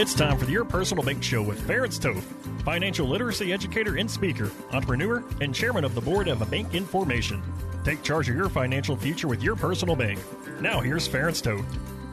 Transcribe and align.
It's 0.00 0.14
time 0.14 0.38
for 0.38 0.46
Your 0.46 0.64
Personal 0.64 1.04
Bank 1.04 1.22
Show 1.22 1.42
with 1.42 1.60
Ference 1.68 2.00
Toth, 2.00 2.24
financial 2.64 3.06
literacy 3.06 3.52
educator 3.52 3.96
and 3.96 4.10
speaker, 4.10 4.50
entrepreneur, 4.72 5.22
and 5.42 5.54
chairman 5.54 5.84
of 5.84 5.94
the 5.94 6.00
board 6.00 6.26
of 6.28 6.40
a 6.40 6.46
Bank 6.46 6.74
Information. 6.74 7.42
Take 7.84 8.02
charge 8.02 8.30
of 8.30 8.34
your 8.34 8.48
financial 8.48 8.96
future 8.96 9.28
with 9.28 9.42
your 9.42 9.56
personal 9.56 9.96
bank. 9.96 10.18
Now, 10.60 10.80
here's 10.80 11.06
Ference 11.06 11.42
Toth. 11.42 11.66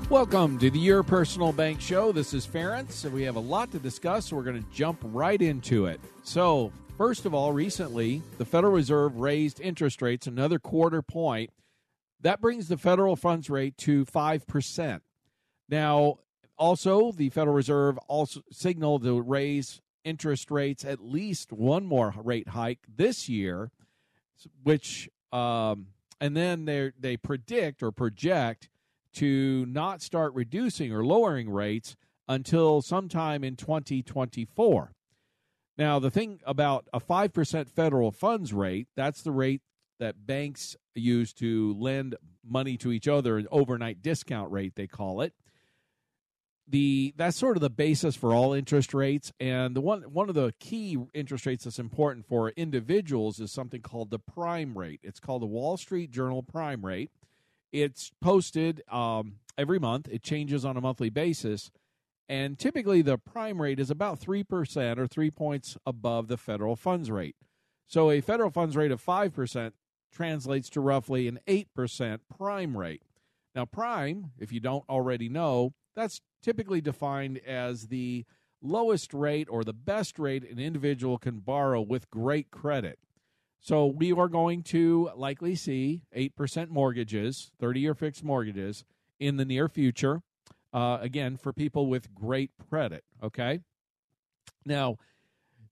Welcome 0.10 0.58
to 0.60 0.70
the 0.70 0.80
Your 0.80 1.02
Personal 1.02 1.52
Bank 1.52 1.80
Show. 1.80 2.12
This 2.12 2.34
is 2.34 2.46
Ference, 2.48 3.06
and 3.06 3.14
we 3.14 3.24
have 3.24 3.36
a 3.36 3.42
lot 3.42 3.72
to 3.72 3.80
discuss, 3.80 4.26
so 4.26 4.36
we're 4.36 4.44
going 4.44 4.62
to 4.62 4.70
jump 4.72 5.00
right 5.04 5.42
into 5.42 5.86
it. 5.86 6.02
So, 6.24 6.72
first 6.98 7.26
of 7.26 7.34
all, 7.34 7.54
recently, 7.54 8.22
the 8.38 8.46
Federal 8.46 8.74
Reserve 8.74 9.18
raised 9.18 9.62
interest 9.62 10.02
rates 10.02 10.28
another 10.28 10.60
quarter 10.60 11.02
point. 11.02 11.52
That 12.22 12.42
brings 12.42 12.68
the 12.68 12.78
federal 12.78 13.16
funds 13.16 13.50
rate 13.50 13.78
to 13.80 14.06
5%. 14.06 15.02
Now, 15.70 16.20
also, 16.58 17.12
the 17.12 17.30
Federal 17.30 17.56
Reserve 17.56 17.98
also 18.08 18.42
signaled 18.52 19.04
to 19.04 19.22
raise 19.22 19.82
interest 20.04 20.50
rates 20.50 20.84
at 20.84 21.00
least 21.00 21.52
one 21.52 21.86
more 21.86 22.16
rate 22.24 22.50
hike 22.50 22.80
this 22.88 23.30
year, 23.30 23.70
which 24.64 25.10
um, 25.32 25.88
and 26.20 26.36
then 26.36 26.66
they 26.66 26.92
they 27.00 27.18
predict 27.18 27.84
or 27.84 27.92
project 27.92 28.70
to 29.14 29.66
not 29.68 30.02
start 30.02 30.34
reducing 30.34 30.92
or 30.92 31.06
lowering 31.06 31.50
rates 31.50 31.96
until 32.28 32.82
sometime 32.82 33.44
in 33.44 33.56
2024. 33.56 34.94
Now, 35.78 36.00
the 36.00 36.10
thing 36.10 36.40
about 36.46 36.88
a 36.92 37.00
5% 37.00 37.70
federal 37.70 38.12
funds 38.12 38.52
rate, 38.52 38.88
that's 38.96 39.22
the 39.22 39.32
rate 39.32 39.62
that 40.00 40.26
banks 40.26 40.76
use 40.96 41.34
to 41.34 41.74
lend 41.80 42.16
money 42.44 42.78
to 42.78 42.92
each 42.92 43.08
other, 43.08 43.38
an 43.38 43.48
overnight 43.52 44.02
discount 44.02 44.52
rate, 44.52 44.76
they 44.76 44.88
call 44.88 45.22
it. 45.22 45.34
The 46.70 47.14
that's 47.16 47.38
sort 47.38 47.56
of 47.56 47.62
the 47.62 47.70
basis 47.70 48.18
for 48.18 48.34
all 48.34 48.52
interest 48.52 48.94
rates 48.94 49.32
and 49.40 49.74
the 49.74 49.80
one 49.80 50.02
one 50.02 50.28
of 50.28 50.36
the 50.36 50.54
key 50.60 50.98
interest 51.14 51.46
rates 51.46 51.64
that's 51.64 51.80
important 51.80 52.26
for 52.26 52.50
individuals 52.50 53.40
is 53.40 53.54
something 53.54 53.82
called 53.82 54.10
the 54.10 54.20
prime 54.20 54.78
rate. 54.78 55.00
It's 55.02 55.22
called 55.22 55.42
the 55.42 55.48
wall 55.48 55.78
street 55.78 56.12
journal 56.12 56.44
prime 56.44 56.86
rate. 56.86 57.12
It's 57.72 58.12
posted 58.20 58.84
um, 58.92 59.36
every 59.58 59.80
month. 59.80 60.10
It 60.12 60.24
changes 60.24 60.66
on 60.66 60.76
a 60.76 60.82
monthly 60.82 61.10
basis 61.10 61.72
and 62.30 62.60
typically 62.60 63.02
the 63.02 63.18
prime 63.18 63.62
rate 63.62 63.80
is 63.80 63.90
about 63.90 64.20
3% 64.20 64.98
or 64.98 65.08
3 65.08 65.32
points 65.32 65.78
above 65.86 66.28
the 66.28 66.38
federal 66.38 66.76
funds 66.76 67.10
rate. 67.10 67.36
So 67.88 68.12
a 68.12 68.22
federal 68.22 68.52
funds 68.52 68.76
rate 68.76 68.92
of 68.92 69.04
5% 69.04 69.72
translates 70.12 70.70
to 70.70 70.82
roughly 70.82 71.28
an 71.28 71.40
8% 71.48 72.20
prime 72.36 72.78
rate 72.78 73.04
now 73.56 73.66
prime 73.66 74.32
if 74.40 74.52
you 74.52 74.60
don't 74.60 74.88
already 74.90 75.30
know 75.30 75.74
that's 75.96 76.22
typically 76.44 76.80
defined 76.80 77.40
as 77.40 77.88
the 77.88 78.26
lowest 78.62 79.14
rate 79.14 79.48
or 79.50 79.64
the 79.64 79.74
best 79.74 80.20
rate 80.20 80.50
an 80.50 80.60
individual 80.60 81.18
can 81.18 81.40
borrow 81.40 81.82
with 81.82 82.10
great 82.10 82.52
credit. 82.52 83.00
So 83.60 83.86
we 83.86 84.14
are 84.14 84.28
going 84.28 84.64
to 84.64 85.10
likely 85.16 85.56
see 85.56 86.04
8% 86.16 86.70
mortgages, 86.70 87.52
30 87.60 87.80
year 87.80 87.96
fixed 87.96 88.24
mortgages 88.24 88.86
in 89.20 89.38
the 89.38 89.46
near 89.46 89.68
future. 89.68 90.22
Uh, 90.74 91.00
again, 91.02 91.38
for 91.38 91.54
people 91.54 91.88
with 91.88 92.14
great 92.14 92.52
credit. 92.70 93.04
Okay. 93.24 93.62
Now, 94.66 94.98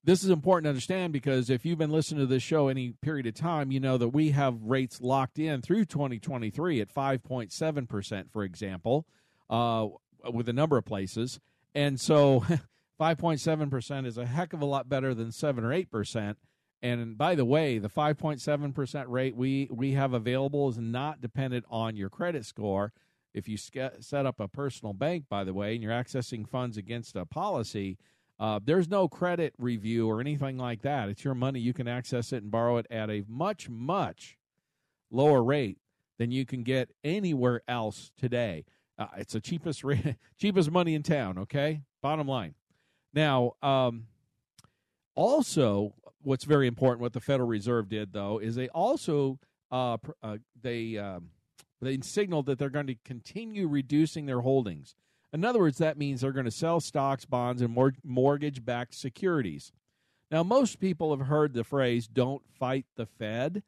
this 0.05 0.23
is 0.23 0.29
important 0.29 0.65
to 0.65 0.69
understand 0.69 1.11
because 1.11 1.49
if 1.49 1.65
you've 1.65 1.77
been 1.77 1.91
listening 1.91 2.21
to 2.21 2.25
this 2.27 2.43
show 2.43 2.69
any 2.69 2.93
period 3.01 3.27
of 3.27 3.33
time, 3.33 3.71
you 3.71 3.79
know 3.79 3.97
that 3.97 4.09
we 4.09 4.31
have 4.31 4.61
rates 4.61 5.01
locked 5.01 5.37
in 5.37 5.61
through 5.61 5.85
2023 5.85 6.79
at 6.79 6.93
5.7%, 6.93 8.31
for 8.31 8.43
example. 8.43 9.05
Uh, 9.49 9.87
with 10.31 10.49
a 10.49 10.53
number 10.53 10.77
of 10.77 10.85
places. 10.85 11.39
And 11.73 11.99
so 11.99 12.45
5.7% 12.99 14.05
is 14.05 14.17
a 14.17 14.25
heck 14.25 14.53
of 14.53 14.61
a 14.61 14.65
lot 14.65 14.89
better 14.89 15.13
than 15.13 15.31
7 15.31 15.63
or 15.63 15.69
8%. 15.69 16.35
And 16.81 17.17
by 17.17 17.35
the 17.35 17.45
way, 17.45 17.79
the 17.79 17.89
5.7% 17.89 19.05
rate 19.07 19.35
we, 19.35 19.69
we 19.71 19.93
have 19.93 20.13
available 20.13 20.69
is 20.69 20.77
not 20.77 21.21
dependent 21.21 21.65
on 21.69 21.95
your 21.95 22.09
credit 22.09 22.45
score. 22.45 22.93
If 23.33 23.47
you 23.49 23.57
set 23.57 24.25
up 24.25 24.39
a 24.39 24.47
personal 24.47 24.93
bank, 24.93 25.25
by 25.29 25.43
the 25.43 25.53
way, 25.53 25.73
and 25.73 25.83
you're 25.83 25.91
accessing 25.91 26.47
funds 26.47 26.77
against 26.77 27.15
a 27.15 27.25
policy, 27.25 27.97
uh, 28.39 28.59
there's 28.63 28.89
no 28.89 29.07
credit 29.07 29.53
review 29.57 30.07
or 30.09 30.19
anything 30.19 30.57
like 30.57 30.81
that. 30.81 31.09
It's 31.09 31.23
your 31.23 31.35
money. 31.35 31.59
You 31.59 31.73
can 31.73 31.87
access 31.87 32.33
it 32.33 32.43
and 32.43 32.51
borrow 32.51 32.77
it 32.77 32.87
at 32.89 33.09
a 33.09 33.23
much, 33.27 33.69
much 33.69 34.37
lower 35.09 35.43
rate 35.43 35.77
than 36.17 36.31
you 36.31 36.45
can 36.45 36.63
get 36.63 36.89
anywhere 37.03 37.61
else 37.67 38.11
today. 38.17 38.65
Uh, 38.97 39.07
it's 39.17 39.33
the 39.33 39.41
cheapest 39.41 39.83
cheapest 40.37 40.71
money 40.71 40.95
in 40.95 41.03
town. 41.03 41.37
Okay, 41.37 41.81
bottom 42.01 42.27
line. 42.27 42.55
Now, 43.13 43.53
um, 43.61 44.07
also, 45.15 45.93
what's 46.21 46.43
very 46.43 46.67
important, 46.67 47.01
what 47.01 47.13
the 47.13 47.21
Federal 47.21 47.47
Reserve 47.47 47.89
did 47.89 48.13
though, 48.13 48.39
is 48.39 48.55
they 48.55 48.69
also 48.69 49.39
uh, 49.71 49.97
uh, 50.21 50.37
they 50.61 50.97
um, 50.97 51.29
they 51.81 51.99
signaled 52.01 52.45
that 52.47 52.59
they're 52.59 52.69
going 52.69 52.87
to 52.87 52.95
continue 53.05 53.67
reducing 53.67 54.25
their 54.25 54.41
holdings. 54.41 54.95
In 55.35 55.43
other 55.43 55.59
words, 55.59 55.79
that 55.79 55.97
means 55.97 56.21
they're 56.21 56.31
going 56.31 56.45
to 56.45 56.51
sell 56.51 56.79
stocks, 56.79 57.25
bonds, 57.25 57.61
and 57.61 57.73
mor- 57.73 57.93
mortgage-backed 58.03 58.95
securities. 58.95 59.73
Now, 60.31 60.43
most 60.43 60.79
people 60.79 61.15
have 61.15 61.27
heard 61.27 61.53
the 61.53 61.65
phrase 61.65 62.07
"Don't 62.07 62.41
fight 62.57 62.85
the 62.95 63.05
Fed." 63.05 63.61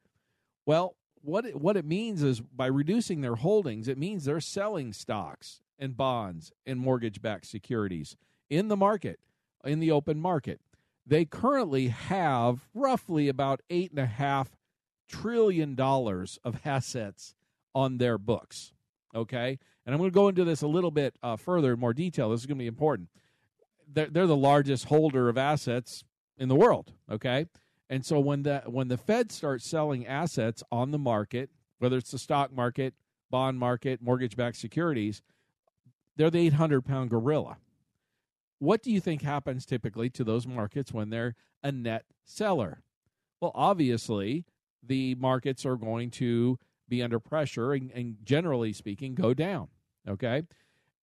Well, 0.66 0.96
what 1.22 1.46
it, 1.46 1.60
what 1.60 1.76
it 1.76 1.84
means 1.84 2.24
is 2.24 2.40
by 2.40 2.68
reducing 2.68 3.20
their 3.20 3.36
holdings, 3.36 3.90
it 3.90 3.98
means 3.98 4.24
they're 4.24 4.40
selling 4.40 4.94
stocks 4.94 5.62
and 5.78 5.98
bonds 5.98 6.54
and 6.66 6.80
mortgage-backed 6.80 7.46
securities 7.46 8.16
in 8.50 8.70
the 8.70 8.78
market, 8.78 9.20
in 9.66 9.80
the 9.80 9.92
open 9.92 10.20
market. 10.20 10.62
They 11.06 11.26
currently 11.26 11.90
have 11.90 12.68
roughly 12.74 13.28
about 13.28 13.62
eight 13.70 13.92
and 13.92 14.00
a 14.00 14.06
half 14.06 14.56
trillion 15.10 15.76
dollars 15.76 16.40
of 16.46 16.62
assets 16.66 17.36
on 17.76 17.98
their 17.98 18.18
books. 18.18 18.72
Okay, 19.18 19.58
and 19.86 19.96
I'm 19.96 19.98
going 20.00 20.12
to 20.12 20.14
go 20.14 20.28
into 20.28 20.44
this 20.44 20.62
a 20.62 20.68
little 20.68 20.92
bit 20.92 21.16
uh, 21.24 21.38
further 21.38 21.74
in 21.74 21.80
more 21.80 21.94
detail. 21.94 22.30
This 22.30 22.42
is 22.42 22.46
going 22.46 22.60
to 22.60 22.64
be 22.64 22.68
important. 22.68 23.10
They're, 23.92 24.06
they're 24.06 24.28
the 24.28 24.38
largest 24.38 24.86
holder 24.86 25.28
of 25.28 25.40
assets 25.40 26.04
in 26.38 26.50
the 26.50 26.56
world. 26.56 26.94
Okay, 27.12 27.48
and 27.90 28.06
so 28.06 28.20
when 28.20 28.44
the 28.44 28.62
when 28.68 28.90
the 28.90 28.98
Fed 28.98 29.32
starts 29.32 29.66
selling 29.66 30.06
assets 30.06 30.64
on 30.72 30.92
the 30.92 31.00
market, 31.00 31.50
whether 31.80 31.98
it's 31.98 32.12
the 32.12 32.20
stock 32.20 32.54
market, 32.54 32.94
bond 33.32 33.58
market, 33.58 34.02
mortgage-backed 34.02 34.58
securities, 34.58 35.24
they're 36.16 36.30
the 36.30 36.46
800 36.48 36.86
pound 36.86 37.10
gorilla. 37.10 37.58
What 38.60 38.84
do 38.84 38.92
you 38.92 39.00
think 39.00 39.24
happens 39.24 39.66
typically 39.66 40.10
to 40.12 40.24
those 40.24 40.46
markets 40.46 40.92
when 40.92 41.10
they're 41.10 41.36
a 41.64 41.72
net 41.72 42.06
seller? 42.24 42.82
Well, 43.40 43.52
obviously, 43.56 44.46
the 44.84 45.16
markets 45.16 45.66
are 45.66 45.76
going 45.76 46.12
to 46.12 46.60
be 46.90 47.02
under 47.02 47.20
pressure 47.20 47.74
and, 47.74 47.92
and 47.92 48.18
generally 48.24 48.74
speaking, 48.74 49.16
go 49.16 49.34
down. 49.34 49.68
Okay. 50.08 50.44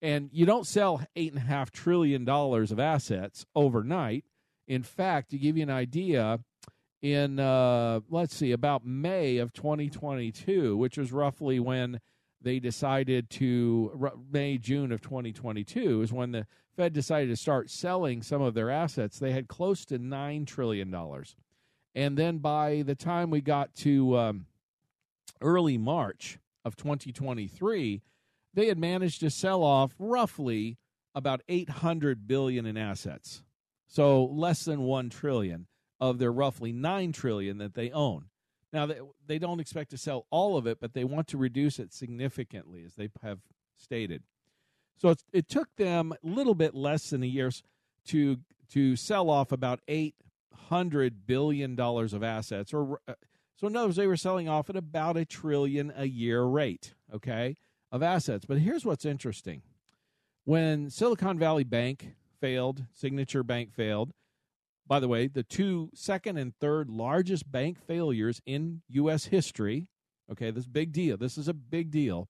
And 0.03 0.31
you 0.33 0.47
don't 0.47 0.67
sell 0.67 1.03
$8.5 1.17 1.71
trillion 1.71 2.29
of 2.29 2.79
assets 2.79 3.47
overnight. 3.55 4.25
In 4.67 4.83
fact, 4.83 5.31
to 5.31 5.39
give 5.39 5.57
you 5.57 5.63
an 5.63 5.71
idea, 5.71 6.41
in 7.05 7.39
uh, 7.39 8.01
let's 8.09 8.35
see 8.35 8.53
about 8.53 8.87
May 8.87 9.37
of 9.37 9.53
2022, 9.53 10.77
which 10.77 10.97
was 10.97 11.13
roughly 11.13 11.61
when 11.61 12.01
they 12.41 12.59
decided 12.59 13.29
to 13.31 14.13
May 14.31 14.59
June 14.59 14.93
of 14.93 15.01
2022 15.01 16.03
is 16.03 16.13
when 16.13 16.33
the 16.33 16.47
Fed 16.77 16.93
decided 16.93 17.29
to 17.29 17.37
start 17.37 17.71
selling 17.71 18.23
some 18.23 18.43
of 18.43 18.55
their 18.55 18.71
assets. 18.71 19.19
They 19.19 19.33
had 19.33 19.49
close 19.49 19.85
to 19.87 19.99
nine 19.99 20.45
trillion 20.45 20.91
dollars, 20.91 21.37
and 21.95 22.17
then 22.17 22.39
by 22.39 22.83
the 22.83 22.95
time 22.95 23.31
we 23.31 23.41
got 23.41 23.75
to 23.77 24.17
um, 24.17 24.47
early 25.41 25.79
March 25.79 26.39
of 26.65 26.77
2023, 26.77 28.03
they 28.55 28.67
had 28.67 28.79
managed 28.79 29.21
to 29.21 29.31
sell 29.31 29.63
off 29.63 29.95
roughly 29.99 30.79
about 31.15 31.43
800 31.49 32.27
billion 32.27 32.67
in 32.67 32.77
assets, 32.77 33.43
so 33.87 34.25
less 34.25 34.65
than 34.65 34.83
one 34.83 35.11
trillion 35.11 35.67
of 36.01 36.19
their 36.19 36.33
roughly 36.33 36.73
9 36.73 37.13
trillion 37.13 37.59
that 37.59 37.75
they 37.75 37.91
own. 37.91 38.27
Now, 38.73 38.89
they, 39.27 39.39
don't 39.39 39.61
expect 39.61 39.91
to 39.93 39.99
sell 39.99 40.27
all 40.31 40.57
of 40.57 40.67
it, 40.67 40.79
but 40.81 40.95
they 40.95 41.05
want 41.05 41.29
to 41.29 41.39
reduce 41.39 41.79
it 41.79 41.93
significantly, 41.93 42.83
as 42.85 42.97
they 42.97 43.09
have 43.23 43.39
stated. 43.77 44.25
So 44.97 45.15
it 45.33 45.49
took 45.49 45.69
them 45.77 46.13
a 46.13 46.27
little 46.27 46.57
bit 46.57 46.75
less 46.75 47.11
than 47.11 47.23
a 47.23 47.27
year 47.27 47.53
to 48.09 48.39
to 48.71 48.97
sell 48.97 49.31
off 49.31 49.53
about 49.53 49.81
eight 49.87 50.15
hundred 50.53 51.27
billion 51.27 51.77
dollars 51.77 52.13
of 52.13 52.23
assets, 52.23 52.73
or 52.73 53.01
uh, 53.07 53.15
so 53.57 53.67
in 53.67 53.77
other 53.77 53.87
words, 53.87 53.97
they 53.97 54.07
were 54.07 54.17
selling 54.17 54.49
off 54.49 54.69
at 54.71 54.77
about 54.77 55.17
a 55.17 55.25
trillion 55.25 55.93
a 55.97 56.07
year 56.07 56.43
rate, 56.43 56.95
okay, 57.13 57.57
of 57.93 58.03
assets. 58.03 58.45
But 58.45 58.59
here's 58.59 58.85
what's 58.85 59.05
interesting: 59.05 59.63
when 60.45 60.91
Silicon 60.91 61.39
Valley 61.39 61.65
Bank 61.65 62.15
failed, 62.41 62.85
Signature 62.93 63.43
Bank 63.43 63.73
failed. 63.73 64.13
By 64.87 65.01
the 65.01 65.09
way, 65.09 65.29
the 65.29 65.43
two 65.43 65.91
second 65.95 66.37
and 66.37 66.55
third 66.61 66.91
largest 66.91 67.51
bank 67.51 67.79
failures 67.87 68.43
in 68.45 68.83
U.S. 68.89 69.27
history. 69.27 69.89
Okay, 70.31 70.51
this 70.51 70.67
big 70.67 70.93
deal. 70.93 71.17
This 71.17 71.39
is 71.39 71.49
a 71.49 71.55
big 71.55 71.91
deal. 71.91 72.29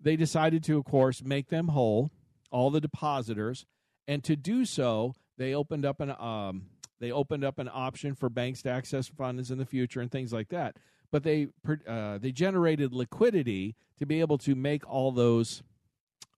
They 0.00 0.16
decided 0.16 0.62
to, 0.64 0.78
of 0.78 0.84
course, 0.84 1.22
make 1.22 1.48
them 1.48 1.68
whole, 1.68 2.10
all 2.50 2.70
the 2.70 2.80
depositors, 2.80 3.66
and 4.06 4.24
to 4.24 4.34
do 4.34 4.64
so, 4.64 5.14
they 5.38 5.54
opened 5.54 5.84
up 5.84 6.00
an 6.00 6.10
um, 6.18 6.66
they 7.00 7.10
opened 7.10 7.44
up 7.44 7.58
an 7.58 7.70
option 7.72 8.14
for 8.14 8.28
banks 8.28 8.62
to 8.62 8.70
access 8.70 9.08
funds 9.08 9.50
in 9.50 9.58
the 9.58 9.64
future 9.64 10.00
and 10.00 10.10
things 10.10 10.32
like 10.32 10.48
that. 10.50 10.76
But 11.10 11.24
they 11.24 11.48
uh, 11.88 12.18
they 12.18 12.30
generated 12.30 12.92
liquidity 12.92 13.74
to 13.98 14.06
be 14.06 14.20
able 14.20 14.38
to 14.38 14.54
make 14.54 14.88
all 14.88 15.10
those 15.10 15.62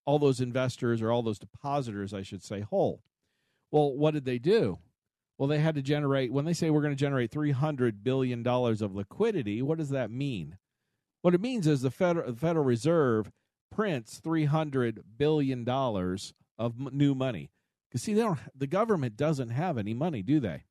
all 0.05 0.19
those 0.19 0.41
investors 0.41 1.03
or 1.03 1.11
all 1.11 1.23
those 1.23 1.39
depositors, 1.39 2.15
I 2.15 2.23
should 2.23 2.43
say, 2.43 2.61
whole. 2.61 3.03
Well, 3.71 3.93
what 3.93 4.15
did 4.15 4.25
they 4.25 4.39
do? 4.39 4.79
Well, 5.39 5.49
they 5.49 5.59
had 5.59 5.75
to 5.77 5.83
generate, 5.83 6.33
when 6.33 6.45
they 6.45 6.53
say 6.53 6.71
we're 6.71 6.83
going 6.83 6.95
to 6.95 7.01
generate 7.01 7.31
$300 7.31 8.03
billion 8.03 8.47
of 8.47 8.95
liquidity, 8.95 9.63
what 9.63 9.79
does 9.79 9.91
that 9.91 10.11
mean? 10.11 10.59
What 11.23 11.35
it 11.35 11.41
means 11.41 11.67
is 11.67 11.83
the 11.83 11.91
Federal, 11.91 12.33
the 12.33 12.39
Federal 12.39 12.65
Reserve 12.65 13.31
prints 13.71 14.21
$300 14.21 14.99
billion 15.17 15.69
of 15.69 16.93
new 16.93 17.15
money. 17.15 17.51
Because, 17.93 18.05
see, 18.05 18.15
they 18.15 18.23
don't, 18.23 18.39
the 18.57 18.67
government 18.67 19.19
doesn't 19.19 19.51
have 19.51 19.77
any 19.77 19.93
money, 19.93 20.23
do 20.23 20.41
they? 20.41 20.65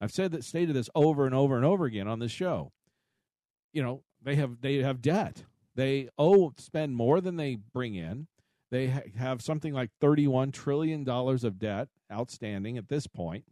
I've 0.00 0.10
said 0.10 0.32
that, 0.32 0.42
stated 0.42 0.74
this 0.74 0.90
over 0.92 1.24
and 1.24 1.32
over 1.32 1.54
and 1.54 1.64
over 1.64 1.84
again 1.84 2.08
on 2.08 2.18
this 2.18 2.32
show. 2.32 2.72
You 3.72 3.84
know, 3.84 4.02
they 4.20 4.34
have 4.34 4.60
they 4.60 4.78
have 4.78 5.00
debt. 5.00 5.44
They 5.76 6.08
owe 6.18 6.52
spend 6.58 6.96
more 6.96 7.20
than 7.20 7.36
they 7.36 7.54
bring 7.54 7.94
in. 7.94 8.26
They 8.72 8.88
ha- 8.88 9.02
have 9.16 9.40
something 9.40 9.72
like 9.72 9.90
$31 10.02 10.52
trillion 10.52 11.08
of 11.08 11.58
debt 11.60 11.88
outstanding 12.12 12.76
at 12.76 12.88
this 12.88 13.06
point. 13.06 13.44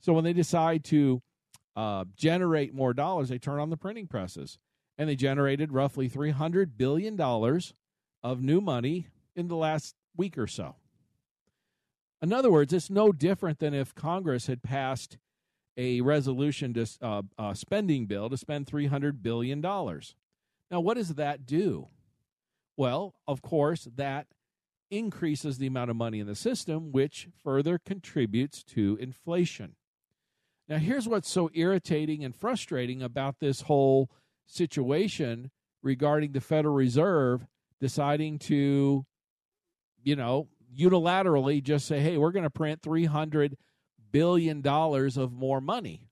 So 0.00 0.12
when 0.12 0.24
they 0.24 0.34
decide 0.34 0.84
to 0.84 1.22
uh, 1.74 2.04
generate 2.14 2.74
more 2.74 2.92
dollars, 2.92 3.30
they 3.30 3.38
turn 3.38 3.60
on 3.60 3.70
the 3.70 3.78
printing 3.78 4.08
presses. 4.08 4.58
And 4.98 5.08
they 5.08 5.16
generated 5.16 5.72
roughly 5.72 6.10
$300 6.10 6.76
billion 6.76 7.18
of 7.18 8.42
new 8.42 8.60
money 8.60 9.06
in 9.34 9.48
the 9.48 9.56
last 9.56 9.94
week 10.14 10.36
or 10.36 10.46
so. 10.46 10.76
In 12.22 12.32
other 12.32 12.52
words, 12.52 12.72
it's 12.72 12.88
no 12.88 13.10
different 13.10 13.58
than 13.58 13.74
if 13.74 13.94
Congress 13.96 14.46
had 14.46 14.62
passed 14.62 15.18
a 15.76 16.00
resolution 16.02 16.72
to 16.74 16.86
uh, 17.02 17.22
a 17.36 17.56
spending 17.56 18.06
bill 18.06 18.30
to 18.30 18.36
spend 18.36 18.66
$300 18.66 19.22
billion. 19.22 19.60
Now, 19.60 20.80
what 20.80 20.96
does 20.96 21.16
that 21.16 21.44
do? 21.44 21.88
Well, 22.76 23.16
of 23.26 23.42
course, 23.42 23.88
that 23.96 24.28
increases 24.90 25.58
the 25.58 25.66
amount 25.66 25.90
of 25.90 25.96
money 25.96 26.20
in 26.20 26.26
the 26.26 26.36
system, 26.36 26.92
which 26.92 27.28
further 27.42 27.78
contributes 27.78 28.62
to 28.62 28.96
inflation. 29.00 29.74
Now, 30.68 30.76
here's 30.78 31.08
what's 31.08 31.30
so 31.30 31.50
irritating 31.54 32.24
and 32.24 32.36
frustrating 32.36 33.02
about 33.02 33.40
this 33.40 33.62
whole 33.62 34.10
situation 34.46 35.50
regarding 35.82 36.32
the 36.32 36.40
Federal 36.40 36.74
Reserve 36.74 37.46
deciding 37.80 38.38
to, 38.38 39.04
you 40.04 40.14
know, 40.14 40.46
unilaterally 40.76 41.62
just 41.62 41.86
say, 41.86 42.00
hey, 42.00 42.16
we're 42.16 42.32
going 42.32 42.44
to 42.44 42.50
print 42.50 42.82
$300 42.82 43.54
billion 44.10 44.66
of 44.66 45.32
more 45.32 45.60
money. 45.60 46.08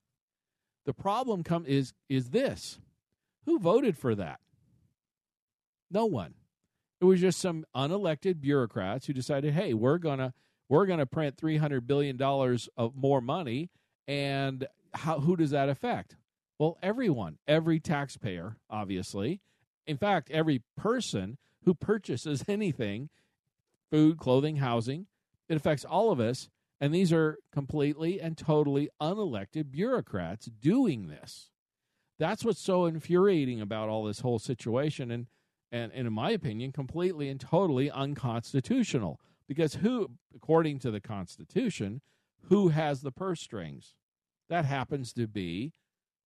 The 0.85 0.93
problem 0.93 1.43
come 1.43 1.65
is 1.65 1.93
is 2.09 2.31
this. 2.31 2.79
Who 3.45 3.59
voted 3.59 3.97
for 3.97 4.15
that? 4.15 4.39
No 5.89 6.05
one. 6.05 6.33
It 6.99 7.05
was 7.05 7.19
just 7.19 7.39
some 7.39 7.65
unelected 7.75 8.41
bureaucrats 8.41 9.05
who 9.05 9.13
decided, 9.13 9.53
"Hey, 9.53 9.73
we're 9.73 9.97
gonna 9.97 10.33
we're 10.69 10.85
gonna 10.85 11.05
print 11.05 11.37
three 11.37 11.57
hundred 11.57 11.87
billion 11.87 12.17
dollars 12.17 12.69
of 12.77 12.95
more 12.95 13.21
money." 13.21 13.69
And 14.07 14.67
how 14.93 15.19
who 15.19 15.35
does 15.35 15.51
that 15.51 15.69
affect? 15.69 16.15
Well, 16.59 16.77
everyone, 16.81 17.37
every 17.47 17.79
taxpayer, 17.79 18.57
obviously. 18.69 19.41
In 19.87 19.97
fact, 19.97 20.29
every 20.31 20.63
person 20.77 21.37
who 21.63 21.73
purchases 21.73 22.43
anything, 22.47 23.09
food, 23.91 24.17
clothing, 24.17 24.55
housing, 24.57 25.07
it 25.47 25.57
affects 25.57 25.85
all 25.85 26.11
of 26.11 26.19
us. 26.19 26.49
And 26.79 26.93
these 26.93 27.13
are 27.13 27.37
completely 27.51 28.19
and 28.19 28.35
totally 28.35 28.89
unelected 28.99 29.69
bureaucrats 29.69 30.47
doing 30.47 31.09
this. 31.09 31.51
That's 32.17 32.43
what's 32.43 32.61
so 32.61 32.85
infuriating 32.85 33.61
about 33.61 33.89
all 33.89 34.03
this 34.03 34.21
whole 34.21 34.39
situation. 34.39 35.11
And 35.11 35.27
and, 35.71 35.91
and 35.93 36.07
in 36.07 36.13
my 36.13 36.31
opinion, 36.31 36.71
completely 36.71 37.29
and 37.29 37.39
totally 37.39 37.89
unconstitutional. 37.89 39.19
Because 39.47 39.75
who, 39.75 40.11
according 40.35 40.79
to 40.79 40.91
the 40.91 41.01
Constitution, 41.01 42.01
who 42.49 42.69
has 42.69 43.01
the 43.01 43.11
purse 43.11 43.41
strings? 43.41 43.95
That 44.49 44.65
happens 44.65 45.13
to 45.13 45.27
be 45.27 45.73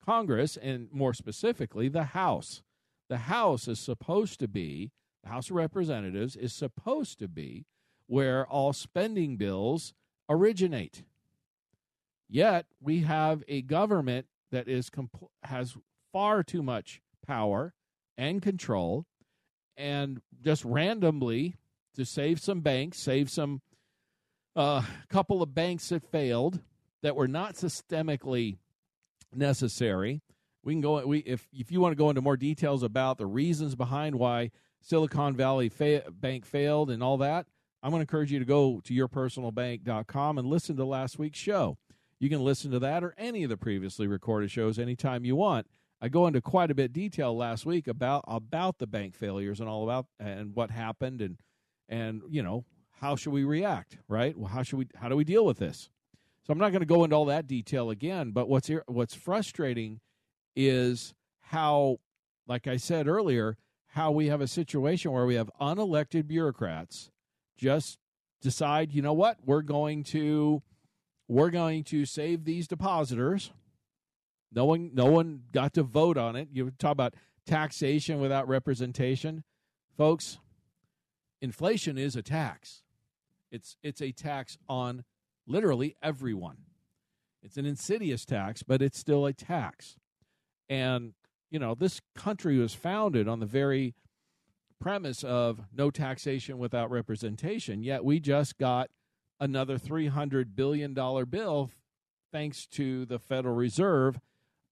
Congress, 0.03 0.57
and 0.57 0.87
more 0.91 1.13
specifically, 1.13 1.87
the 1.89 2.05
House. 2.05 2.63
The 3.09 3.17
House 3.17 3.67
is 3.67 3.79
supposed 3.79 4.39
to 4.39 4.47
be, 4.47 4.91
the 5.25 5.31
House 5.31 5.49
of 5.49 5.55
Representatives 5.55 6.35
is 6.35 6.53
supposed 6.53 7.17
to 7.19 7.27
be 7.27 7.65
where 8.07 8.45
all 8.45 8.73
spending 8.73 9.37
bills 9.37 9.93
originate. 10.29 11.03
Yet 12.29 12.67
we 12.79 13.01
have 13.01 13.43
a 13.47 13.63
government 13.63 14.27
that 14.51 14.67
is 14.67 14.89
compl- 14.89 15.29
has 15.43 15.75
far 16.13 16.43
too 16.43 16.61
much 16.61 17.01
power 17.25 17.73
and 18.17 18.41
control 18.41 19.05
and 19.75 20.21
just 20.43 20.63
randomly 20.63 21.55
to 21.95 22.05
save 22.05 22.39
some 22.39 22.61
banks, 22.61 22.99
save 22.99 23.29
some 23.29 23.61
a 24.55 24.59
uh, 24.59 24.83
couple 25.09 25.41
of 25.41 25.53
banks 25.53 25.89
that 25.89 26.09
failed 26.11 26.61
that 27.01 27.15
were 27.15 27.27
not 27.27 27.55
systemically 27.55 28.57
necessary. 29.33 30.21
We 30.63 30.73
can 30.73 30.81
go 30.81 31.05
we 31.05 31.19
if 31.19 31.47
if 31.51 31.71
you 31.71 31.81
want 31.81 31.91
to 31.91 31.97
go 31.97 32.09
into 32.09 32.21
more 32.21 32.37
details 32.37 32.81
about 32.81 33.17
the 33.17 33.25
reasons 33.25 33.75
behind 33.75 34.15
why 34.15 34.51
Silicon 34.85 35.35
Valley 35.35 35.67
fa- 35.67 36.03
Bank 36.11 36.45
failed 36.45 36.91
and 36.91 37.01
all 37.01 37.17
that. 37.17 37.47
I'm 37.81 37.89
going 37.89 37.99
to 37.99 38.03
encourage 38.03 38.31
you 38.31 38.37
to 38.37 38.45
go 38.45 38.81
to 38.83 38.93
yourpersonalbank.com 38.93 40.37
and 40.37 40.47
listen 40.47 40.75
to 40.77 40.85
last 40.85 41.17
week's 41.17 41.39
show. 41.39 41.77
You 42.19 42.29
can 42.29 42.43
listen 42.43 42.69
to 42.71 42.79
that 42.79 43.03
or 43.03 43.15
any 43.17 43.43
of 43.43 43.49
the 43.49 43.57
previously 43.57 44.05
recorded 44.05 44.51
shows 44.51 44.77
anytime 44.77 45.25
you 45.25 45.35
want. 45.35 45.65
I 46.01 46.07
go 46.07 46.27
into 46.27 46.39
quite 46.39 46.69
a 46.69 46.75
bit 46.75 46.93
detail 46.93 47.35
last 47.35 47.65
week 47.65 47.87
about 47.87 48.23
about 48.27 48.77
the 48.77 48.85
bank 48.85 49.15
failures 49.15 49.59
and 49.59 49.67
all 49.67 49.83
about 49.83 50.05
and 50.19 50.55
what 50.55 50.69
happened 50.69 51.21
and 51.21 51.37
and 51.89 52.21
you 52.29 52.43
know 52.43 52.65
how 52.99 53.15
should 53.15 53.33
we 53.33 53.43
react 53.43 53.97
right 54.07 54.37
well 54.37 54.49
how 54.49 54.61
should 54.61 54.77
we 54.77 54.87
how 54.95 55.09
do 55.09 55.15
we 55.15 55.23
deal 55.23 55.45
with 55.45 55.57
this 55.57 55.89
so 56.45 56.51
i'm 56.51 56.59
not 56.59 56.71
going 56.71 56.81
to 56.81 56.85
go 56.85 57.03
into 57.03 57.15
all 57.15 57.25
that 57.25 57.47
detail 57.47 57.89
again 57.89 58.31
but 58.31 58.49
what's 58.49 58.67
here, 58.67 58.83
what's 58.87 59.15
frustrating 59.15 59.99
is 60.55 61.13
how 61.41 61.97
like 62.47 62.67
i 62.67 62.77
said 62.77 63.07
earlier 63.07 63.57
how 63.95 64.11
we 64.11 64.27
have 64.27 64.41
a 64.41 64.47
situation 64.47 65.11
where 65.11 65.25
we 65.25 65.35
have 65.35 65.49
unelected 65.59 66.27
bureaucrats 66.27 67.09
just 67.57 67.97
decide 68.41 68.91
you 68.91 69.01
know 69.01 69.13
what 69.13 69.37
we're 69.45 69.61
going 69.61 70.03
to 70.03 70.61
we're 71.27 71.49
going 71.49 71.83
to 71.83 72.05
save 72.05 72.45
these 72.45 72.67
depositors 72.67 73.51
no 74.55 74.63
one, 74.63 74.91
no 74.93 75.05
one 75.07 75.41
got 75.51 75.73
to 75.73 75.83
vote 75.83 76.17
on 76.17 76.37
it. 76.37 76.47
You 76.51 76.71
talk 76.71 76.93
about 76.93 77.15
taxation 77.45 78.19
without 78.19 78.47
representation, 78.47 79.43
folks. 79.97 80.39
Inflation 81.41 81.97
is 81.97 82.15
a 82.15 82.23
tax. 82.23 82.81
It's 83.51 83.75
it's 83.83 84.01
a 84.01 84.11
tax 84.13 84.57
on 84.67 85.03
literally 85.45 85.95
everyone. 86.01 86.57
It's 87.43 87.57
an 87.57 87.65
insidious 87.65 88.25
tax, 88.25 88.63
but 88.63 88.81
it's 88.81 88.97
still 88.97 89.25
a 89.25 89.33
tax. 89.33 89.97
And 90.69 91.13
you 91.55 91.59
know, 91.59 91.73
this 91.73 92.01
country 92.17 92.57
was 92.57 92.73
founded 92.73 93.29
on 93.29 93.39
the 93.39 93.45
very 93.45 93.95
premise 94.77 95.23
of 95.23 95.61
no 95.73 95.89
taxation 95.89 96.57
without 96.57 96.91
representation. 96.91 97.81
Yet 97.81 98.03
we 98.03 98.19
just 98.19 98.57
got 98.57 98.89
another 99.39 99.77
$300 99.77 100.53
billion 100.53 100.93
bill 100.93 101.71
thanks 102.29 102.65
to 102.65 103.05
the 103.05 103.19
Federal 103.19 103.55
Reserve 103.55 104.19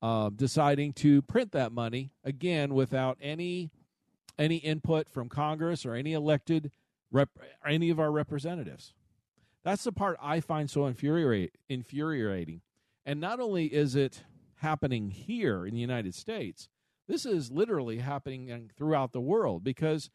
uh, 0.01 0.29
deciding 0.35 0.91
to 0.91 1.21
print 1.21 1.53
that 1.53 1.71
money 1.71 2.11
again 2.21 2.73
without 2.73 3.17
any 3.21 3.71
any 4.37 4.57
input 4.57 5.07
from 5.07 5.29
Congress 5.29 5.85
or 5.85 5.95
any 5.95 6.11
elected 6.11 6.69
rep, 7.13 7.29
any 7.65 7.91
of 7.91 7.97
our 7.97 8.11
representatives. 8.11 8.93
That's 9.63 9.85
the 9.85 9.93
part 9.93 10.17
I 10.21 10.41
find 10.41 10.69
so 10.69 10.85
infuriating. 10.85 12.61
And 13.05 13.21
not 13.21 13.39
only 13.39 13.67
is 13.67 13.95
it 13.95 14.23
happening 14.63 15.11
here 15.11 15.67
in 15.67 15.75
the 15.75 15.81
United 15.81 16.15
States. 16.15 16.69
This 17.07 17.25
is 17.25 17.51
literally 17.51 17.99
happening 17.99 18.71
throughout 18.77 19.11
the 19.11 19.21
world 19.21 19.63
because 19.63 20.09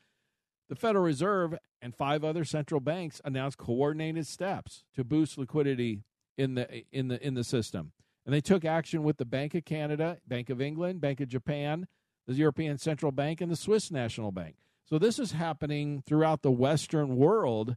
the 0.69 0.77
Federal 0.77 1.05
Reserve 1.05 1.55
and 1.81 1.95
five 1.95 2.25
other 2.25 2.45
central 2.45 2.81
banks 2.81 3.21
announced 3.25 3.59
coordinated 3.59 4.27
steps 4.27 4.85
to 4.95 5.05
boost 5.05 5.39
liquidity 5.39 6.05
in 6.37 6.55
the 6.55 6.85
in 6.93 7.09
the 7.09 7.25
in 7.25 7.35
the 7.35 7.45
system. 7.45 7.93
And 8.25 8.35
they 8.35 8.41
took 8.41 8.65
action 8.65 9.03
with 9.03 9.17
the 9.17 9.25
Bank 9.25 9.55
of 9.55 9.65
Canada, 9.65 10.19
Bank 10.27 10.51
of 10.51 10.61
England, 10.61 11.01
Bank 11.01 11.21
of 11.21 11.29
Japan, 11.29 11.87
the 12.27 12.35
European 12.35 12.77
Central 12.77 13.11
Bank 13.11 13.41
and 13.41 13.51
the 13.51 13.57
Swiss 13.57 13.91
National 13.91 14.31
Bank. 14.31 14.57
So 14.85 14.99
this 14.99 15.19
is 15.19 15.33
happening 15.33 16.03
throughout 16.07 16.43
the 16.43 16.51
western 16.51 17.17
world 17.17 17.77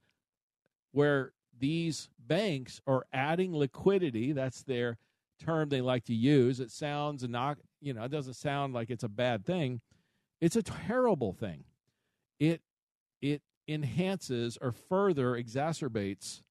where 0.91 1.31
these 1.57 2.09
banks 2.19 2.81
are 2.85 3.05
adding 3.13 3.55
liquidity, 3.55 4.33
that's 4.33 4.63
their 4.63 4.97
term 5.39 5.69
they 5.69 5.81
like 5.81 6.05
to 6.05 6.13
use. 6.13 6.59
It 6.59 6.71
sounds 6.71 7.23
you 7.81 7.93
know, 7.93 8.03
it 8.03 8.11
doesn't 8.11 8.35
sound 8.35 8.73
like 8.73 8.89
it's 8.89 9.03
a 9.03 9.09
bad 9.09 9.45
thing. 9.45 9.81
It's 10.39 10.55
a 10.55 10.63
terrible 10.63 11.33
thing. 11.33 11.65
It 12.39 12.61
it 13.21 13.41
enhances 13.67 14.57
or 14.61 14.71
further 14.71 15.31
exacerbates 15.31 16.41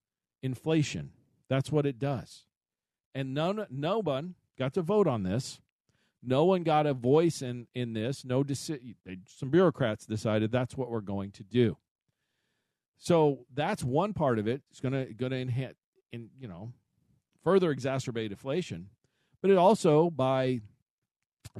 inflation. 0.41 1.11
That's 1.49 1.71
what 1.71 1.85
it 1.85 1.99
does. 1.99 2.45
And 3.13 3.33
none, 3.33 3.65
no 3.69 3.99
one 3.99 4.35
got 4.57 4.73
to 4.75 4.81
vote 4.81 5.07
on 5.07 5.23
this. 5.23 5.59
No 6.23 6.45
one 6.45 6.63
got 6.63 6.85
a 6.85 6.93
voice 6.93 7.41
in, 7.41 7.67
in 7.73 7.93
this. 7.93 8.23
No, 8.23 8.43
deci- 8.43 8.95
some 9.25 9.49
bureaucrats 9.49 10.05
decided 10.05 10.51
that's 10.51 10.77
what 10.77 10.89
we're 10.89 11.01
going 11.01 11.31
to 11.31 11.43
do. 11.43 11.77
So 12.97 13.45
that's 13.53 13.83
one 13.83 14.13
part 14.13 14.37
of 14.37 14.47
it. 14.47 14.61
It's 14.69 14.79
going 14.79 14.93
to 14.93 15.11
going 15.13 15.31
to 15.31 15.39
enhance, 15.39 15.75
in 16.11 16.29
you 16.39 16.47
know, 16.47 16.71
further 17.43 17.73
exacerbate 17.73 18.29
inflation. 18.29 18.89
But 19.41 19.49
it 19.49 19.57
also 19.57 20.11
by 20.11 20.61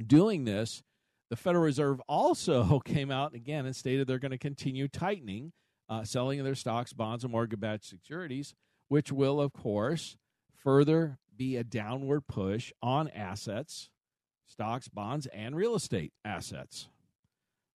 doing 0.06 0.44
this, 0.44 0.82
the 1.30 1.36
Federal 1.36 1.64
Reserve 1.64 2.00
also 2.08 2.78
came 2.84 3.10
out 3.10 3.34
again 3.34 3.66
and 3.66 3.74
stated 3.74 4.06
they're 4.06 4.18
going 4.18 4.32
to 4.32 4.38
continue 4.38 4.88
tightening 4.88 5.52
uh, 5.92 6.04
selling 6.04 6.42
their 6.42 6.54
stocks, 6.54 6.94
bonds, 6.94 7.22
and 7.22 7.30
mortgage-backed 7.30 7.84
securities, 7.84 8.54
which 8.88 9.12
will, 9.12 9.38
of 9.38 9.52
course, 9.52 10.16
further 10.56 11.18
be 11.36 11.56
a 11.56 11.64
downward 11.64 12.26
push 12.26 12.72
on 12.82 13.08
assets, 13.08 13.90
stocks, 14.46 14.88
bonds, 14.88 15.26
and 15.26 15.54
real 15.54 15.74
estate 15.74 16.14
assets. 16.24 16.88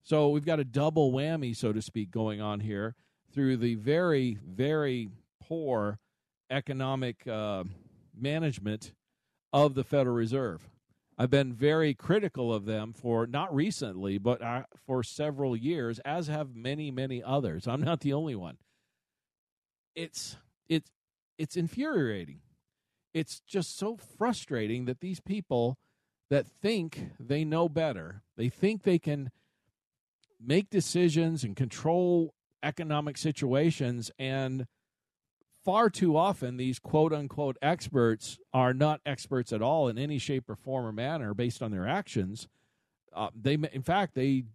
So 0.03 0.29
we've 0.29 0.45
got 0.45 0.59
a 0.59 0.63
double 0.63 1.11
whammy, 1.11 1.55
so 1.55 1.71
to 1.71 1.81
speak, 1.81 2.09
going 2.09 2.41
on 2.41 2.61
here 2.61 2.95
through 3.31 3.57
the 3.57 3.75
very, 3.75 4.39
very 4.43 5.09
poor 5.43 5.99
economic 6.49 7.27
uh, 7.27 7.65
management 8.19 8.93
of 9.53 9.75
the 9.75 9.83
Federal 9.83 10.15
Reserve. 10.15 10.67
I've 11.17 11.31
been 11.31 11.53
very 11.53 11.95
critical 11.95 12.53
of 12.53 12.65
them 12.65 12.93
for 12.93 13.25
not 13.25 13.53
recently, 13.53 14.19
but 14.19 14.41
uh, 14.41 14.63
for 14.85 15.01
several 15.01 15.55
years, 15.55 15.99
as 15.99 16.27
have 16.27 16.55
many, 16.55 16.91
many 16.91 17.23
others. 17.23 17.67
I'm 17.67 17.81
not 17.81 18.01
the 18.01 18.13
only 18.13 18.35
one. 18.35 18.57
It's 19.95 20.37
it's 20.69 20.91
it's 21.39 21.57
infuriating. 21.57 22.41
It's 23.15 23.39
just 23.47 23.77
so 23.77 23.97
frustrating 23.97 24.85
that 24.85 24.99
these 24.99 25.19
people 25.19 25.77
that 26.29 26.45
think 26.45 27.11
they 27.19 27.43
know 27.43 27.67
better, 27.67 28.21
they 28.35 28.49
think 28.49 28.83
they 28.83 28.99
can 28.99 29.31
make 30.39 30.69
decisions 30.69 31.43
and 31.43 31.55
control 31.55 32.35
economic 32.61 33.17
situations 33.17 34.11
and 34.19 34.67
far 35.67 35.89
too 35.89 36.15
often 36.15 36.55
these 36.55 36.79
quote 36.79 37.11
unquote 37.11 37.57
experts 37.61 38.39
are 38.53 38.73
not 38.73 39.01
experts 39.05 39.51
at 39.51 39.61
all 39.61 39.89
in 39.89 39.97
any 39.97 40.17
shape 40.17 40.49
or 40.49 40.55
form 40.55 40.85
or 40.85 40.93
manner 40.93 41.33
based 41.33 41.61
on 41.61 41.71
their 41.71 41.85
actions. 41.85 42.47
Uh, 43.13 43.27
they, 43.35 43.55
in 43.73 43.81
fact, 43.81 44.15
they 44.15 44.45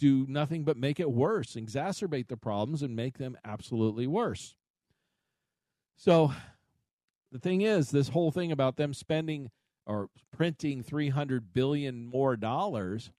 do 0.00 0.26
nothing 0.28 0.64
but 0.64 0.76
make 0.76 0.98
it 0.98 1.08
worse, 1.08 1.54
exacerbate 1.54 2.26
the 2.26 2.36
problems, 2.36 2.82
and 2.82 2.96
make 2.96 3.16
them 3.16 3.38
absolutely 3.44 4.08
worse. 4.08 4.56
So, 5.96 6.32
the 7.30 7.38
thing 7.38 7.60
is, 7.60 7.92
this 7.92 8.08
whole 8.08 8.32
thing 8.32 8.50
about 8.50 8.76
them 8.76 8.92
spending 8.92 9.52
or 9.86 10.08
printing 10.36 10.82
300 10.82 11.54
billion 11.54 12.04
more 12.04 12.34
dollars, 12.34 13.12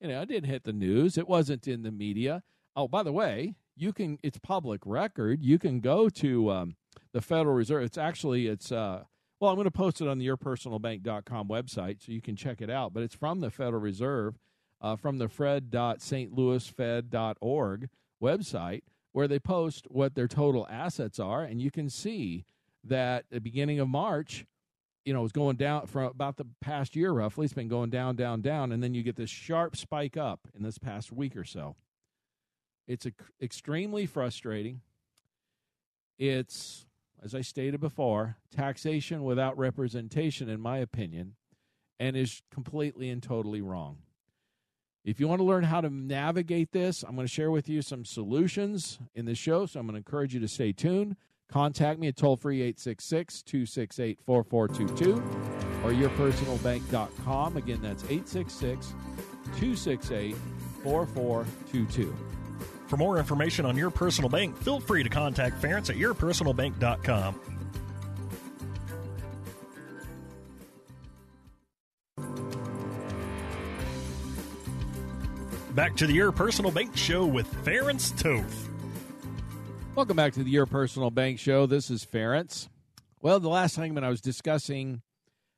you 0.00 0.08
know, 0.08 0.22
it 0.22 0.28
didn't 0.28 0.50
hit 0.50 0.64
the 0.64 0.72
news. 0.72 1.16
It 1.16 1.28
wasn't 1.28 1.68
in 1.68 1.82
the 1.84 1.92
media. 1.92 2.42
Oh, 2.74 2.88
by 2.88 3.04
the 3.04 3.12
way, 3.12 3.54
you 3.76 3.92
can, 3.92 4.18
it's 4.24 4.38
public 4.38 4.80
record. 4.84 5.40
You 5.40 5.56
can 5.56 5.78
go 5.78 6.08
to 6.08 6.50
um, 6.50 6.76
the 7.12 7.20
Federal 7.20 7.54
Reserve. 7.54 7.82
It's 7.82 7.98
actually 7.98 8.46
it's 8.46 8.72
uh 8.72 9.04
well, 9.40 9.50
I'm 9.50 9.56
going 9.56 9.64
to 9.64 9.70
post 9.70 10.02
it 10.02 10.08
on 10.08 10.18
the 10.18 10.26
yourpersonalbank.com 10.26 11.48
website 11.48 12.04
so 12.04 12.12
you 12.12 12.20
can 12.20 12.36
check 12.36 12.60
it 12.60 12.68
out. 12.68 12.92
But 12.92 13.02
it's 13.02 13.14
from 13.14 13.40
the 13.40 13.50
Federal 13.50 13.80
Reserve, 13.80 14.38
uh, 14.82 14.96
from 14.96 15.16
the 15.16 15.28
fred.stlouisfed.org 15.28 17.88
website, 18.22 18.82
where 19.12 19.26
they 19.26 19.38
post 19.38 19.86
what 19.88 20.14
their 20.14 20.28
total 20.28 20.66
assets 20.68 21.18
are, 21.18 21.42
and 21.42 21.62
you 21.62 21.70
can 21.70 21.88
see 21.88 22.44
that 22.84 23.24
the 23.30 23.40
beginning 23.40 23.80
of 23.80 23.88
March, 23.88 24.44
you 25.06 25.14
know, 25.14 25.24
it's 25.24 25.32
going 25.32 25.56
down 25.56 25.86
from 25.86 26.04
about 26.04 26.36
the 26.36 26.44
past 26.60 26.94
year 26.94 27.12
roughly. 27.12 27.46
It's 27.46 27.54
been 27.54 27.68
going 27.68 27.88
down, 27.88 28.16
down, 28.16 28.42
down, 28.42 28.72
and 28.72 28.82
then 28.82 28.92
you 28.92 29.02
get 29.02 29.16
this 29.16 29.30
sharp 29.30 29.74
spike 29.74 30.18
up 30.18 30.40
in 30.54 30.62
this 30.62 30.76
past 30.76 31.12
week 31.12 31.34
or 31.34 31.44
so. 31.44 31.76
It's 32.86 33.06
a, 33.06 33.12
extremely 33.40 34.04
frustrating. 34.04 34.82
It's 36.18 36.84
as 37.22 37.34
I 37.34 37.40
stated 37.40 37.80
before, 37.80 38.36
taxation 38.54 39.24
without 39.24 39.58
representation, 39.58 40.48
in 40.48 40.60
my 40.60 40.78
opinion, 40.78 41.34
and 41.98 42.16
is 42.16 42.42
completely 42.50 43.10
and 43.10 43.22
totally 43.22 43.60
wrong. 43.60 43.98
If 45.04 45.18
you 45.18 45.28
want 45.28 45.40
to 45.40 45.44
learn 45.44 45.64
how 45.64 45.80
to 45.80 45.88
navigate 45.88 46.72
this, 46.72 47.02
I'm 47.02 47.14
going 47.14 47.26
to 47.26 47.32
share 47.32 47.50
with 47.50 47.68
you 47.68 47.80
some 47.80 48.04
solutions 48.04 48.98
in 49.14 49.24
the 49.24 49.34
show. 49.34 49.66
So 49.66 49.80
I'm 49.80 49.86
going 49.86 49.94
to 49.94 49.98
encourage 49.98 50.34
you 50.34 50.40
to 50.40 50.48
stay 50.48 50.72
tuned. 50.72 51.16
Contact 51.48 51.98
me 51.98 52.08
at 52.08 52.16
toll 52.16 52.36
free 52.36 52.60
866 52.62 53.42
268 53.42 54.20
4422 54.24 55.14
or 55.82 55.92
yourpersonalbank.com. 55.92 57.56
Again, 57.56 57.80
that's 57.82 58.04
866 58.04 58.94
268 59.58 60.36
4422. 60.82 62.39
For 62.90 62.96
more 62.96 63.18
information 63.18 63.64
on 63.66 63.76
your 63.76 63.88
personal 63.88 64.28
bank, 64.28 64.56
feel 64.58 64.80
free 64.80 65.04
to 65.04 65.08
contact 65.08 65.62
Ference 65.62 65.90
at 65.90 65.96
yourpersonalbank.com. 65.96 67.40
Back 75.76 75.94
to 75.98 76.08
the 76.08 76.12
Your 76.12 76.32
Personal 76.32 76.72
Bank 76.72 76.96
Show 76.96 77.24
with 77.24 77.46
Ference 77.64 78.10
Toth. 78.20 78.68
Welcome 79.94 80.16
back 80.16 80.32
to 80.32 80.42
the 80.42 80.50
Your 80.50 80.66
Personal 80.66 81.12
Bank 81.12 81.38
Show. 81.38 81.66
This 81.66 81.92
is 81.92 82.04
Ference. 82.04 82.68
Well, 83.22 83.38
the 83.38 83.48
last 83.48 83.76
segment 83.76 84.04
I 84.04 84.08
was 84.08 84.20
discussing 84.20 85.02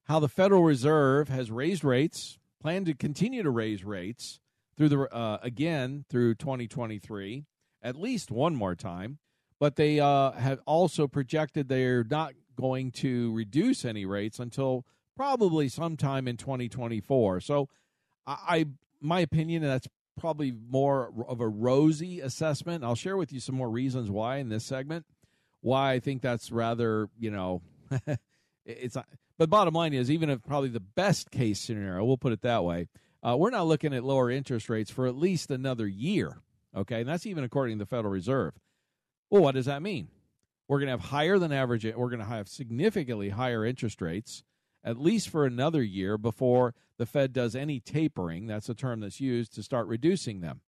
how 0.04 0.20
the 0.20 0.28
Federal 0.28 0.64
Reserve 0.64 1.30
has 1.30 1.50
raised 1.50 1.82
rates, 1.82 2.38
planned 2.60 2.84
to 2.84 2.94
continue 2.94 3.42
to 3.42 3.48
raise 3.48 3.84
rates, 3.86 4.38
through 4.82 4.88
the 4.88 5.14
uh, 5.14 5.38
again 5.42 6.04
through 6.08 6.34
2023 6.34 7.44
at 7.82 7.94
least 7.94 8.32
one 8.32 8.56
more 8.56 8.74
time 8.74 9.18
but 9.60 9.76
they 9.76 10.00
uh, 10.00 10.32
have 10.32 10.58
also 10.66 11.06
projected 11.06 11.68
they're 11.68 12.02
not 12.02 12.32
going 12.56 12.90
to 12.90 13.32
reduce 13.32 13.84
any 13.84 14.04
rates 14.04 14.40
until 14.40 14.84
probably 15.16 15.68
sometime 15.68 16.26
in 16.26 16.36
2024 16.36 17.40
so 17.40 17.68
I, 18.26 18.36
I 18.48 18.66
my 19.00 19.20
opinion 19.20 19.62
that's 19.62 19.86
probably 20.18 20.52
more 20.52 21.12
of 21.26 21.40
a 21.40 21.48
rosy 21.48 22.20
assessment. 22.20 22.84
I'll 22.84 22.94
share 22.94 23.16
with 23.16 23.32
you 23.32 23.40
some 23.40 23.54
more 23.54 23.70
reasons 23.70 24.10
why 24.10 24.36
in 24.36 24.48
this 24.48 24.64
segment 24.64 25.06
why 25.60 25.92
i 25.92 26.00
think 26.00 26.22
that's 26.22 26.50
rather 26.50 27.08
you 27.16 27.30
know 27.30 27.62
it's 28.66 28.96
not, 28.96 29.06
but 29.38 29.48
bottom 29.48 29.74
line 29.74 29.92
is 29.92 30.10
even 30.10 30.28
if 30.28 30.42
probably 30.42 30.68
the 30.68 30.80
best 30.80 31.30
case 31.30 31.60
scenario 31.60 32.04
we'll 32.04 32.18
put 32.18 32.32
it 32.32 32.42
that 32.42 32.64
way 32.64 32.88
uh, 33.22 33.36
we're 33.36 33.50
not 33.50 33.66
looking 33.66 33.94
at 33.94 34.04
lower 34.04 34.30
interest 34.30 34.68
rates 34.68 34.90
for 34.90 35.06
at 35.06 35.16
least 35.16 35.50
another 35.50 35.86
year. 35.86 36.38
Okay, 36.76 37.00
and 37.00 37.08
that's 37.08 37.26
even 37.26 37.44
according 37.44 37.78
to 37.78 37.84
the 37.84 37.88
Federal 37.88 38.12
Reserve. 38.12 38.54
Well, 39.30 39.42
what 39.42 39.54
does 39.54 39.66
that 39.66 39.82
mean? 39.82 40.08
We're 40.68 40.78
going 40.78 40.86
to 40.86 40.92
have 40.92 41.10
higher 41.10 41.38
than 41.38 41.52
average. 41.52 41.84
We're 41.84 42.08
going 42.08 42.18
to 42.20 42.24
have 42.24 42.48
significantly 42.48 43.30
higher 43.30 43.64
interest 43.64 44.00
rates 44.00 44.42
at 44.84 44.98
least 44.98 45.28
for 45.28 45.44
another 45.44 45.82
year 45.82 46.18
before 46.18 46.74
the 46.98 47.06
Fed 47.06 47.32
does 47.32 47.54
any 47.54 47.80
tapering. 47.80 48.46
That's 48.46 48.68
a 48.68 48.74
term 48.74 49.00
that's 49.00 49.20
used 49.20 49.54
to 49.54 49.62
start 49.62 49.86
reducing 49.86 50.40
them. 50.40 50.60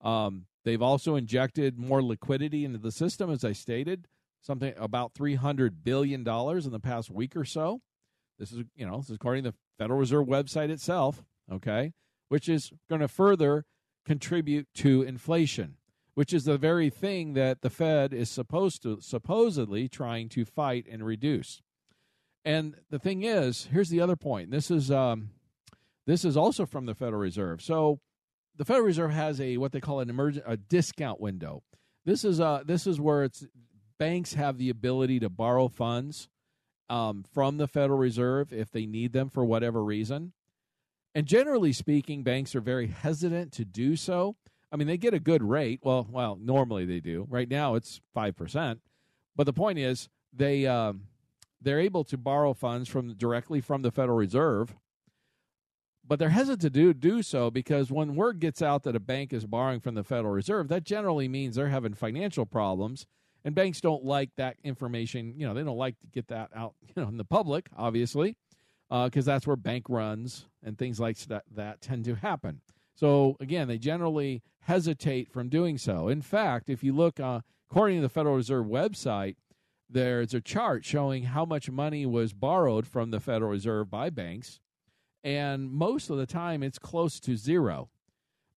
Um, 0.00 0.46
they've 0.64 0.82
also 0.82 1.16
injected 1.16 1.78
more 1.78 2.02
liquidity 2.02 2.64
into 2.64 2.78
the 2.78 2.92
system, 2.92 3.30
as 3.30 3.44
I 3.44 3.52
stated, 3.52 4.06
something 4.40 4.74
about 4.76 5.14
three 5.14 5.34
hundred 5.34 5.84
billion 5.84 6.24
dollars 6.24 6.66
in 6.66 6.72
the 6.72 6.80
past 6.80 7.10
week 7.10 7.36
or 7.36 7.44
so. 7.44 7.80
This 8.38 8.52
is, 8.52 8.64
you 8.74 8.86
know, 8.86 8.98
this 8.98 9.10
is 9.10 9.16
according 9.16 9.44
to 9.44 9.50
the 9.50 9.56
Federal 9.78 9.98
Reserve 9.98 10.26
website 10.26 10.70
itself 10.70 11.22
okay, 11.50 11.92
which 12.28 12.48
is 12.48 12.72
going 12.88 13.00
to 13.00 13.08
further 13.08 13.64
contribute 14.04 14.66
to 14.74 15.02
inflation, 15.02 15.76
which 16.14 16.32
is 16.32 16.44
the 16.44 16.58
very 16.58 16.90
thing 16.90 17.34
that 17.34 17.62
the 17.62 17.70
Fed 17.70 18.12
is 18.12 18.30
supposed 18.30 18.82
to 18.82 19.00
supposedly 19.00 19.88
trying 19.88 20.28
to 20.30 20.44
fight 20.44 20.86
and 20.90 21.04
reduce. 21.04 21.62
And 22.44 22.76
the 22.90 22.98
thing 22.98 23.22
is, 23.22 23.68
here's 23.72 23.88
the 23.88 24.00
other 24.00 24.16
point. 24.16 24.50
This 24.50 24.70
is 24.70 24.90
um, 24.90 25.30
this 26.06 26.24
is 26.24 26.36
also 26.36 26.66
from 26.66 26.86
the 26.86 26.94
Federal 26.94 27.20
Reserve. 27.20 27.62
So 27.62 28.00
the 28.56 28.64
Federal 28.64 28.86
Reserve 28.86 29.10
has 29.12 29.40
a 29.40 29.56
what 29.56 29.72
they 29.72 29.80
call 29.80 30.00
an 30.00 30.10
emergent 30.10 30.44
a 30.46 30.56
discount 30.56 31.20
window. 31.20 31.62
This 32.04 32.24
is 32.24 32.40
uh 32.40 32.62
this 32.64 32.86
is 32.86 33.00
where 33.00 33.24
it's 33.24 33.46
banks 33.98 34.34
have 34.34 34.58
the 34.58 34.70
ability 34.70 35.20
to 35.20 35.30
borrow 35.30 35.68
funds 35.68 36.28
um, 36.90 37.24
from 37.32 37.56
the 37.56 37.66
Federal 37.68 37.98
Reserve 37.98 38.52
if 38.52 38.70
they 38.70 38.86
need 38.86 39.12
them 39.12 39.30
for 39.30 39.44
whatever 39.44 39.82
reason. 39.82 40.32
And 41.14 41.26
generally 41.26 41.72
speaking, 41.72 42.22
banks 42.22 42.54
are 42.54 42.60
very 42.60 42.88
hesitant 42.88 43.52
to 43.52 43.64
do 43.64 43.96
so. 43.96 44.36
I 44.72 44.76
mean, 44.76 44.88
they 44.88 44.96
get 44.96 45.14
a 45.14 45.20
good 45.20 45.42
rate. 45.42 45.80
Well, 45.82 46.06
well, 46.10 46.36
normally 46.40 46.84
they 46.84 47.00
do. 47.00 47.26
Right 47.28 47.48
now, 47.48 47.76
it's 47.76 48.00
five 48.12 48.36
percent. 48.36 48.80
But 49.36 49.44
the 49.44 49.52
point 49.52 49.78
is, 49.78 50.08
they 50.32 50.66
um, 50.66 51.02
they're 51.60 51.80
able 51.80 52.04
to 52.04 52.18
borrow 52.18 52.54
funds 52.54 52.88
from 52.88 53.14
directly 53.14 53.60
from 53.60 53.82
the 53.82 53.92
Federal 53.92 54.18
Reserve 54.18 54.74
but 56.06 56.18
they're 56.18 56.30
hesitant 56.30 56.60
to 56.62 56.70
do, 56.70 56.92
do 56.92 57.22
so 57.22 57.50
because 57.50 57.90
when 57.90 58.14
word 58.14 58.38
gets 58.38 58.60
out 58.60 58.82
that 58.82 58.96
a 58.96 59.00
bank 59.00 59.32
is 59.32 59.46
borrowing 59.46 59.80
from 59.80 59.94
the 59.94 60.04
Federal 60.04 60.32
Reserve, 60.32 60.68
that 60.68 60.84
generally 60.84 61.28
means 61.28 61.56
they're 61.56 61.68
having 61.68 61.94
financial 61.94 62.46
problems. 62.46 63.06
And 63.44 63.54
banks 63.54 63.80
don't 63.80 64.04
like 64.04 64.30
that 64.36 64.56
information. 64.64 65.34
You 65.36 65.46
know, 65.46 65.54
they 65.54 65.62
don't 65.62 65.76
like 65.76 65.98
to 66.00 66.06
get 66.06 66.28
that 66.28 66.50
out 66.54 66.74
you 66.82 67.02
know, 67.02 67.08
in 67.08 67.16
the 67.16 67.24
public, 67.24 67.68
obviously, 67.76 68.36
because 68.88 69.28
uh, 69.28 69.32
that's 69.32 69.46
where 69.46 69.56
bank 69.56 69.86
runs 69.88 70.46
and 70.62 70.78
things 70.78 71.00
like 71.00 71.18
that, 71.26 71.44
that 71.54 71.80
tend 71.80 72.04
to 72.04 72.14
happen. 72.14 72.60
So, 72.94 73.36
again, 73.40 73.66
they 73.68 73.78
generally 73.78 74.42
hesitate 74.60 75.32
from 75.32 75.48
doing 75.48 75.78
so. 75.78 76.08
In 76.08 76.22
fact, 76.22 76.70
if 76.70 76.84
you 76.84 76.92
look, 76.92 77.18
uh, 77.18 77.40
according 77.70 77.96
to 77.98 78.02
the 78.02 78.08
Federal 78.08 78.36
Reserve 78.36 78.66
website, 78.66 79.36
there's 79.90 80.32
a 80.32 80.40
chart 80.40 80.84
showing 80.84 81.24
how 81.24 81.44
much 81.44 81.70
money 81.70 82.06
was 82.06 82.32
borrowed 82.32 82.86
from 82.86 83.10
the 83.10 83.20
Federal 83.20 83.50
Reserve 83.50 83.90
by 83.90 84.10
banks 84.10 84.60
and 85.24 85.72
most 85.72 86.10
of 86.10 86.18
the 86.18 86.26
time 86.26 86.62
it's 86.62 86.78
close 86.78 87.18
to 87.20 87.36
zero. 87.36 87.88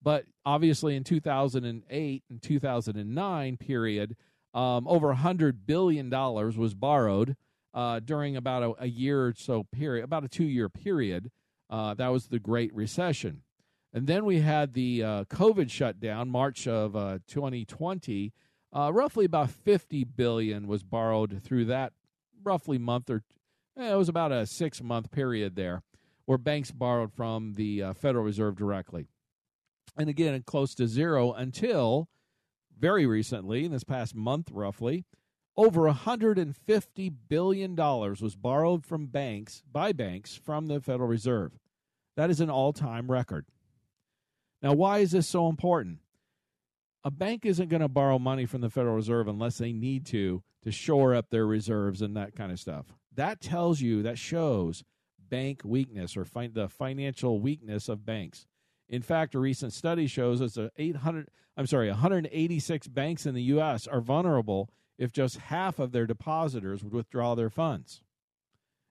But 0.03 0.25
obviously, 0.45 0.95
in 0.95 1.03
2008 1.03 2.23
and 2.29 2.41
2009 2.41 3.57
period, 3.57 4.15
um, 4.53 4.87
over 4.87 5.13
$100 5.15 5.59
billion 5.65 6.09
was 6.09 6.73
borrowed 6.75 7.35
uh, 7.77 7.99
during 7.99 8.35
about 8.35 8.63
a, 8.63 8.85
a, 8.85 8.87
year 8.87 9.27
or 9.27 9.33
so 9.37 9.63
period, 9.71 10.03
about 10.03 10.23
a 10.23 10.27
two 10.27 10.45
year 10.45 10.67
period. 10.67 11.29
Uh, 11.69 11.93
that 11.93 12.07
was 12.07 12.25
the 12.25 12.39
Great 12.39 12.73
Recession. 12.73 13.43
And 13.93 14.07
then 14.07 14.25
we 14.25 14.39
had 14.39 14.73
the 14.73 15.03
uh, 15.03 15.23
COVID 15.25 15.69
shutdown, 15.69 16.27
March 16.27 16.67
of 16.67 16.93
2020. 17.27 18.33
Uh, 18.73 18.77
uh, 18.77 18.91
roughly 18.91 19.25
about 19.25 19.51
50 19.51 20.03
billion 20.05 20.67
was 20.67 20.81
borrowed 20.81 21.39
through 21.43 21.65
that 21.65 21.93
roughly 22.43 22.79
month 22.79 23.09
or 23.11 23.23
eh, 23.77 23.93
it 23.93 23.95
was 23.95 24.09
about 24.09 24.31
a 24.31 24.47
six 24.47 24.81
month 24.81 25.11
period 25.11 25.55
there 25.55 25.83
where 26.25 26.39
banks 26.39 26.71
borrowed 26.71 27.13
from 27.13 27.53
the 27.53 27.83
uh, 27.83 27.93
Federal 27.93 28.23
Reserve 28.23 28.55
directly. 28.57 29.07
And 29.95 30.09
again, 30.09 30.41
close 30.45 30.73
to 30.75 30.87
zero 30.87 31.31
until 31.31 32.09
very 32.77 33.05
recently, 33.05 33.65
in 33.65 33.71
this 33.71 33.83
past 33.83 34.15
month 34.15 34.49
roughly, 34.51 35.05
over 35.57 35.91
$150 35.91 37.13
billion 37.27 37.75
was 37.75 38.35
borrowed 38.35 38.85
from 38.85 39.07
banks, 39.07 39.63
by 39.69 39.91
banks, 39.91 40.35
from 40.35 40.67
the 40.67 40.79
Federal 40.79 41.09
Reserve. 41.09 41.53
That 42.15 42.29
is 42.29 42.39
an 42.39 42.49
all 42.49 42.73
time 42.73 43.11
record. 43.11 43.45
Now, 44.61 44.73
why 44.73 44.99
is 44.99 45.11
this 45.11 45.27
so 45.27 45.49
important? 45.49 45.99
A 47.03 47.11
bank 47.11 47.45
isn't 47.45 47.69
going 47.69 47.81
to 47.81 47.87
borrow 47.87 48.19
money 48.19 48.45
from 48.45 48.61
the 48.61 48.69
Federal 48.69 48.95
Reserve 48.95 49.27
unless 49.27 49.57
they 49.57 49.73
need 49.73 50.05
to 50.07 50.43
to 50.63 50.71
shore 50.71 51.15
up 51.15 51.29
their 51.29 51.45
reserves 51.45 52.01
and 52.01 52.17
that 52.17 52.35
kind 52.35 52.51
of 52.51 52.59
stuff. 52.59 52.87
That 53.13 53.39
tells 53.39 53.79
you, 53.79 54.03
that 54.03 54.17
shows 54.17 54.83
bank 55.29 55.61
weakness 55.63 56.17
or 56.17 56.25
the 56.53 56.67
financial 56.69 57.39
weakness 57.39 57.89
of 57.89 58.05
banks. 58.05 58.45
In 58.89 59.01
fact, 59.01 59.35
a 59.35 59.39
recent 59.39 59.73
study 59.73 60.07
shows 60.07 60.41
us 60.41 60.53
that 60.53 60.71
800 60.77 61.29
I'm 61.55 61.65
sorry, 61.65 61.89
186 61.89 62.87
banks 62.87 63.25
in 63.25 63.33
the 63.33 63.41
US 63.43 63.87
are 63.87 64.01
vulnerable 64.01 64.69
if 64.97 65.11
just 65.11 65.37
half 65.37 65.79
of 65.79 65.91
their 65.91 66.05
depositors 66.05 66.83
would 66.83 66.93
withdraw 66.93 67.35
their 67.35 67.49
funds. 67.49 68.01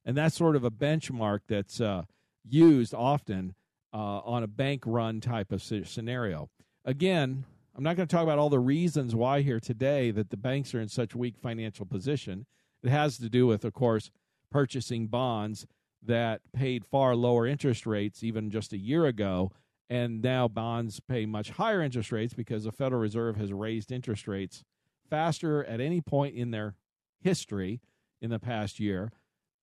And 0.05 0.17
that's 0.17 0.37
sort 0.37 0.57
of 0.57 0.65
a 0.65 0.71
benchmark 0.71 1.41
that's 1.49 1.81
uh, 1.81 2.05
used 2.49 2.95
often 2.95 3.55
uh, 3.93 4.21
on 4.21 4.43
a 4.43 4.47
bank 4.47 4.83
run 4.87 5.21
type 5.21 5.51
of 5.53 5.63
scenario. 5.63 6.49
Again, 6.85 7.45
I'm 7.77 7.83
not 7.83 7.97
going 7.97 8.07
to 8.07 8.15
talk 8.15 8.23
about 8.23 8.39
all 8.39 8.49
the 8.49 8.59
reasons 8.59 9.15
why 9.15 9.43
here 9.43 9.61
today 9.61 10.11
that 10.13 10.31
the 10.31 10.37
banks 10.37 10.75
are 10.75 10.81
in 10.81 10.89
such 10.89 11.15
weak 11.15 11.37
financial 11.37 11.85
position. 11.85 12.47
It 12.83 12.91
has 12.91 13.19
to 13.19 13.29
do 13.29 13.47
with, 13.47 13.65
of 13.65 13.75
course, 13.75 14.11
purchasing 14.51 15.09
bonds 15.09 15.67
that 16.03 16.41
paid 16.55 16.85
far 16.85 17.17
lower 17.17 17.47
interest 17.47 17.85
rates 17.85 18.23
even 18.23 18.51
just 18.51 18.73
a 18.73 18.79
year 18.79 19.07
ago. 19.07 19.51
And 19.91 20.23
now 20.23 20.49
bonds 20.49 21.01
pay 21.01 21.27
much 21.27 21.51
higher 21.51 21.83
interest 21.83 22.13
rates 22.13 22.33
because 22.33 22.65
the 22.65 22.73
Federal 22.73 23.01
Reserve 23.01 23.37
has 23.37 23.53
raised 23.53 23.93
interest 23.93 24.27
rates 24.27 24.65
faster 25.09 25.65
at 25.65 25.81
any 25.81 26.01
point 26.01 26.35
in 26.35 26.51
their 26.51 26.75
history 27.21 27.81
in 28.21 28.31
the 28.31 28.39
past 28.39 28.79
year, 28.81 29.13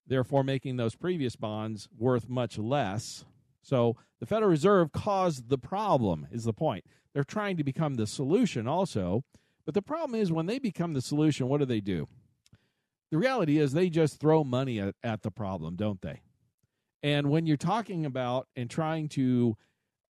therefore 0.08 0.44
making 0.44 0.78
those 0.78 0.96
previous 0.96 1.36
bonds 1.36 1.88
worth 1.98 2.30
much 2.30 2.58
less. 2.58 3.26
So 3.62 3.96
the 4.20 4.26
Federal 4.26 4.52
Reserve 4.52 4.92
caused 4.92 5.50
the 5.50 5.58
problem, 5.58 6.28
is 6.32 6.44
the 6.44 6.54
point. 6.54 6.86
They're 7.14 7.24
trying 7.24 7.58
to 7.58 7.64
become 7.64 7.96
the 7.96 8.08
solution 8.08 8.68
also. 8.68 9.24
But 9.66 9.74
the 9.74 9.82
problem 9.82 10.20
is 10.20 10.32
when 10.32 10.46
they 10.46 10.60
become 10.60 10.94
the 10.94 11.02
solution, 11.02 11.48
what 11.48 11.60
do 11.60 11.66
they 11.66 11.80
do? 11.80 12.08
The 13.12 13.18
reality 13.18 13.60
is 13.60 13.72
they 13.72 13.90
just 13.90 14.20
throw 14.20 14.44
money 14.44 14.80
at, 14.80 14.96
at 15.04 15.22
the 15.22 15.32
problem, 15.32 15.76
don't 15.76 16.02
they? 16.02 16.22
And 17.02 17.30
when 17.30 17.46
you're 17.46 17.58
talking 17.58 18.06
about 18.06 18.48
and 18.56 18.70
trying 18.70 19.10
to 19.10 19.56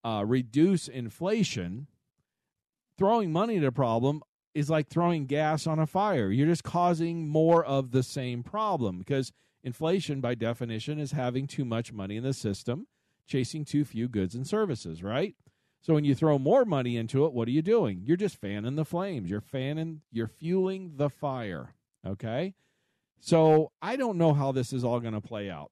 uh, 0.04 0.24
reduce 0.26 0.88
inflation, 0.88 1.88
throwing 2.98 3.32
money 3.32 3.58
at 3.58 3.63
a 3.63 3.72
problem 3.72 4.22
is 4.53 4.69
like 4.69 4.87
throwing 4.87 5.25
gas 5.25 5.65
on 5.67 5.79
a 5.79 5.87
fire. 5.87 6.29
You're 6.29 6.47
just 6.47 6.63
causing 6.63 7.27
more 7.27 7.63
of 7.63 7.91
the 7.91 8.03
same 8.03 8.43
problem 8.43 8.99
because 8.99 9.31
inflation, 9.63 10.21
by 10.21 10.35
definition, 10.35 10.99
is 10.99 11.11
having 11.11 11.47
too 11.47 11.65
much 11.65 11.91
money 11.91 12.17
in 12.17 12.23
the 12.23 12.33
system, 12.33 12.87
chasing 13.27 13.65
too 13.65 13.85
few 13.85 14.07
goods 14.07 14.35
and 14.35 14.47
services, 14.47 15.03
right? 15.03 15.35
So 15.81 15.93
when 15.93 16.05
you 16.05 16.15
throw 16.15 16.39
more 16.39 16.63
money 16.63 16.95
into 16.95 17.25
it, 17.25 17.33
what 17.33 17.47
are 17.47 17.51
you 17.51 17.61
doing? 17.61 18.03
You're 18.05 18.15
just 18.15 18.39
fanning 18.39 18.75
the 18.75 18.85
flames. 18.85 19.29
You're 19.29 19.41
fanning, 19.41 20.01
you're 20.11 20.27
fueling 20.27 20.93
the 20.95 21.09
fire. 21.09 21.73
Okay? 22.07 22.53
So 23.19 23.71
I 23.81 23.97
don't 23.97 24.17
know 24.17 24.33
how 24.33 24.51
this 24.51 24.71
is 24.71 24.83
all 24.83 24.99
going 24.99 25.13
to 25.13 25.21
play 25.21 25.49
out. 25.49 25.71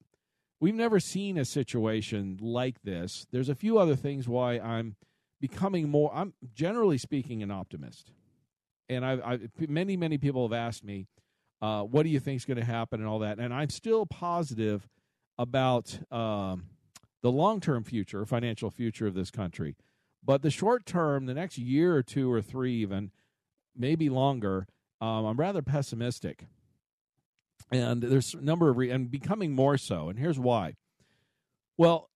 We've 0.59 0.75
never 0.75 0.99
seen 0.99 1.37
a 1.37 1.45
situation 1.45 2.37
like 2.41 2.81
this. 2.83 3.25
There's 3.31 3.49
a 3.49 3.55
few 3.55 3.77
other 3.77 3.95
things 3.95 4.27
why 4.27 4.59
I'm 4.59 4.95
becoming 5.39 5.89
more, 5.89 6.11
I'm 6.13 6.33
generally 6.53 6.97
speaking, 6.97 7.41
an 7.41 7.49
optimist. 7.49 8.11
And 8.91 9.05
I've, 9.05 9.21
I've 9.23 9.69
many, 9.69 9.97
many 9.97 10.17
people 10.17 10.47
have 10.47 10.53
asked 10.53 10.83
me, 10.83 11.07
uh, 11.61 11.83
what 11.83 12.03
do 12.03 12.09
you 12.09 12.19
think 12.19 12.37
is 12.37 12.45
going 12.45 12.57
to 12.57 12.65
happen 12.65 12.99
and 12.99 13.07
all 13.07 13.19
that? 13.19 13.39
And 13.39 13.53
I'm 13.53 13.69
still 13.69 14.05
positive 14.05 14.87
about 15.37 15.99
um, 16.11 16.65
the 17.21 17.31
long 17.31 17.59
term 17.59 17.83
future, 17.83 18.25
financial 18.25 18.69
future 18.69 19.07
of 19.07 19.13
this 19.13 19.31
country. 19.31 19.75
But 20.23 20.41
the 20.41 20.51
short 20.51 20.85
term, 20.85 21.25
the 21.25 21.33
next 21.33 21.57
year 21.57 21.95
or 21.95 22.03
two 22.03 22.31
or 22.31 22.41
three, 22.41 22.75
even 22.75 23.11
maybe 23.75 24.09
longer, 24.09 24.67
um, 24.99 25.25
I'm 25.25 25.37
rather 25.37 25.61
pessimistic 25.61 26.45
and 27.71 28.01
there's 28.01 28.33
a 28.33 28.41
number 28.41 28.69
of 28.69 28.77
re- 28.77 28.89
and 28.89 29.09
becoming 29.09 29.53
more 29.53 29.77
so 29.77 30.09
and 30.09 30.19
here's 30.19 30.39
why 30.39 30.75
well 31.77 32.09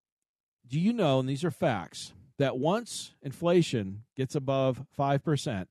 do 0.67 0.79
you 0.79 0.93
know 0.93 1.19
and 1.19 1.29
these 1.29 1.43
are 1.43 1.51
facts 1.51 2.13
that 2.37 2.57
once 2.57 3.13
inflation 3.21 4.03
gets 4.17 4.35
above 4.35 4.83
5% 4.97 5.67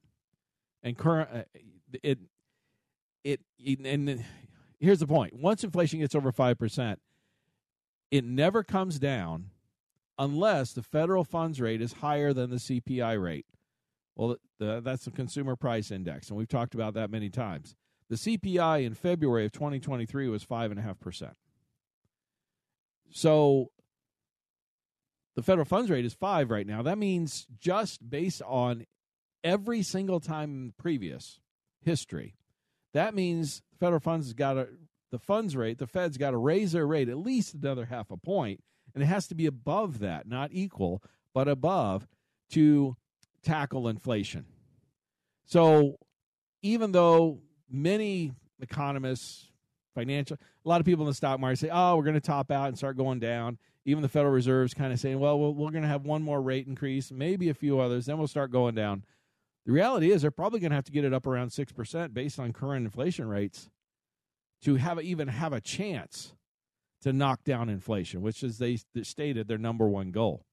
and 0.85 0.97
current 0.97 1.29
uh, 1.33 1.43
it 2.03 2.21
it, 3.25 3.41
and 3.85 4.25
here's 4.79 5.01
the 5.01 5.07
point 5.07 5.33
once 5.35 5.65
inflation 5.65 5.99
gets 5.99 6.15
over 6.15 6.31
5% 6.31 6.97
it 8.11 8.25
never 8.25 8.63
comes 8.63 9.01
down 9.01 9.51
unless 10.19 10.73
the 10.73 10.83
federal 10.83 11.25
funds 11.25 11.61
rate 11.61 11.83
is 11.83 11.95
higher 11.95 12.33
than 12.33 12.51
the 12.51 12.57
CPI 12.57 13.21
rate 13.21 13.47
well 14.15 14.37
the, 14.61 14.81
that's 14.81 15.07
the 15.07 15.11
consumer 15.11 15.57
price 15.57 15.91
index 15.91 16.29
and 16.29 16.39
we've 16.39 16.49
talked 16.49 16.75
about 16.75 16.95
that 16.95 17.11
many 17.11 17.31
times 17.31 17.75
the 18.09 18.17
CPI 18.17 18.85
in 18.85 18.95
February 18.95 19.47
of 19.47 19.53
2023 19.53 20.29
was 20.29 20.45
5.5%. 20.45 21.33
So 23.11 23.71
the 25.37 25.43
federal 25.43 25.65
funds 25.65 25.91
rate 25.91 26.05
is 26.05 26.15
5 26.15 26.51
right 26.51 26.67
now. 26.67 26.83
That 26.83 26.99
means 26.99 27.47
just 27.59 28.09
based 28.09 28.43
on 28.43 28.85
every 29.45 29.83
single 29.83 30.19
time 30.19 30.51
in 30.51 30.73
previous 30.77 31.39
history, 31.81 32.35
that 32.93 33.15
means 33.15 33.63
federal 33.79 34.01
funds 34.01 34.27
has 34.27 34.33
got 34.33 34.55
to 34.55 34.69
the 35.11 35.19
funds 35.21 35.55
rate, 35.55 35.79
the 35.79 35.87
Fed's 35.87 36.19
got 36.19 36.33
to 36.33 36.37
raise 36.37 36.73
their 36.73 36.89
rate 36.89 37.09
at 37.09 37.19
least 37.19 37.55
another 37.55 37.85
half 37.85 38.11
a 38.11 38.17
point, 38.17 38.65
and 38.95 39.03
it 39.03 39.07
has 39.07 39.29
to 39.29 39.37
be 39.37 39.47
above 39.47 40.01
that, 40.01 40.27
not 40.27 40.51
equal, 40.53 41.05
but 41.33 41.47
above 41.47 42.09
to 42.51 42.97
tackle 43.45 43.87
inflation. 43.87 44.47
So 45.45 45.99
even 46.63 46.91
though 46.91 47.39
many 47.71 48.33
economists, 48.61 49.53
financial. 49.95 50.37
A 50.65 50.69
lot 50.69 50.81
of 50.81 50.87
people 50.87 51.05
in 51.05 51.11
the 51.11 51.15
stock 51.15 51.41
market 51.41 51.59
say, 51.59 51.71
"Oh, 51.73 51.97
we're 51.97 52.05
going 52.05 52.15
to 52.15 52.21
top 52.21 52.51
out 52.51 52.69
and 52.69 52.77
start 52.77 52.97
going 52.97 53.21
down." 53.21 53.59
Even 53.85 54.03
the 54.03 54.09
Federal 54.09 54.33
Reserve's 54.33 54.75
kind 54.75 54.93
of 54.93 54.99
saying, 54.99 55.19
"Well, 55.19 55.39
we're 55.39 55.71
going 55.71 55.83
to 55.83 55.89
have 55.89 56.05
one 56.05 56.23
more 56.23 56.43
rate 56.43 56.67
increase, 56.67 57.13
maybe 57.13 57.49
a 57.49 57.55
few 57.55 57.79
others, 57.79 58.07
then 58.07 58.19
we'll 58.19 58.27
start 58.27 58.51
going 58.51 58.75
down." 58.75 59.05
The 59.67 59.73
reality 59.73 60.11
is, 60.11 60.23
they're 60.23 60.31
probably 60.31 60.61
going 60.61 60.71
to 60.71 60.77
have 60.77 60.85
to 60.85 60.93
get 60.93 61.05
it 61.05 61.15
up 61.15 61.27
around 61.27 61.51
six 61.51 61.73
percent 61.73 62.13
based 62.13 62.39
on 62.39 62.53
current 62.53 62.85
inflation 62.85 63.29
rates 63.29 63.71
to 64.63 64.77
have 64.77 65.01
even 65.03 65.29
have 65.29 65.53
a 65.53 65.61
chance 65.61 66.35
to 67.03 67.13
knock 67.13 67.45
down 67.45 67.69
inflation, 67.69 68.23
which 68.23 68.43
is 68.43 68.59
they 68.59 68.79
stated 69.03 69.47
their 69.49 69.59
number 69.59 69.87
one 69.87 70.11
goal. 70.11 70.45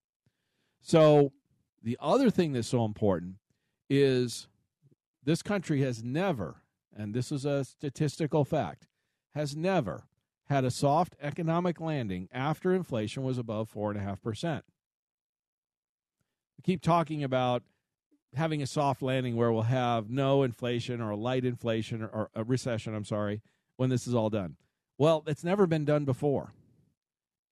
So 0.82 1.32
the 1.82 1.98
other 2.00 2.30
thing 2.30 2.54
that's 2.54 2.68
so 2.68 2.86
important 2.86 3.36
is 3.90 4.48
this 5.24 5.42
country 5.42 5.82
has 5.82 6.04
never, 6.04 6.62
and 6.96 7.14
this 7.14 7.32
is 7.32 7.46
a 7.46 7.64
statistical 7.64 8.44
fact, 8.44 8.88
has 9.34 9.56
never 9.56 10.04
had 10.50 10.66
a 10.66 10.72
soft 10.72 11.16
economic 11.22 11.80
landing 11.80 12.28
after 12.34 12.74
inflation 12.74 13.24
was 13.24 13.38
above 13.38 13.72
4.5%. 13.72 14.62
We 16.58 16.64
keep 16.64 16.82
talking 16.82 17.24
about 17.24 17.64
having 18.36 18.62
a 18.62 18.68
soft 18.68 19.02
landing 19.02 19.36
where 19.36 19.52
we'll 19.52 19.64
have 19.64 20.10
no 20.10 20.44
inflation 20.44 21.02
or 21.02 21.12
a 21.12 21.18
light 21.18 21.46
inflation 21.46 22.02
or, 22.02 22.08
or 22.08 22.30
a 22.36 22.44
recession, 22.44 22.96
I'm 22.96 23.06
sorry, 23.06 23.42
when 23.78 23.90
this 23.90 24.08
is 24.08 24.16
all 24.16 24.30
done. 24.30 24.56
Well, 24.98 25.24
it's 25.28 25.44
never 25.44 25.68
been 25.68 25.86
done 25.86 26.06
before. 26.06 26.54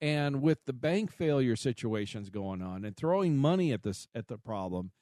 And 0.00 0.40
with 0.40 0.64
the 0.64 0.72
bank 0.72 1.12
failure 1.12 1.56
situations 1.56 2.30
going 2.30 2.62
on 2.62 2.84
and 2.84 2.96
throwing 2.96 3.36
money 3.36 3.72
at 3.72 3.82
this 3.82 4.08
at 4.14 4.28
the 4.28 4.38
problem, 4.38 4.92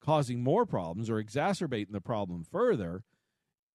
causing 0.00 0.42
more 0.42 0.64
problems 0.64 1.10
or 1.10 1.18
exacerbating 1.18 1.92
the 1.92 2.00
problem 2.00 2.44
further, 2.44 3.02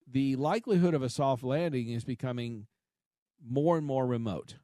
the 0.07 0.35
likelihood 0.35 0.93
of 0.93 1.03
a 1.03 1.09
soft 1.09 1.43
landing 1.43 1.89
is 1.89 2.03
becoming 2.03 2.65
more 3.45 3.77
and 3.77 3.85
more 3.85 4.07
remote. 4.07 4.55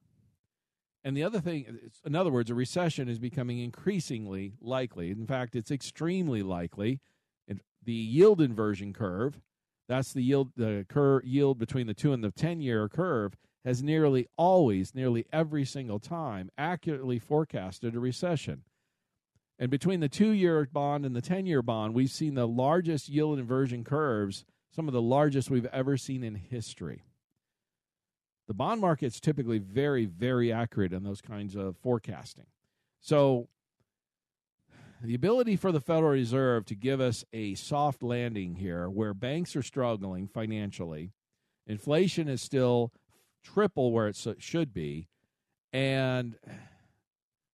And 1.07 1.15
the 1.15 1.23
other 1.23 1.39
thing, 1.39 1.79
in 2.03 2.15
other 2.17 2.33
words, 2.33 2.49
a 2.49 2.53
recession 2.53 3.07
is 3.07 3.17
becoming 3.17 3.59
increasingly 3.59 4.55
likely. 4.59 5.09
In 5.09 5.25
fact, 5.25 5.55
it's 5.55 5.71
extremely 5.71 6.43
likely. 6.43 6.99
The 7.47 7.93
yield 7.93 8.41
inversion 8.41 8.91
curve, 8.91 9.39
that's 9.87 10.11
the 10.11 10.21
yield 10.21 10.51
the 10.57 10.85
cur, 10.89 11.21
yield 11.23 11.59
between 11.59 11.87
the 11.87 11.93
2 11.93 12.11
and 12.11 12.21
the 12.21 12.31
10 12.31 12.59
year 12.59 12.89
curve 12.89 13.37
has 13.63 13.81
nearly 13.81 14.27
always, 14.35 14.93
nearly 14.93 15.25
every 15.31 15.63
single 15.63 15.99
time, 15.99 16.49
accurately 16.57 17.19
forecasted 17.19 17.95
a 17.95 18.01
recession. 18.01 18.63
And 19.57 19.71
between 19.71 20.01
the 20.01 20.09
two 20.09 20.31
year 20.31 20.67
bond 20.69 21.05
and 21.05 21.15
the 21.15 21.21
10 21.21 21.45
year 21.45 21.61
bond, 21.61 21.93
we've 21.93 22.11
seen 22.11 22.33
the 22.33 22.45
largest 22.45 23.07
yield 23.07 23.39
inversion 23.39 23.85
curves, 23.85 24.43
some 24.75 24.89
of 24.89 24.93
the 24.93 25.01
largest 25.01 25.49
we've 25.49 25.67
ever 25.67 25.95
seen 25.95 26.21
in 26.21 26.35
history. 26.35 27.03
The 28.47 28.53
bond 28.53 28.79
market's 28.81 29.19
typically 29.19 29.60
very, 29.60 30.05
very 30.05 30.51
accurate 30.51 30.93
in 30.93 31.03
those 31.03 31.21
kinds 31.21 31.55
of 31.55 31.77
forecasting. 31.77 32.45
So, 33.01 33.49
the 35.03 35.13
ability 35.13 35.57
for 35.57 35.71
the 35.71 35.81
Federal 35.81 36.12
Reserve 36.12 36.65
to 36.65 36.75
give 36.75 36.99
us 36.99 37.23
a 37.31 37.53
soft 37.55 38.01
landing 38.01 38.55
here 38.55 38.89
where 38.89 39.13
banks 39.13 39.55
are 39.55 39.62
struggling 39.62 40.27
financially, 40.27 41.12
inflation 41.67 42.27
is 42.27 42.41
still 42.41 42.91
triple 43.43 43.91
where 43.91 44.07
it 44.07 44.17
should 44.39 44.73
be, 44.73 45.07
and 45.71 46.36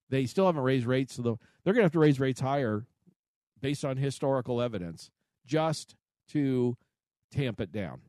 they 0.09 0.25
still 0.25 0.45
haven't 0.45 0.61
raised 0.61 0.85
rates. 0.85 1.15
So 1.15 1.21
they're 1.63 1.73
going 1.73 1.81
to 1.81 1.85
have 1.85 1.91
to 1.93 1.99
raise 1.99 2.19
rates 2.19 2.39
higher 2.39 2.85
based 3.61 3.83
on 3.83 3.97
historical 3.97 4.61
evidence 4.61 5.11
just 5.45 5.95
to 6.29 6.77
tamp 7.31 7.59
it 7.59 7.71
down. 7.71 8.01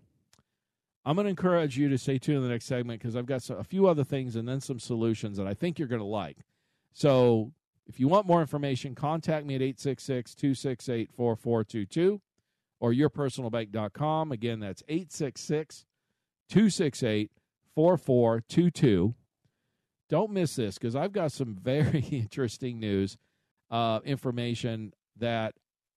I'm 1.04 1.16
going 1.16 1.24
to 1.24 1.30
encourage 1.30 1.76
you 1.76 1.88
to 1.90 1.98
stay 1.98 2.18
tuned 2.18 2.38
in 2.38 2.42
the 2.42 2.48
next 2.48 2.64
segment 2.64 3.00
because 3.00 3.14
I've 3.14 3.26
got 3.26 3.48
a 3.50 3.64
few 3.64 3.86
other 3.86 4.04
things 4.04 4.36
and 4.36 4.48
then 4.48 4.60
some 4.60 4.78
solutions 4.78 5.36
that 5.36 5.46
I 5.46 5.54
think 5.54 5.78
you're 5.78 5.88
going 5.88 6.00
to 6.00 6.06
like. 6.06 6.38
So 6.92 7.52
if 7.86 8.00
you 8.00 8.08
want 8.08 8.26
more 8.26 8.40
information, 8.40 8.94
contact 8.94 9.44
me 9.44 9.54
at 9.54 9.62
866 9.62 10.34
268 10.34 11.10
4422 11.12 12.20
or 12.80 12.92
yourpersonalbank.com. 12.92 14.32
Again, 14.32 14.60
that's 14.60 14.82
866 14.88 15.84
268 16.48 17.30
4422. 17.74 19.14
Don't 20.08 20.30
miss 20.30 20.56
this 20.56 20.78
because 20.78 20.96
I've 20.96 21.12
got 21.12 21.32
some 21.32 21.54
very 21.54 22.00
interesting 22.10 22.78
news, 22.80 23.18
uh, 23.70 24.00
information 24.04 24.92
that 25.18 25.54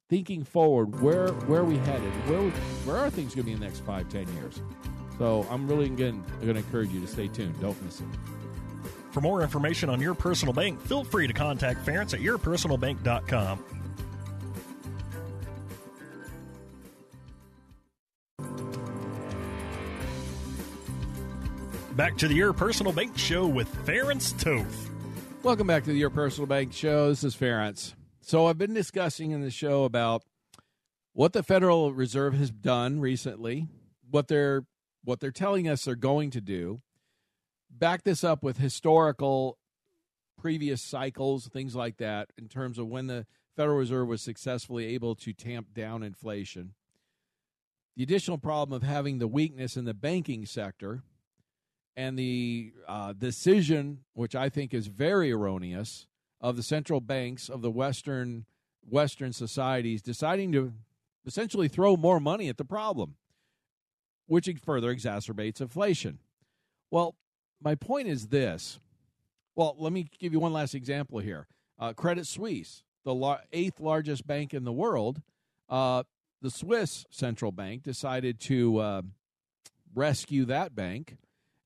thinking 0.09 0.43
forward, 0.43 1.01
where 1.01 1.29
where 1.29 1.61
are 1.61 1.65
we 1.65 1.77
headed? 1.77 2.11
Where 2.29 2.49
where 2.85 2.97
are 2.97 3.09
things 3.09 3.35
going 3.35 3.43
to 3.43 3.47
be 3.47 3.53
in 3.53 3.59
the 3.59 3.65
next 3.65 3.81
five, 3.81 4.09
ten 4.09 4.27
years? 4.35 4.61
So 5.17 5.47
I'm 5.49 5.67
really 5.67 5.89
going 5.89 6.23
to 6.41 6.49
encourage 6.49 6.91
you 6.91 7.01
to 7.01 7.07
stay 7.07 7.27
tuned. 7.27 7.59
Don't 7.59 7.81
miss 7.83 7.99
it. 8.01 8.05
For 9.11 9.21
more 9.21 9.41
information 9.41 9.89
on 9.89 9.99
your 9.99 10.13
personal 10.13 10.53
bank, 10.53 10.79
feel 10.81 11.03
free 11.03 11.25
to 11.25 11.33
contact 11.33 11.85
Ference 11.85 12.13
at 12.13 12.19
yourpersonalbank.com. 12.19 13.63
Back 21.95 22.15
to 22.17 22.27
the 22.27 22.35
Your 22.35 22.53
Personal 22.53 22.93
Bank 22.93 23.17
Show 23.17 23.47
with 23.47 23.73
Ference 23.87 24.39
Toth. 24.39 24.91
Welcome 25.41 25.65
back 25.65 25.83
to 25.85 25.89
the 25.89 25.97
Your 25.97 26.11
Personal 26.11 26.45
Bank 26.45 26.71
Show. 26.71 27.09
This 27.09 27.23
is 27.23 27.35
Ference. 27.35 27.95
So 28.21 28.45
I've 28.45 28.59
been 28.59 28.75
discussing 28.75 29.31
in 29.31 29.41
the 29.41 29.49
show 29.49 29.83
about 29.83 30.21
what 31.13 31.33
the 31.33 31.41
Federal 31.41 31.91
Reserve 31.93 32.35
has 32.35 32.51
done 32.51 32.99
recently, 32.99 33.67
what 34.11 34.27
they're 34.27 34.65
what 35.07 35.21
they're 35.21 35.31
telling 35.31 35.69
us 35.69 35.85
they're 35.85 35.95
going 35.95 36.29
to 36.29 36.41
do. 36.41 36.81
Back 37.71 38.03
this 38.03 38.25
up 38.25 38.43
with 38.43 38.57
historical 38.57 39.57
previous 40.37 40.81
cycles, 40.81 41.47
things 41.47 41.77
like 41.77 41.95
that, 41.95 42.33
in 42.37 42.49
terms 42.49 42.77
of 42.77 42.87
when 42.87 43.07
the 43.07 43.25
Federal 43.55 43.77
Reserve 43.77 44.09
was 44.09 44.21
successfully 44.21 44.85
able 44.87 45.15
to 45.15 45.31
tamp 45.31 45.73
down 45.73 46.03
inflation. 46.03 46.73
The 47.95 48.03
additional 48.03 48.37
problem 48.37 48.75
of 48.75 48.85
having 48.85 49.19
the 49.19 49.29
weakness 49.29 49.77
in 49.77 49.85
the 49.85 49.93
banking 49.93 50.45
sector 50.45 51.03
and 51.95 52.19
the 52.19 52.73
uh, 52.85 53.13
decision, 53.13 53.99
which 54.13 54.35
I 54.35 54.49
think 54.49 54.73
is 54.73 54.87
very 54.87 55.31
erroneous, 55.31 56.05
of 56.41 56.57
the 56.57 56.63
central 56.63 56.99
banks 56.99 57.47
of 57.47 57.61
the 57.61 57.71
Western 57.71 58.45
Western 58.89 59.31
societies 59.31 60.01
deciding 60.01 60.51
to 60.51 60.73
essentially 61.25 61.69
throw 61.69 61.95
more 61.95 62.19
money 62.19 62.49
at 62.49 62.57
the 62.57 62.65
problem, 62.65 63.15
which 64.27 64.49
further 64.63 64.93
exacerbates 64.93 65.59
inflation. 65.59 66.19
Well, 66.91 67.15
my 67.61 67.75
point 67.75 68.07
is 68.07 68.27
this. 68.27 68.79
Well, 69.55 69.75
let 69.79 69.91
me 69.91 70.07
give 70.19 70.33
you 70.33 70.39
one 70.39 70.53
last 70.53 70.75
example 70.75 71.19
here. 71.19 71.47
Uh, 71.79 71.93
Credit 71.93 72.27
Suisse, 72.27 72.83
the 73.03 73.39
eighth 73.51 73.79
largest 73.79 74.27
bank 74.27 74.53
in 74.53 74.63
the 74.63 74.71
world, 74.71 75.21
uh, 75.69 76.03
the 76.41 76.51
Swiss 76.51 77.05
central 77.09 77.51
bank 77.51 77.83
decided 77.83 78.39
to 78.41 78.77
uh, 78.77 79.01
rescue 79.95 80.45
that 80.45 80.75
bank 80.75 81.17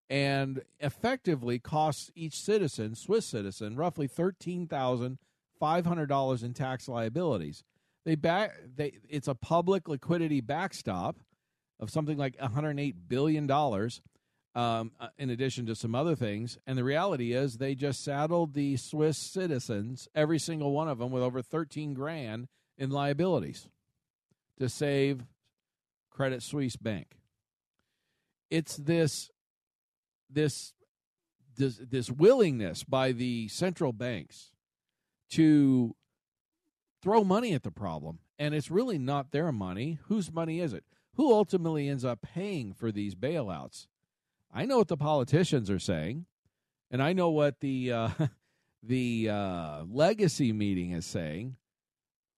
and 0.09 0.61
effectively 0.79 1.59
costs 1.59 2.11
each 2.15 2.37
citizen, 2.37 2.95
Swiss 2.95 3.25
citizen, 3.25 3.75
roughly 3.75 4.07
thirteen 4.07 4.67
thousand 4.67 5.17
five 5.59 5.85
hundred 5.85 6.07
dollars 6.07 6.43
in 6.43 6.53
tax 6.53 6.87
liabilities. 6.87 7.63
They 8.05 8.15
back 8.15 8.53
they 8.75 8.93
it's 9.09 9.27
a 9.27 9.35
public 9.35 9.87
liquidity 9.87 10.41
backstop 10.41 11.17
of 11.81 11.89
something 11.89 12.17
like 12.17 12.39
108 12.39 13.09
billion 13.09 13.47
dollars. 13.47 14.01
Um, 14.53 14.91
uh, 14.99 15.07
in 15.17 15.29
addition 15.29 15.65
to 15.67 15.75
some 15.75 15.95
other 15.95 16.13
things, 16.13 16.57
and 16.67 16.77
the 16.77 16.83
reality 16.83 17.31
is 17.31 17.55
they 17.55 17.73
just 17.73 18.03
saddled 18.03 18.53
the 18.53 18.75
Swiss 18.75 19.17
citizens, 19.17 20.09
every 20.13 20.39
single 20.39 20.73
one 20.73 20.89
of 20.89 20.97
them, 20.97 21.09
with 21.09 21.23
over 21.23 21.41
13 21.41 21.93
grand 21.93 22.49
in 22.77 22.89
liabilities 22.89 23.69
to 24.59 24.67
save 24.67 25.23
Credit 26.09 26.43
Suisse 26.43 26.75
Bank. 26.75 27.15
It's 28.49 28.75
this 28.75 29.31
this 30.29 30.73
this 31.57 31.77
this 31.77 32.09
willingness 32.09 32.83
by 32.83 33.11
the 33.11 33.47
central 33.47 33.93
banks 33.93 34.51
to 35.31 35.95
throw 37.01 37.23
money 37.23 37.53
at 37.53 37.63
the 37.63 37.71
problem 37.71 38.19
and 38.37 38.53
it's 38.53 38.71
really 38.71 38.97
not 38.97 39.31
their 39.31 39.51
money 39.51 39.99
whose 40.07 40.31
money 40.31 40.59
is 40.59 40.73
it 40.73 40.83
who 41.21 41.33
ultimately 41.33 41.87
ends 41.87 42.03
up 42.03 42.21
paying 42.21 42.73
for 42.73 42.91
these 42.91 43.15
bailouts 43.15 43.87
i 44.53 44.65
know 44.65 44.77
what 44.79 44.87
the 44.87 44.97
politicians 44.97 45.69
are 45.69 45.79
saying 45.79 46.25
and 46.89 47.01
i 47.01 47.13
know 47.13 47.29
what 47.29 47.59
the 47.59 47.91
uh, 47.91 48.09
the 48.83 49.29
uh, 49.29 49.83
legacy 49.87 50.51
meeting 50.51 50.91
is 50.91 51.05
saying 51.05 51.55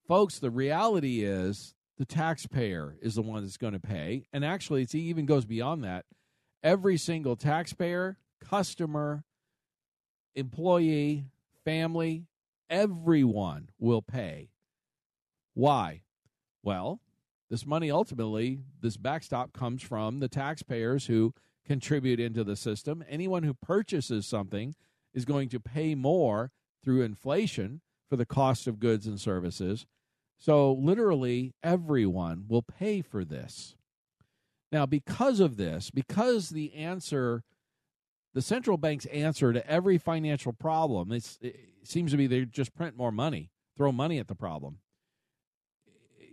folks 0.08 0.39
the 0.39 0.52
reality 0.52 1.24
is 1.24 1.76
the 1.98 2.06
taxpayer 2.06 2.98
is 3.02 3.15
the 3.15 3.22
one 3.22 3.43
that's 3.43 3.58
going 3.58 3.74
to 3.74 3.80
pay 3.80 4.26
and 4.34 4.43
actually 4.43 4.82
it 4.82 4.93
even 4.93 5.26
goes 5.26 5.46
beyond 5.46 5.84
that 5.84 6.06
every 6.63 6.98
single 6.98 7.36
taxpayer, 7.36 8.17
customer, 8.39 9.24
employee, 10.34 11.28
family, 11.65 12.26
everyone 12.69 13.69
will 13.78 14.02
pay. 14.02 14.50
Why? 15.54 16.02
Well, 16.63 17.02
this 17.54 17.68
money 17.68 17.92
ultimately, 17.92 18.58
this 18.82 18.98
backstop 18.98 19.54
comes 19.54 19.84
from 19.84 20.20
the 20.20 20.28
taxpayers 20.28 21.06
who 21.06 21.36
contribute 21.63 22.20
into 22.20 22.44
the 22.44 22.56
system. 22.56 23.04
Anyone 23.08 23.44
who 23.44 23.54
purchases 23.54 24.26
something 24.26 24.74
is 25.13 25.24
going 25.24 25.50
to 25.50 25.60
pay 25.60 25.94
more 25.94 26.50
through 26.84 27.04
inflation 27.04 27.82
for 28.10 28.16
the 28.16 28.26
cost 28.26 28.66
of 28.66 28.80
goods 28.80 29.06
and 29.06 29.22
services. 29.22 29.86
So, 30.39 30.74
literally, 30.74 31.54
everyone 31.62 32.46
will 32.48 32.63
pay 32.63 33.04
for 33.04 33.24
this. 33.24 33.76
Now, 34.72 34.88
because 34.88 35.39
of 35.39 35.56
this, 35.56 35.92
because 35.92 36.50
the 36.50 36.74
answer, 36.74 37.44
the 38.34 38.42
central 38.42 38.78
bank's 38.78 39.06
answer 39.06 39.54
to 39.54 39.70
every 39.70 40.00
financial 40.00 40.54
problem, 40.54 41.12
it 41.12 41.38
seems 41.84 42.10
to 42.10 42.18
be 42.18 42.26
they 42.26 42.46
just 42.46 42.74
print 42.74 42.98
more 42.98 43.12
money, 43.12 43.52
throw 43.78 43.92
money 43.92 44.18
at 44.18 44.28
the 44.28 44.34
problem. 44.34 44.80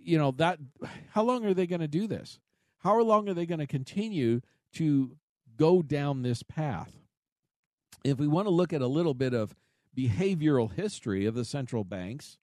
You 0.03 0.19
know, 0.19 0.31
that, 0.33 0.59
how 1.11 1.23
long 1.23 1.45
are 1.45 1.55
they 1.55 1.67
going 1.67 1.81
to 1.81 1.89
do 1.89 2.07
this? 2.07 2.39
How 2.79 3.01
long 3.01 3.29
are 3.29 3.35
they 3.35 3.47
going 3.47 3.61
to 3.61 3.67
continue 3.67 4.41
to 4.75 5.17
go 5.57 5.83
down 5.83 6.23
this 6.23 6.43
path? 6.43 6.93
If 8.03 8.19
we 8.19 8.27
want 8.27 8.47
to 8.47 8.51
look 8.51 8.73
at 8.73 8.81
a 8.81 8.87
little 8.87 9.15
bit 9.15 9.35
of 9.35 9.55
behavioral 9.97 10.73
history 10.73 11.27
of 11.27 11.35
the 11.35 11.45
central 11.45 11.85
banks, 11.85 12.39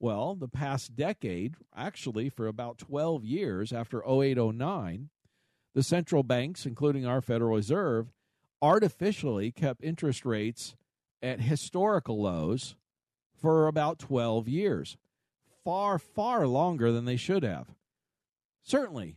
well, 0.00 0.34
the 0.34 0.48
past 0.48 0.96
decade, 0.96 1.54
actually 1.74 2.28
for 2.28 2.46
about 2.46 2.78
12 2.78 3.24
years 3.24 3.72
after 3.72 4.02
0809, 4.06 5.10
the 5.74 5.82
central 5.82 6.22
banks, 6.22 6.66
including 6.66 7.06
our 7.06 7.20
Federal 7.20 7.56
Reserve, 7.56 8.12
artificially 8.62 9.50
kept 9.50 9.82
interest 9.82 10.24
rates 10.24 10.76
at 11.22 11.40
historical 11.40 12.22
lows 12.22 12.76
for 13.34 13.66
about 13.66 13.98
12 13.98 14.48
years. 14.48 14.96
Far, 15.64 15.98
far 15.98 16.46
longer 16.46 16.92
than 16.92 17.06
they 17.06 17.16
should 17.16 17.42
have. 17.42 17.68
Certainly, 18.62 19.16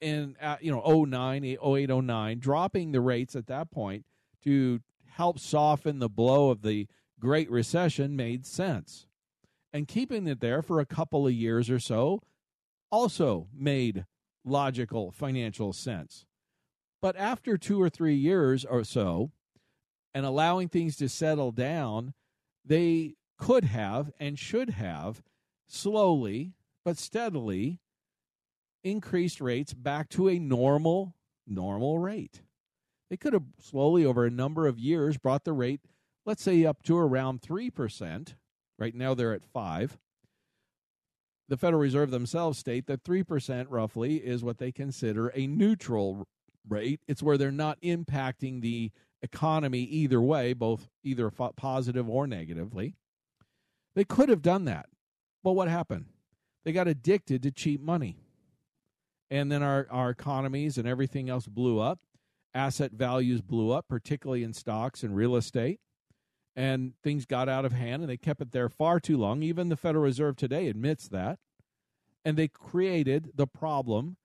in 0.00 0.36
uh, 0.40 0.56
you 0.60 0.70
know 0.70 1.04
09, 1.04 1.44
08, 1.44 1.88
09, 1.88 2.38
dropping 2.38 2.92
the 2.92 3.00
rates 3.00 3.34
at 3.34 3.46
that 3.46 3.70
point 3.70 4.04
to 4.44 4.80
help 5.12 5.38
soften 5.38 5.98
the 5.98 6.08
blow 6.08 6.50
of 6.50 6.62
the 6.62 6.86
Great 7.20 7.50
Recession 7.50 8.16
made 8.16 8.44
sense. 8.46 9.06
And 9.72 9.88
keeping 9.88 10.26
it 10.26 10.40
there 10.40 10.60
for 10.60 10.80
a 10.80 10.86
couple 10.86 11.26
of 11.26 11.32
years 11.32 11.70
or 11.70 11.78
so 11.78 12.20
also 12.90 13.48
made 13.54 14.04
logical 14.44 15.10
financial 15.10 15.72
sense. 15.72 16.26
But 17.00 17.16
after 17.16 17.56
two 17.56 17.80
or 17.80 17.88
three 17.88 18.14
years 18.14 18.64
or 18.64 18.84
so, 18.84 19.30
and 20.14 20.26
allowing 20.26 20.68
things 20.68 20.96
to 20.96 21.08
settle 21.08 21.52
down, 21.52 22.12
they 22.64 23.14
could 23.38 23.64
have 23.64 24.12
and 24.20 24.38
should 24.38 24.70
have 24.70 25.22
slowly 25.66 26.52
but 26.84 26.98
steadily 26.98 27.80
increased 28.84 29.40
rates 29.40 29.72
back 29.72 30.08
to 30.08 30.28
a 30.28 30.38
normal 30.38 31.14
normal 31.46 31.98
rate. 31.98 32.42
They 33.10 33.16
could 33.16 33.32
have 33.32 33.44
slowly 33.60 34.04
over 34.04 34.24
a 34.24 34.30
number 34.30 34.66
of 34.66 34.78
years 34.78 35.16
brought 35.18 35.44
the 35.44 35.52
rate 35.52 35.80
let's 36.24 36.42
say 36.42 36.64
up 36.64 36.82
to 36.84 36.96
around 36.96 37.42
3%. 37.42 38.34
Right 38.78 38.94
now 38.94 39.14
they're 39.14 39.34
at 39.34 39.44
5 39.44 39.98
the 41.52 41.58
Federal 41.58 41.82
Reserve 41.82 42.10
themselves 42.10 42.58
state 42.58 42.86
that 42.86 43.04
3% 43.04 43.66
roughly 43.68 44.16
is 44.16 44.42
what 44.42 44.56
they 44.56 44.72
consider 44.72 45.28
a 45.28 45.46
neutral 45.46 46.26
rate. 46.66 47.00
It's 47.06 47.22
where 47.22 47.36
they're 47.36 47.52
not 47.52 47.78
impacting 47.82 48.62
the 48.62 48.90
economy 49.20 49.80
either 49.80 50.18
way, 50.18 50.54
both 50.54 50.88
either 51.04 51.30
positive 51.30 52.08
or 52.08 52.26
negatively. 52.26 52.96
They 53.94 54.04
could 54.04 54.30
have 54.30 54.40
done 54.40 54.64
that. 54.64 54.86
But 55.42 55.52
what 55.52 55.68
happened? 55.68 56.06
They 56.64 56.72
got 56.72 56.88
addicted 56.88 57.42
to 57.42 57.50
cheap 57.50 57.80
money. 57.80 58.16
And 59.30 59.50
then 59.50 59.62
our, 59.62 59.86
our 59.90 60.10
economies 60.10 60.78
and 60.78 60.86
everything 60.86 61.28
else 61.30 61.46
blew 61.46 61.80
up. 61.80 62.00
Asset 62.54 62.92
values 62.92 63.40
blew 63.40 63.70
up, 63.70 63.88
particularly 63.88 64.42
in 64.42 64.52
stocks 64.52 65.02
and 65.02 65.16
real 65.16 65.36
estate 65.36 65.80
and 66.54 66.92
things 67.02 67.24
got 67.24 67.48
out 67.48 67.64
of 67.64 67.72
hand 67.72 68.02
and 68.02 68.10
they 68.10 68.16
kept 68.16 68.40
it 68.40 68.52
there 68.52 68.68
far 68.68 69.00
too 69.00 69.16
long. 69.16 69.42
Even 69.42 69.68
the 69.68 69.76
Federal 69.76 70.04
Reserve 70.04 70.36
today 70.36 70.68
admits 70.68 71.08
that. 71.08 71.38
And 72.24 72.36
they 72.36 72.48
created 72.48 73.32
the 73.34 73.46
problem 73.46 74.16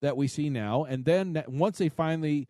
that 0.00 0.16
we 0.16 0.28
see 0.28 0.48
now. 0.48 0.84
And 0.84 1.04
then 1.04 1.42
once 1.46 1.78
they 1.78 1.88
finally 1.88 2.48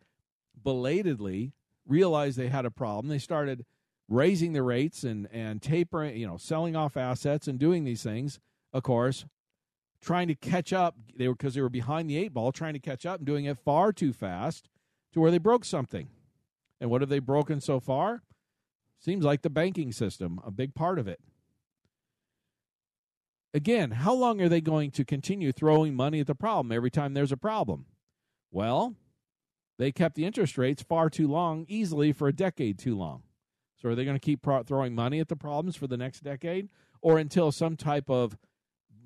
belatedly 0.61 1.53
realized 1.87 2.37
they 2.37 2.47
had 2.47 2.65
a 2.65 2.71
problem, 2.71 3.07
they 3.07 3.19
started 3.19 3.65
raising 4.07 4.53
the 4.53 4.63
rates 4.63 5.03
and, 5.03 5.27
and 5.31 5.61
tapering, 5.61 6.17
you 6.17 6.27
know, 6.27 6.37
selling 6.37 6.75
off 6.75 6.97
assets 6.97 7.47
and 7.47 7.59
doing 7.59 7.83
these 7.83 8.03
things, 8.03 8.39
of 8.73 8.83
course, 8.83 9.25
trying 10.01 10.27
to 10.27 10.35
catch 10.35 10.71
up. 10.73 10.95
They 11.15 11.27
were 11.27 11.33
because 11.33 11.55
they 11.55 11.61
were 11.61 11.69
behind 11.69 12.09
the 12.09 12.17
eight 12.17 12.33
ball, 12.33 12.51
trying 12.51 12.73
to 12.73 12.79
catch 12.79 13.05
up 13.05 13.19
and 13.19 13.25
doing 13.25 13.45
it 13.45 13.57
far 13.57 13.91
too 13.91 14.13
fast 14.13 14.69
to 15.13 15.19
where 15.19 15.31
they 15.31 15.37
broke 15.37 15.65
something. 15.65 16.09
And 16.79 16.89
what 16.89 17.01
have 17.01 17.09
they 17.09 17.19
broken 17.19 17.61
so 17.61 17.79
far? 17.79 18.21
Seems 18.99 19.23
like 19.23 19.41
the 19.41 19.49
banking 19.49 19.91
system, 19.91 20.39
a 20.45 20.51
big 20.51 20.75
part 20.75 20.99
of 20.99 21.07
it. 21.07 21.19
Again, 23.53 23.91
how 23.91 24.13
long 24.13 24.41
are 24.41 24.49
they 24.49 24.61
going 24.61 24.91
to 24.91 25.05
continue 25.05 25.51
throwing 25.51 25.95
money 25.95 26.19
at 26.19 26.27
the 26.27 26.35
problem 26.35 26.71
every 26.71 26.91
time 26.91 27.13
there's 27.13 27.31
a 27.31 27.37
problem? 27.37 27.85
Well, 28.51 28.95
they 29.77 29.91
kept 29.91 30.15
the 30.15 30.25
interest 30.25 30.57
rates 30.57 30.83
far 30.83 31.09
too 31.09 31.27
long, 31.27 31.65
easily 31.69 32.11
for 32.11 32.27
a 32.27 32.33
decade 32.33 32.77
too 32.77 32.97
long. 32.97 33.23
So 33.85 33.91
are 33.91 33.95
they 33.95 34.03
going 34.03 34.17
to 34.17 34.25
keep 34.25 34.41
pro- 34.41 34.63
throwing 34.63 34.95
money 34.95 35.19
at 35.19 35.27
the 35.27 35.35
problems 35.35 35.75
for 35.75 35.85
the 35.85 35.95
next 35.95 36.23
decade 36.23 36.69
or 37.03 37.19
until 37.19 37.51
some 37.51 37.77
type 37.77 38.09
of 38.09 38.35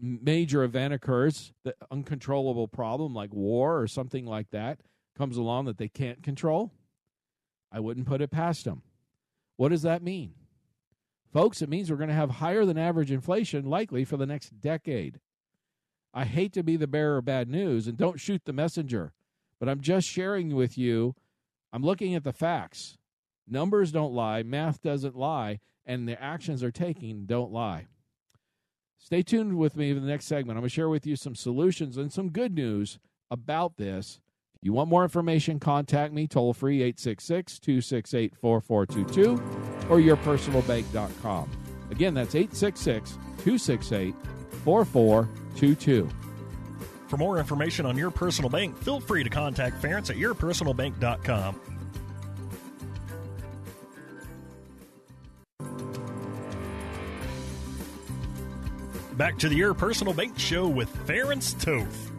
major 0.01 0.63
event 0.63 0.93
occurs, 0.93 1.51
the 1.65 1.75
uncontrollable 1.91 2.69
problem 2.69 3.13
like 3.13 3.33
war 3.33 3.77
or 3.77 3.87
something 3.89 4.25
like 4.25 4.51
that 4.51 4.79
comes 5.17 5.35
along 5.35 5.65
that 5.65 5.79
they 5.79 5.89
can't 5.89 6.23
control? 6.23 6.71
I 7.69 7.81
wouldn't 7.81 8.07
put 8.07 8.21
it 8.21 8.31
past 8.31 8.63
them. 8.63 8.83
What 9.57 9.67
does 9.67 9.81
that 9.81 10.01
mean? 10.01 10.35
Folks, 11.33 11.61
it 11.61 11.67
means 11.67 11.91
we're 11.91 11.97
going 11.97 12.07
to 12.07 12.15
have 12.15 12.29
higher 12.29 12.63
than 12.63 12.77
average 12.77 13.11
inflation 13.11 13.65
likely 13.65 14.05
for 14.05 14.15
the 14.15 14.25
next 14.25 14.61
decade. 14.61 15.19
I 16.13 16.23
hate 16.23 16.53
to 16.53 16.63
be 16.63 16.77
the 16.77 16.87
bearer 16.87 17.17
of 17.17 17.25
bad 17.25 17.49
news 17.49 17.85
and 17.85 17.97
don't 17.97 18.17
shoot 18.17 18.43
the 18.45 18.53
messenger, 18.53 19.11
but 19.59 19.67
I'm 19.67 19.81
just 19.81 20.07
sharing 20.07 20.55
with 20.55 20.77
you. 20.77 21.15
I'm 21.73 21.83
looking 21.83 22.15
at 22.15 22.23
the 22.23 22.31
facts. 22.31 22.97
Numbers 23.49 23.91
don't 23.91 24.13
lie, 24.13 24.43
math 24.43 24.81
doesn't 24.81 25.15
lie, 25.15 25.59
and 25.85 26.07
the 26.07 26.21
actions 26.21 26.63
are 26.63 26.71
taking 26.71 27.25
don't 27.25 27.51
lie. 27.51 27.87
Stay 28.99 29.23
tuned 29.23 29.57
with 29.57 29.75
me 29.75 29.91
in 29.91 29.99
the 30.01 30.07
next 30.07 30.25
segment. 30.25 30.57
I'm 30.57 30.61
going 30.61 30.69
to 30.69 30.73
share 30.75 30.89
with 30.89 31.07
you 31.07 31.15
some 31.15 31.33
solutions 31.35 31.97
and 31.97 32.11
some 32.11 32.29
good 32.29 32.53
news 32.53 32.99
about 33.31 33.77
this 33.77 34.19
If 34.55 34.65
you 34.65 34.73
want 34.73 34.89
more 34.89 35.03
information, 35.03 35.57
contact 35.59 36.13
me 36.13 36.27
toll 36.27 36.53
free 36.53 36.81
866 36.81 37.59
268 37.59 38.35
4422 38.35 39.31
or 39.89 39.99
yourpersonalbank.com. 39.99 41.49
Again, 41.91 42.13
that's 42.13 42.35
866 42.35 43.11
268 43.11 44.13
4422. 44.65 46.09
For 47.07 47.17
more 47.17 47.39
information 47.39 47.85
on 47.85 47.97
your 47.97 48.11
personal 48.11 48.49
bank, 48.49 48.77
feel 48.77 48.99
free 48.99 49.23
to 49.23 49.29
contact 49.29 49.81
Ference 49.81 50.09
at 50.09 50.17
yourpersonalbank.com. 50.17 51.78
Back 59.19 59.37
to 59.39 59.49
the 59.49 59.55
Your 59.57 59.73
Personal 59.73 60.13
Bank 60.13 60.39
Show 60.39 60.65
with 60.65 60.89
Ference 61.05 61.53
Toth. 61.61 62.09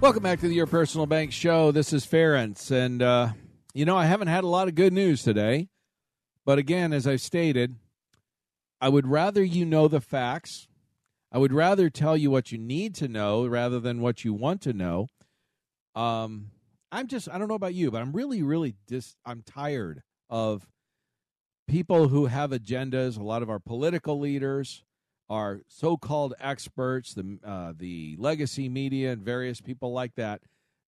Welcome 0.00 0.24
back 0.24 0.40
to 0.40 0.48
the 0.48 0.54
Your 0.56 0.66
Personal 0.66 1.06
Bank 1.06 1.30
Show. 1.30 1.70
This 1.70 1.92
is 1.92 2.04
Ference, 2.04 2.72
and 2.72 3.00
uh, 3.00 3.28
you 3.72 3.84
know 3.84 3.96
I 3.96 4.06
haven't 4.06 4.26
had 4.26 4.42
a 4.42 4.48
lot 4.48 4.66
of 4.66 4.74
good 4.74 4.92
news 4.92 5.22
today, 5.22 5.68
but 6.44 6.58
again, 6.58 6.92
as 6.92 7.06
I've 7.06 7.20
stated, 7.20 7.76
I 8.80 8.88
would 8.88 9.06
rather 9.06 9.44
you 9.44 9.64
know 9.64 9.86
the 9.86 10.00
facts. 10.00 10.66
I 11.30 11.38
would 11.38 11.52
rather 11.52 11.88
tell 11.88 12.16
you 12.16 12.32
what 12.32 12.50
you 12.50 12.58
need 12.58 12.96
to 12.96 13.06
know 13.06 13.46
rather 13.46 13.78
than 13.78 14.00
what 14.00 14.24
you 14.24 14.34
want 14.34 14.60
to 14.62 14.72
know. 14.72 15.06
Um, 15.94 16.50
I'm 16.90 17.06
just 17.06 17.28
I 17.28 17.38
don't 17.38 17.46
know 17.46 17.54
about 17.54 17.74
you, 17.74 17.92
but 17.92 18.02
I'm 18.02 18.10
really, 18.10 18.42
really 18.42 18.74
dis. 18.88 19.14
I'm 19.24 19.42
tired 19.42 20.02
of 20.28 20.66
people 21.68 22.08
who 22.08 22.26
have 22.26 22.50
agendas. 22.50 23.16
A 23.16 23.22
lot 23.22 23.42
of 23.44 23.50
our 23.50 23.60
political 23.60 24.18
leaders 24.18 24.82
our 25.30 25.62
so-called 25.68 26.34
experts, 26.40 27.14
the 27.14 27.38
uh, 27.44 27.72
the 27.76 28.16
legacy 28.18 28.68
media, 28.68 29.12
and 29.12 29.22
various 29.22 29.60
people 29.60 29.92
like 29.92 30.14
that, 30.16 30.42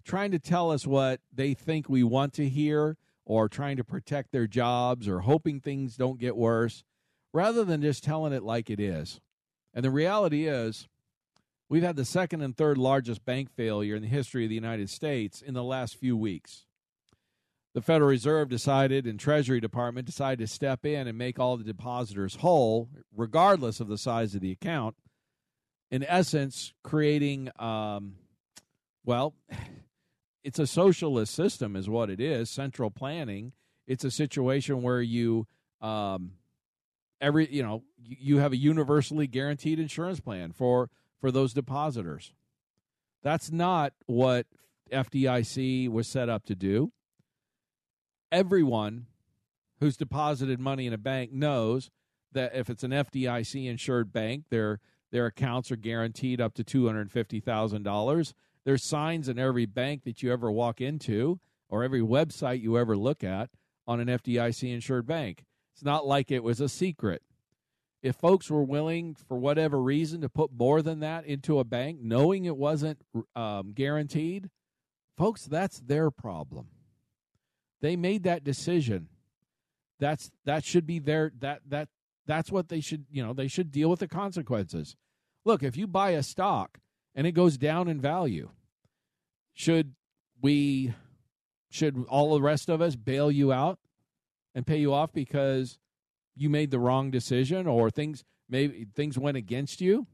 trying 0.05 0.31
to 0.31 0.38
tell 0.38 0.70
us 0.70 0.87
what 0.87 1.20
they 1.33 1.55
think 1.55 1.88
we 1.88 2.03
want 2.03 2.33
to 2.35 2.49
hear, 2.49 2.96
or 3.25 3.49
trying 3.49 3.77
to 3.77 3.85
protect 3.85 4.33
their 4.33 4.46
jobs, 4.46 5.09
or 5.09 5.20
hoping 5.20 5.61
things 5.61 5.96
don't 5.96 6.20
get 6.20 6.37
worse, 6.37 6.85
rather 7.33 7.64
than 7.64 7.83
just 7.83 8.05
telling 8.05 8.33
it 8.33 8.42
like 8.42 8.70
it 8.70 8.81
is. 8.81 9.20
And 9.72 9.85
the 9.85 9.90
reality 9.90 10.46
is, 10.46 10.88
we've 11.68 11.83
had 11.83 11.96
the 11.96 12.05
second 12.05 12.42
and 12.42 12.57
third 12.57 12.79
largest 12.79 13.25
bank 13.25 13.51
failure 13.51 13.96
in 13.96 14.03
the 14.03 14.09
history 14.09 14.44
of 14.44 14.51
the 14.51 14.55
United 14.55 14.90
States 14.90 15.40
in 15.42 15.55
the 15.55 15.64
last 15.64 15.96
few 15.96 16.16
weeks 16.16 16.65
the 17.77 17.83
Federal 17.83 18.09
Reserve 18.09 18.49
decided 18.49 19.07
and 19.07 19.21
Treasury 19.21 19.61
Department 19.61 20.07
decided 20.07 20.39
to 20.39 20.47
step 20.47 20.87
in 20.87 21.07
and 21.07 21.19
make 21.19 21.39
all 21.39 21.59
the 21.59 21.62
depositors 21.62 22.37
whole, 22.37 22.89
regardless 23.15 23.81
of 23.81 23.89
the 23.89 23.99
size 23.99 24.35
of 24.35 24.41
the 24.41 24.51
account. 24.51 24.97
In 25.91 26.03
essence, 26.03 26.73
creating, 26.83 27.51
um, 27.59 28.15
well, 29.05 29.35
it's 30.43 30.59
a 30.59 30.67
socialist 30.67 31.35
system, 31.35 31.77
is 31.77 31.87
what 31.87 32.09
it 32.09 32.19
is. 32.19 32.49
Central 32.49 32.91
planning. 32.91 33.53
It's 33.87 34.05
a 34.05 34.11
situation 34.11 34.81
where 34.81 35.03
you, 35.03 35.47
um, 35.83 36.33
every 37.21 37.47
you 37.53 37.62
know, 37.62 37.83
you, 38.03 38.39
have 38.39 38.55
a 38.55 38.57
universally 38.57 39.27
guaranteed 39.27 39.79
insurance 39.79 40.19
plan 40.19 40.53
for 40.53 40.89
for 41.21 41.31
those 41.31 41.53
depositors. 41.53 42.33
That's 43.23 43.53
not 43.53 43.93
what 44.07 44.47
FDIC 44.91 45.91
was 45.91 46.09
set 46.09 46.31
up 46.31 46.47
to 46.47 46.55
do. 46.55 46.93
Everyone 48.33 49.07
who's 49.81 49.97
deposited 49.97 50.59
money 50.59 50.87
in 50.87 50.93
a 50.93 50.99
bank 50.99 51.33
knows 51.33 51.91
that 52.33 52.55
if 52.55 52.69
it's 52.69 52.83
an 52.85 52.91
FDIC 52.91 53.67
insured 53.67 54.12
bank, 54.12 54.45
their 54.51 54.81
their 55.12 55.27
accounts 55.27 55.71
are 55.71 55.77
guaranteed 55.77 56.41
up 56.41 56.55
to 56.55 56.65
two 56.65 56.87
hundred 56.87 57.11
fifty 57.11 57.41
thousand 57.41 57.83
dollars. 57.83 58.35
There's 58.65 58.85
signs 58.85 59.29
in 59.29 59.39
every 59.39 59.67
bank 59.67 60.03
that 60.05 60.23
you 60.23 60.33
ever 60.33 60.51
walk 60.51 60.81
into 60.81 61.39
or 61.69 61.85
every 61.85 62.01
website 62.01 62.61
you 62.61 62.77
ever 62.77 62.97
look 62.97 63.23
at 63.23 63.51
on 63.87 64.01
an 64.01 64.09
FDIC 64.09 64.73
insured 64.73 65.07
bank. 65.07 65.45
It's 65.73 65.85
not 65.85 66.07
like 66.07 66.31
it 66.31 66.43
was 66.43 66.61
a 66.61 66.69
secret. 66.69 67.23
If 68.03 68.17
folks 68.17 68.51
were 68.51 68.62
willing, 68.62 69.15
for 69.15 69.37
whatever 69.37 69.81
reason, 69.81 70.21
to 70.21 70.29
put 70.29 70.53
more 70.53 70.83
than 70.83 71.01
that 71.01 71.25
into 71.27 71.59
a 71.59 71.65
bank, 71.65 71.99
knowing 72.01 72.45
it 72.45 72.57
wasn't 72.57 72.99
um, 73.35 73.73
guaranteed, 73.73 74.51
folks, 75.17 75.45
that's 75.45 75.81
their 75.81 76.11
problem. 76.11 76.69
They 77.87 77.94
made 77.94 78.25
that 78.25 78.42
decision. 78.42 79.07
That's 80.01 80.33
that 80.44 80.64
should 80.64 80.88
be 80.88 80.99
their 80.99 81.31
that 81.38 81.61
that 81.68 81.88
that's 82.27 82.51
what 82.51 82.68
they 82.68 82.81
should 82.81 83.05
you 83.12 83.25
know 83.25 83.33
they 83.33 83.46
should 83.46 83.70
deal 83.70 83.88
with 83.90 84.01
the 84.01 84.09
consequences. 84.09 84.96
Look, 85.44 85.62
if 85.62 85.77
you 85.77 85.87
buy 85.87 86.11
a 86.11 86.25
stock 86.25 86.81
and 87.14 87.29
it 87.29 87.31
goes 87.31 87.57
down 87.57 87.87
in 87.87 88.01
value, 88.01 88.51
should 89.55 89.94
we 90.42 90.94
should 91.70 92.05
all 92.09 92.35
the 92.35 92.42
rest 92.42 92.68
of 92.68 92.83
us 92.83 92.96
bail 92.96 93.31
you 93.31 93.53
out 93.53 93.79
and 94.53 94.66
pay 94.66 94.79
you 94.79 94.92
off 94.92 95.12
because 95.12 95.79
you 96.35 96.51
made 96.51 96.72
the 96.72 96.81
wrong 96.81 97.12
decision 97.12 97.68
or 97.68 97.88
things 97.88 98.25
maybe 98.49 98.88
things 98.96 99.16
went 99.16 99.37
against 99.37 99.81
you? 99.81 100.09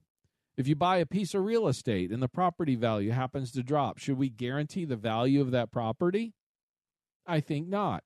If 0.59 0.69
you 0.69 0.77
buy 0.77 0.99
a 0.99 1.07
piece 1.07 1.33
of 1.33 1.43
real 1.43 1.69
estate 1.69 2.11
and 2.11 2.23
the 2.23 2.29
property 2.29 2.75
value 2.75 3.13
happens 3.13 3.51
to 3.53 3.63
drop, 3.63 3.97
should 3.97 4.19
we 4.19 4.29
guarantee 4.29 4.85
the 4.85 4.95
value 4.95 5.41
of 5.41 5.53
that 5.53 5.73
property? 5.73 6.35
I 7.27 7.41
think 7.41 7.69
not. 7.69 8.05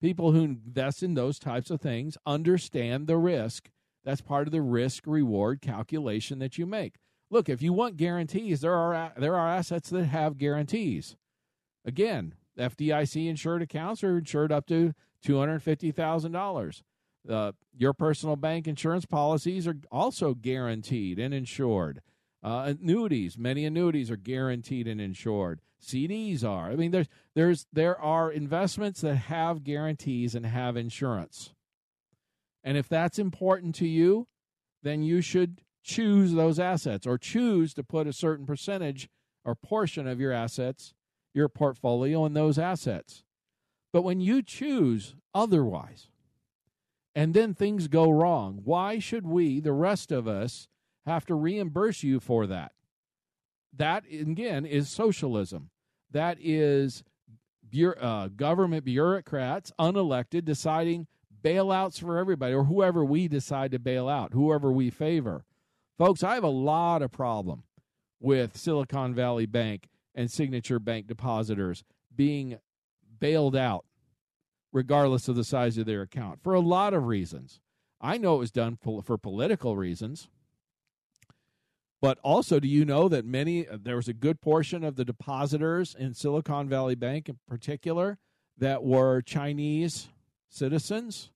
People 0.00 0.32
who 0.32 0.44
invest 0.44 1.02
in 1.02 1.14
those 1.14 1.38
types 1.38 1.70
of 1.70 1.80
things 1.80 2.16
understand 2.24 3.06
the 3.06 3.18
risk. 3.18 3.70
That's 4.04 4.22
part 4.22 4.48
of 4.48 4.52
the 4.52 4.62
risk 4.62 5.04
reward 5.06 5.60
calculation 5.60 6.38
that 6.38 6.56
you 6.56 6.64
make. 6.64 6.94
Look, 7.30 7.48
if 7.48 7.62
you 7.62 7.72
want 7.72 7.96
guarantees, 7.96 8.60
there 8.60 8.74
are 8.74 9.12
there 9.16 9.36
are 9.36 9.48
assets 9.48 9.90
that 9.90 10.04
have 10.04 10.38
guarantees. 10.38 11.16
Again, 11.84 12.34
FDIC 12.58 13.28
insured 13.28 13.62
accounts 13.62 14.02
are 14.02 14.18
insured 14.18 14.52
up 14.52 14.66
to 14.66 14.94
two 15.22 15.38
hundred 15.38 15.62
fifty 15.62 15.92
thousand 15.92 16.34
uh, 16.34 16.38
dollars. 16.38 16.82
Your 17.76 17.92
personal 17.92 18.36
bank 18.36 18.66
insurance 18.66 19.06
policies 19.06 19.68
are 19.68 19.76
also 19.92 20.34
guaranteed 20.34 21.18
and 21.18 21.34
insured. 21.34 22.00
Uh, 22.42 22.74
annuities, 22.80 23.36
many 23.36 23.64
annuities 23.64 24.10
are 24.10 24.16
guaranteed 24.16 24.88
and 24.88 25.00
insured. 25.00 25.60
CDs 25.82 26.44
are. 26.44 26.70
I 26.70 26.76
mean, 26.76 26.90
there's 26.90 27.08
there's 27.34 27.66
there 27.72 27.98
are 28.00 28.30
investments 28.30 29.00
that 29.02 29.14
have 29.14 29.64
guarantees 29.64 30.34
and 30.34 30.46
have 30.46 30.76
insurance. 30.76 31.52
And 32.62 32.76
if 32.76 32.88
that's 32.88 33.18
important 33.18 33.74
to 33.76 33.88
you, 33.88 34.26
then 34.82 35.02
you 35.02 35.20
should 35.20 35.62
choose 35.82 36.32
those 36.32 36.58
assets 36.58 37.06
or 37.06 37.18
choose 37.18 37.72
to 37.74 37.82
put 37.82 38.06
a 38.06 38.12
certain 38.12 38.46
percentage 38.46 39.08
or 39.44 39.54
portion 39.54 40.06
of 40.06 40.20
your 40.20 40.32
assets, 40.32 40.94
your 41.32 41.48
portfolio 41.48 42.26
in 42.26 42.34
those 42.34 42.58
assets. 42.58 43.24
But 43.92 44.02
when 44.02 44.20
you 44.20 44.42
choose 44.42 45.14
otherwise, 45.34 46.08
and 47.14 47.34
then 47.34 47.54
things 47.54 47.88
go 47.88 48.10
wrong, 48.10 48.60
why 48.64 48.98
should 48.98 49.26
we, 49.26 49.60
the 49.60 49.72
rest 49.72 50.12
of 50.12 50.28
us, 50.28 50.68
have 51.06 51.26
to 51.26 51.34
reimburse 51.34 52.02
you 52.02 52.20
for 52.20 52.46
that? 52.46 52.72
That, 53.76 54.04
again, 54.10 54.66
is 54.66 54.88
socialism. 54.88 55.70
That 56.10 56.38
is 56.40 57.04
uh, 58.00 58.28
government 58.28 58.84
bureaucrats, 58.84 59.72
unelected, 59.78 60.44
deciding 60.44 61.06
bailouts 61.42 62.00
for 62.00 62.18
everybody 62.18 62.52
or 62.52 62.64
whoever 62.64 63.04
we 63.04 63.28
decide 63.28 63.70
to 63.72 63.78
bail 63.78 64.08
out, 64.08 64.32
whoever 64.32 64.72
we 64.72 64.90
favor. 64.90 65.44
Folks, 65.98 66.22
I 66.22 66.34
have 66.34 66.44
a 66.44 66.48
lot 66.48 67.02
of 67.02 67.12
problem 67.12 67.62
with 68.20 68.56
Silicon 68.56 69.14
Valley 69.14 69.46
Bank 69.46 69.88
and 70.14 70.30
Signature 70.30 70.78
Bank 70.78 71.06
depositors 71.06 71.84
being 72.14 72.58
bailed 73.18 73.56
out 73.56 73.84
regardless 74.72 75.28
of 75.28 75.36
the 75.36 75.44
size 75.44 75.78
of 75.78 75.86
their 75.86 76.02
account 76.02 76.42
for 76.42 76.54
a 76.54 76.60
lot 76.60 76.94
of 76.94 77.06
reasons. 77.06 77.60
I 78.00 78.18
know 78.18 78.36
it 78.36 78.40
was 78.40 78.50
done 78.50 78.76
for 78.76 79.18
political 79.18 79.76
reasons. 79.76 80.28
But 82.00 82.18
also, 82.22 82.58
do 82.60 82.68
you 82.68 82.84
know 82.84 83.08
that 83.08 83.26
many, 83.26 83.68
uh, 83.68 83.76
there 83.80 83.96
was 83.96 84.08
a 84.08 84.14
good 84.14 84.40
portion 84.40 84.84
of 84.84 84.96
the 84.96 85.04
depositors 85.04 85.94
in 85.98 86.14
Silicon 86.14 86.68
Valley 86.68 86.94
Bank 86.94 87.28
in 87.28 87.38
particular 87.46 88.18
that 88.56 88.82
were 88.82 89.20
Chinese 89.20 90.08
citizens 90.48 91.30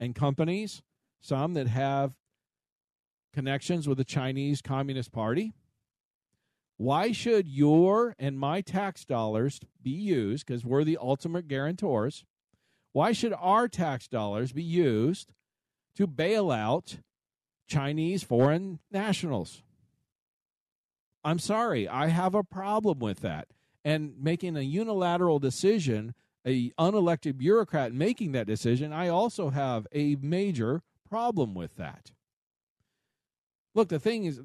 and 0.00 0.14
companies, 0.14 0.82
some 1.20 1.54
that 1.54 1.68
have 1.68 2.14
connections 3.32 3.86
with 3.86 3.98
the 3.98 4.04
Chinese 4.04 4.60
Communist 4.60 5.12
Party? 5.12 5.52
Why 6.78 7.12
should 7.12 7.48
your 7.48 8.14
and 8.18 8.38
my 8.38 8.60
tax 8.60 9.04
dollars 9.04 9.60
be 9.82 9.90
used, 9.90 10.46
because 10.46 10.64
we're 10.64 10.84
the 10.84 10.98
ultimate 11.00 11.48
guarantors, 11.48 12.24
why 12.92 13.12
should 13.12 13.34
our 13.38 13.68
tax 13.68 14.08
dollars 14.08 14.52
be 14.52 14.62
used 14.62 15.32
to 15.96 16.06
bail 16.06 16.50
out 16.50 16.98
Chinese 17.68 18.22
foreign 18.22 18.78
nationals? 18.90 19.62
I'm 21.28 21.38
sorry, 21.38 21.86
I 21.86 22.06
have 22.06 22.34
a 22.34 22.42
problem 22.42 23.00
with 23.00 23.20
that. 23.20 23.48
And 23.84 24.14
making 24.18 24.56
a 24.56 24.62
unilateral 24.62 25.38
decision, 25.38 26.14
a 26.46 26.70
unelected 26.78 27.36
bureaucrat 27.36 27.92
making 27.92 28.32
that 28.32 28.46
decision, 28.46 28.94
I 28.94 29.08
also 29.08 29.50
have 29.50 29.86
a 29.92 30.16
major 30.22 30.80
problem 31.06 31.54
with 31.54 31.76
that. 31.76 32.12
Look, 33.74 33.90
the 33.90 33.98
thing 33.98 34.24
is, 34.24 34.40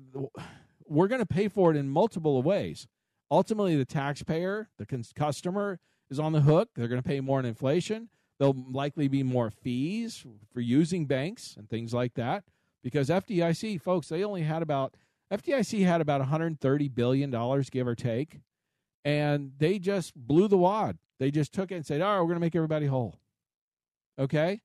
we're 0.85 1.07
going 1.07 1.21
to 1.21 1.25
pay 1.25 1.47
for 1.47 1.71
it 1.71 1.77
in 1.77 1.87
multiple 1.87 2.43
ways. 2.43 2.85
Ultimately, 3.31 3.77
the 3.77 3.85
taxpayer, 3.85 4.67
the 4.77 5.05
customer, 5.15 5.79
is 6.09 6.19
on 6.19 6.33
the 6.33 6.41
hook. 6.41 6.71
They're 6.75 6.89
going 6.89 7.01
to 7.01 7.07
pay 7.07 7.21
more 7.21 7.39
in 7.39 7.45
inflation. 7.45 8.09
There'll 8.39 8.61
likely 8.69 9.07
be 9.07 9.23
more 9.23 9.51
fees 9.51 10.25
for 10.53 10.59
using 10.59 11.05
banks 11.05 11.55
and 11.57 11.69
things 11.69 11.93
like 11.93 12.15
that 12.15 12.43
because 12.83 13.07
FDIC, 13.07 13.79
folks, 13.81 14.09
they 14.09 14.25
only 14.25 14.41
had 14.41 14.61
about 14.61 14.95
FDIC 15.33 15.83
had 15.83 15.99
about 15.99 16.19
130 16.21 16.87
billion 16.89 17.31
dollars, 17.31 17.71
give 17.71 17.87
or 17.87 17.95
take, 17.95 18.41
and 19.03 19.53
they 19.57 19.79
just 19.79 20.15
blew 20.15 20.47
the 20.47 20.57
wad. 20.57 20.99
They 21.19 21.31
just 21.31 21.53
took 21.53 21.71
it 21.71 21.75
and 21.75 21.85
said, 21.85 22.01
"All 22.01 22.15
right, 22.15 22.21
we're 22.21 22.27
going 22.27 22.35
to 22.35 22.41
make 22.41 22.55
everybody 22.55 22.85
whole." 22.85 23.19
Okay, 24.19 24.61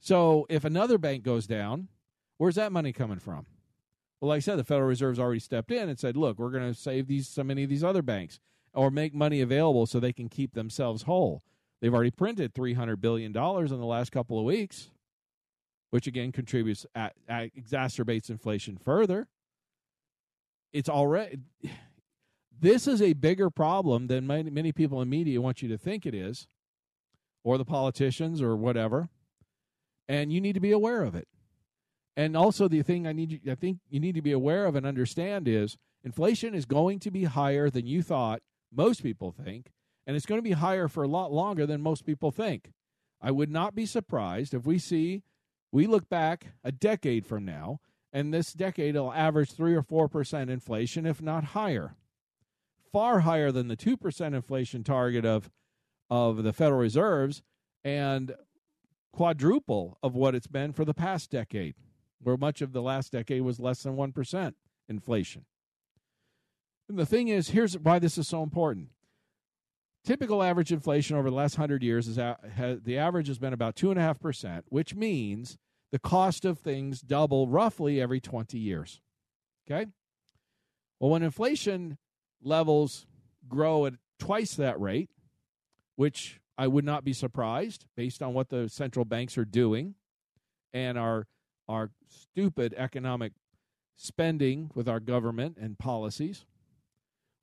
so 0.00 0.44
if 0.48 0.64
another 0.64 0.98
bank 0.98 1.22
goes 1.22 1.46
down, 1.46 1.86
where's 2.36 2.56
that 2.56 2.72
money 2.72 2.92
coming 2.92 3.20
from? 3.20 3.46
Well, 4.20 4.30
like 4.30 4.38
I 4.38 4.40
said, 4.40 4.56
the 4.56 4.64
Federal 4.64 4.88
Reserve's 4.88 5.20
already 5.20 5.38
stepped 5.38 5.70
in 5.70 5.88
and 5.88 5.98
said, 5.98 6.16
"Look, 6.16 6.36
we're 6.36 6.50
going 6.50 6.66
to 6.66 6.78
save 6.78 7.06
these 7.06 7.28
so 7.28 7.44
many 7.44 7.62
of 7.62 7.70
these 7.70 7.84
other 7.84 8.02
banks, 8.02 8.40
or 8.74 8.90
make 8.90 9.14
money 9.14 9.40
available 9.40 9.86
so 9.86 10.00
they 10.00 10.12
can 10.12 10.28
keep 10.28 10.54
themselves 10.54 11.02
whole." 11.04 11.44
They've 11.80 11.94
already 11.94 12.10
printed 12.10 12.54
300 12.54 13.00
billion 13.00 13.30
dollars 13.30 13.70
in 13.70 13.78
the 13.78 13.86
last 13.86 14.10
couple 14.10 14.36
of 14.36 14.44
weeks, 14.44 14.90
which 15.90 16.08
again 16.08 16.32
contributes 16.32 16.84
at, 16.92 17.14
at, 17.28 17.54
exacerbates 17.54 18.30
inflation 18.30 18.76
further 18.76 19.28
it's 20.72 20.88
already 20.88 21.38
this 22.60 22.86
is 22.88 23.00
a 23.00 23.12
bigger 23.12 23.50
problem 23.50 24.08
than 24.08 24.26
many, 24.26 24.50
many 24.50 24.72
people 24.72 25.00
in 25.00 25.08
media 25.08 25.40
want 25.40 25.62
you 25.62 25.68
to 25.68 25.78
think 25.78 26.04
it 26.04 26.14
is 26.14 26.48
or 27.44 27.56
the 27.56 27.64
politicians 27.64 28.42
or 28.42 28.56
whatever 28.56 29.08
and 30.08 30.32
you 30.32 30.40
need 30.40 30.54
to 30.54 30.60
be 30.60 30.72
aware 30.72 31.02
of 31.02 31.14
it. 31.14 31.28
And 32.16 32.36
also 32.36 32.66
the 32.66 32.82
thing 32.82 33.06
i 33.06 33.12
need 33.12 33.40
i 33.48 33.54
think 33.54 33.78
you 33.88 34.00
need 34.00 34.16
to 34.16 34.22
be 34.22 34.32
aware 34.32 34.66
of 34.66 34.74
and 34.74 34.84
understand 34.84 35.46
is 35.46 35.76
inflation 36.02 36.54
is 36.54 36.64
going 36.64 36.98
to 37.00 37.10
be 37.10 37.24
higher 37.24 37.70
than 37.70 37.86
you 37.86 38.02
thought 38.02 38.40
most 38.72 39.02
people 39.02 39.30
think 39.30 39.70
and 40.08 40.16
it's 40.16 40.26
going 40.26 40.38
to 40.38 40.42
be 40.42 40.52
higher 40.52 40.88
for 40.88 41.02
a 41.02 41.08
lot 41.08 41.30
longer 41.30 41.66
than 41.66 41.82
most 41.82 42.06
people 42.06 42.30
think. 42.30 42.70
I 43.20 43.30
would 43.30 43.50
not 43.50 43.74
be 43.74 43.84
surprised 43.84 44.54
if 44.54 44.64
we 44.64 44.78
see 44.78 45.22
we 45.70 45.86
look 45.86 46.08
back 46.08 46.46
a 46.64 46.72
decade 46.72 47.26
from 47.26 47.44
now 47.44 47.80
and 48.12 48.32
this 48.32 48.52
decade 48.52 48.96
it'll 48.96 49.12
average 49.12 49.52
3 49.52 49.74
or 49.74 49.82
4% 49.82 50.48
inflation, 50.48 51.06
if 51.06 51.20
not 51.20 51.44
higher. 51.44 51.94
Far 52.92 53.20
higher 53.20 53.52
than 53.52 53.68
the 53.68 53.76
2% 53.76 54.34
inflation 54.34 54.82
target 54.82 55.24
of, 55.26 55.50
of 56.08 56.42
the 56.42 56.52
Federal 56.52 56.80
Reserves 56.80 57.42
and 57.84 58.34
quadruple 59.12 59.98
of 60.02 60.14
what 60.14 60.34
it's 60.34 60.46
been 60.46 60.72
for 60.72 60.84
the 60.84 60.94
past 60.94 61.30
decade, 61.30 61.74
where 62.22 62.36
much 62.36 62.62
of 62.62 62.72
the 62.72 62.82
last 62.82 63.12
decade 63.12 63.42
was 63.42 63.60
less 63.60 63.82
than 63.82 63.96
1% 63.96 64.54
inflation. 64.88 65.44
And 66.88 66.98
the 66.98 67.06
thing 67.06 67.28
is, 67.28 67.50
here's 67.50 67.76
why 67.76 67.98
this 67.98 68.16
is 68.16 68.28
so 68.28 68.42
important. 68.42 68.88
typical 70.04 70.42
average 70.42 70.72
inflation 70.72 71.16
over 71.16 71.28
the 71.28 71.36
last 71.36 71.56
hundred 71.56 71.82
years 71.82 72.08
is 72.08 72.16
has, 72.16 72.80
the 72.82 72.96
average 72.96 73.28
has 73.28 73.38
been 73.38 73.52
about 73.52 73.76
two 73.76 73.90
and 73.90 73.98
a 73.98 74.02
half 74.02 74.18
percent, 74.18 74.64
which 74.68 74.94
means 74.94 75.58
the 75.90 75.98
cost 75.98 76.44
of 76.44 76.58
things 76.58 77.00
double 77.00 77.48
roughly 77.48 78.00
every 78.00 78.20
20 78.20 78.58
years. 78.58 79.00
Okay? 79.70 79.86
Well, 81.00 81.10
when 81.10 81.22
inflation 81.22 81.98
levels 82.42 83.06
grow 83.48 83.86
at 83.86 83.94
twice 84.18 84.54
that 84.54 84.80
rate, 84.80 85.10
which 85.96 86.40
I 86.56 86.66
would 86.66 86.84
not 86.84 87.04
be 87.04 87.12
surprised 87.12 87.86
based 87.96 88.22
on 88.22 88.34
what 88.34 88.48
the 88.48 88.68
central 88.68 89.04
banks 89.04 89.38
are 89.38 89.44
doing 89.44 89.94
and 90.72 90.98
our 90.98 91.26
our 91.68 91.90
stupid 92.08 92.74
economic 92.76 93.32
spending 93.96 94.70
with 94.74 94.88
our 94.88 95.00
government 95.00 95.58
and 95.60 95.78
policies. 95.78 96.46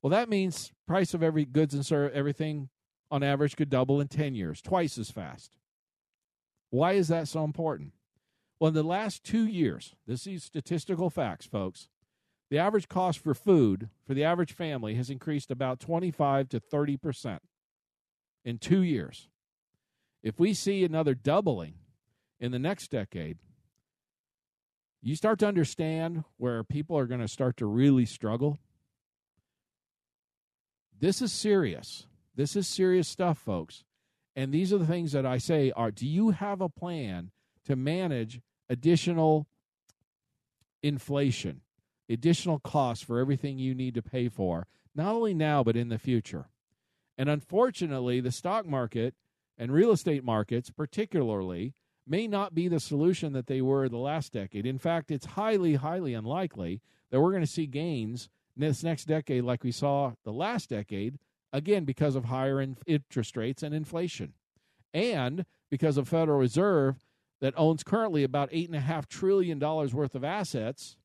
Well, 0.02 0.10
that 0.10 0.30
means 0.30 0.72
price 0.88 1.14
of 1.14 1.22
every 1.22 1.46
goods 1.46 1.74
and 1.74 1.86
service 1.86 2.12
everything 2.16 2.70
on 3.12 3.22
average 3.24 3.56
could 3.56 3.70
double 3.70 4.02
in 4.02 4.08
10 4.08 4.34
years, 4.34 4.62
twice 4.62 4.98
as 4.98 5.12
fast. 5.12 5.52
Why 6.72 6.94
is 6.94 7.08
that 7.10 7.28
so 7.28 7.44
important? 7.44 7.92
Well, 8.60 8.70
in 8.70 8.74
the 8.74 8.84
last 8.84 9.24
2 9.24 9.46
years, 9.46 9.96
this 10.08 10.26
is 10.26 10.44
statistical 10.44 11.10
facts, 11.10 11.46
folks. 11.46 11.90
The 12.50 12.58
average 12.58 12.88
cost 12.88 13.20
for 13.20 13.34
food 13.34 13.90
for 14.06 14.14
the 14.14 14.24
average 14.24 14.54
family 14.54 14.96
has 14.96 15.10
increased 15.10 15.52
about 15.52 15.80
25 15.80 16.50
to 16.50 16.60
30% 16.60 17.40
in 18.46 18.58
2 18.60 18.82
years. 18.82 19.28
If 20.24 20.40
we 20.40 20.54
see 20.54 20.84
another 20.84 21.16
doubling 21.16 21.76
in 22.40 22.52
the 22.52 22.60
next 22.60 22.92
decade, 22.92 23.38
you 25.02 25.16
start 25.16 25.40
to 25.40 25.48
understand 25.48 26.24
where 26.38 26.64
people 26.64 26.98
are 26.98 27.08
going 27.08 27.22
to 27.22 27.28
start 27.28 27.58
to 27.58 27.66
really 27.66 28.06
struggle. 28.06 28.58
This 30.98 31.22
is 31.22 31.32
serious. 31.32 32.08
This 32.36 32.56
is 32.56 32.68
serious 32.68 33.08
stuff, 33.08 33.38
folks. 33.38 33.84
And 34.36 34.52
these 34.52 34.74
are 34.74 34.78
the 34.78 34.88
things 34.88 35.12
that 35.12 35.26
I 35.26 35.38
say 35.38 35.72
are 35.76 35.92
do 35.92 36.08
you 36.08 36.32
have 36.32 36.62
a 36.62 36.70
plan 36.70 37.32
to 37.66 37.76
manage 37.76 38.42
additional 38.70 39.48
inflation, 40.82 41.62
additional 42.10 42.60
costs 42.60 43.04
for 43.04 43.20
everything 43.20 43.58
you 43.58 43.74
need 43.74 43.96
to 43.96 44.02
pay 44.02 44.30
for, 44.30 44.68
not 44.94 45.14
only 45.14 45.34
now 45.34 45.64
but 45.64 45.76
in 45.76 45.90
the 45.90 46.00
future? 46.00 46.46
And 47.18 47.30
unfortunately, 47.30 48.20
the 48.20 48.32
stock 48.32 48.66
market 48.66 49.16
and 49.58 49.72
real 49.72 49.92
estate 49.92 50.24
markets, 50.24 50.70
particularly, 50.70 51.74
may 52.08 52.28
not 52.28 52.54
be 52.54 52.68
the 52.68 52.80
solution 52.80 53.34
that 53.34 53.48
they 53.48 53.62
were 53.62 53.90
the 53.90 53.98
last 53.98 54.34
decade. 54.34 54.66
In 54.66 54.78
fact, 54.78 55.12
it's 55.12 55.26
highly, 55.26 55.76
highly 55.76 56.14
unlikely 56.14 56.82
that 57.10 57.22
we're 57.22 57.32
going 57.32 57.42
to 57.42 57.48
see 57.48 57.66
gains 57.66 58.30
this 58.56 58.84
next 58.84 59.06
decade 59.06 59.44
like 59.44 59.64
we 59.64 59.72
saw 59.72 60.14
the 60.24 60.32
last 60.32 60.70
decade, 60.70 61.18
again, 61.52 61.84
because 61.84 62.16
of 62.16 62.26
higher 62.26 62.62
in- 62.62 62.78
interest 62.86 63.36
rates 63.36 63.64
and 63.64 63.74
inflation. 63.74 64.34
And 64.94 65.46
because 65.70 65.98
of 65.98 66.08
Federal 66.08 66.38
Reserve 66.38 66.98
that 67.46 67.54
owns 67.58 67.84
currently 67.84 68.24
about 68.24 68.50
$8.5 68.50 69.08
trillion 69.08 69.60
worth 69.60 70.16
of 70.16 70.24
assets, 70.24 70.98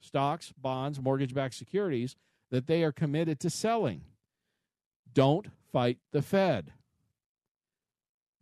stocks, 0.00 0.52
bonds, 0.54 1.00
mortgage 1.00 1.32
backed 1.32 1.54
securities, 1.54 2.14
that 2.50 2.66
they 2.66 2.84
are 2.84 2.92
committed 2.92 3.40
to 3.40 3.48
selling. 3.48 4.02
Don't 5.14 5.46
fight 5.72 5.96
the 6.12 6.20
Fed. 6.20 6.74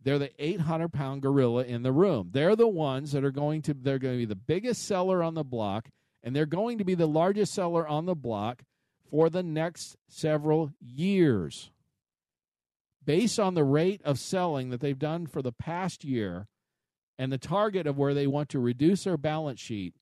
They're 0.03 0.19
the 0.19 0.31
800 0.37 0.91
pound 0.91 1.21
gorilla 1.21 1.63
in 1.63 1.83
the 1.83 1.93
room. 1.93 2.31
They're 2.33 2.57
the 2.57 2.67
ones 2.67 3.13
that 3.13 3.23
are 3.23 3.31
going 3.31 3.61
to 3.61 3.73
they're 3.73 3.97
going 3.97 4.15
to 4.15 4.19
be 4.19 4.25
the 4.25 4.35
biggest 4.35 4.83
seller 4.85 5.23
on 5.23 5.33
the 5.33 5.45
block, 5.45 5.87
and 6.23 6.35
they're 6.35 6.45
going 6.45 6.79
to 6.79 6.83
be 6.83 6.95
the 6.95 7.07
largest 7.07 7.53
seller 7.53 7.87
on 7.87 8.07
the 8.07 8.13
block 8.13 8.63
for 9.09 9.29
the 9.29 9.41
next 9.41 9.95
several 10.09 10.73
years. 10.81 11.71
Based 13.05 13.39
on 13.39 13.53
the 13.53 13.63
rate 13.63 14.01
of 14.03 14.19
selling 14.19 14.69
that 14.71 14.81
they've 14.81 14.99
done 14.99 15.27
for 15.27 15.41
the 15.41 15.53
past 15.53 16.03
year 16.03 16.49
and 17.17 17.31
the 17.31 17.37
target 17.37 17.87
of 17.87 17.97
where 17.97 18.13
they 18.13 18.27
want 18.27 18.49
to 18.49 18.59
reduce 18.59 19.03
their 19.03 19.17
balance 19.17 19.59
sheet, 19.59 19.93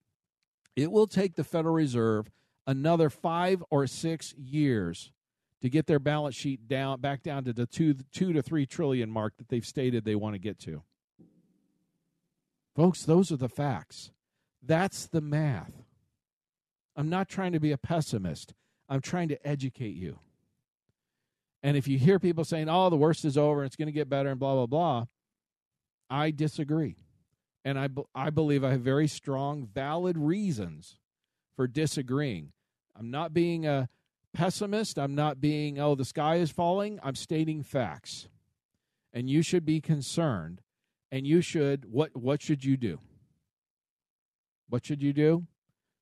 it 0.76 0.92
will 0.92 1.08
take 1.08 1.36
the 1.36 1.44
Federal 1.44 1.74
Reserve 1.74 2.30
another 2.68 3.10
five 3.10 3.64
or 3.70 3.88
six 3.88 4.34
years 4.34 5.12
to 5.62 5.70
get 5.70 5.88
their 5.88 6.00
balance 6.00 6.36
sheet 6.36 6.68
down 6.68 7.00
back 7.00 7.24
down 7.24 7.44
to 7.46 7.54
the 7.54 7.66
two 7.66 7.96
two 8.12 8.34
to 8.34 8.42
three 8.42 8.66
trillion 8.66 9.10
mark 9.10 9.38
that 9.38 9.48
they've 9.50 9.66
stated 9.66 10.04
they 10.04 10.16
want 10.16 10.36
to 10.36 10.40
get 10.40 10.60
to. 10.60 10.84
Folks, 12.76 13.04
those 13.04 13.32
are 13.32 13.38
the 13.38 13.50
facts. 13.50 14.12
That's 14.62 15.06
the 15.06 15.22
math. 15.22 15.72
I'm 16.96 17.10
not 17.10 17.30
trying 17.30 17.54
to 17.54 17.60
be 17.60 17.72
a 17.72 17.78
pessimist. 17.78 18.54
I'm 18.90 19.02
trying 19.02 19.30
to 19.30 19.48
educate 19.48 19.96
you. 19.96 20.20
And 21.64 21.76
if 21.76 21.88
you 21.88 21.98
hear 21.98 22.20
people 22.20 22.44
saying, 22.44 22.70
oh, 22.70 22.90
the 22.90 22.96
worst 22.96 23.26
is 23.26 23.38
over 23.38 23.64
it's 23.64 23.76
going 23.76 23.88
to 23.88 23.92
get 23.92 24.10
better 24.10 24.30
and 24.30 24.40
blah, 24.40 24.54
blah, 24.54 24.66
blah, 24.68 25.06
I 26.10 26.32
disagree. 26.32 26.98
And 27.66 27.78
I, 27.78 27.90
I 28.14 28.30
believe 28.30 28.64
I 28.64 28.72
have 28.72 28.82
very 28.82 29.08
strong, 29.08 29.66
valid 29.66 30.18
reasons 30.18 31.00
for 31.58 31.68
disagreeing. 31.68 32.54
I'm 32.98 33.12
not 33.12 33.34
being 33.34 33.66
a, 33.66 33.90
pessimist. 34.36 35.00
I'm 35.00 35.16
not 35.16 35.42
being, 35.42 35.80
oh, 35.80 35.96
the 35.96 36.06
sky 36.06 36.36
is 36.36 36.52
falling. 36.52 37.00
I'm 37.02 37.16
stating 37.16 37.64
facts. 37.64 38.28
And 39.14 39.30
you 39.30 39.42
should 39.42 39.66
be 39.66 39.82
concerned. 39.82 40.62
And 41.12 41.26
you 41.26 41.42
should, 41.42 41.92
what, 41.92 42.16
what 42.16 42.42
should 42.42 42.64
you 42.64 42.78
do? 42.78 43.00
What 44.70 44.86
should 44.86 45.02
you 45.02 45.14
do? 45.14 45.46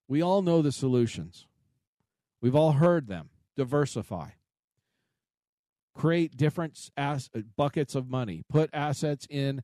We 0.08 0.20
all 0.22 0.42
know 0.42 0.60
the 0.60 0.72
solutions. 0.72 1.46
We've 2.42 2.56
all 2.56 2.72
heard 2.72 3.06
them. 3.06 3.30
Diversify. 3.56 4.30
Create 5.94 6.36
different 6.36 6.90
ass, 6.96 7.30
buckets 7.56 7.94
of 7.94 8.10
money. 8.10 8.42
Put 8.48 8.68
assets 8.72 9.26
in. 9.30 9.62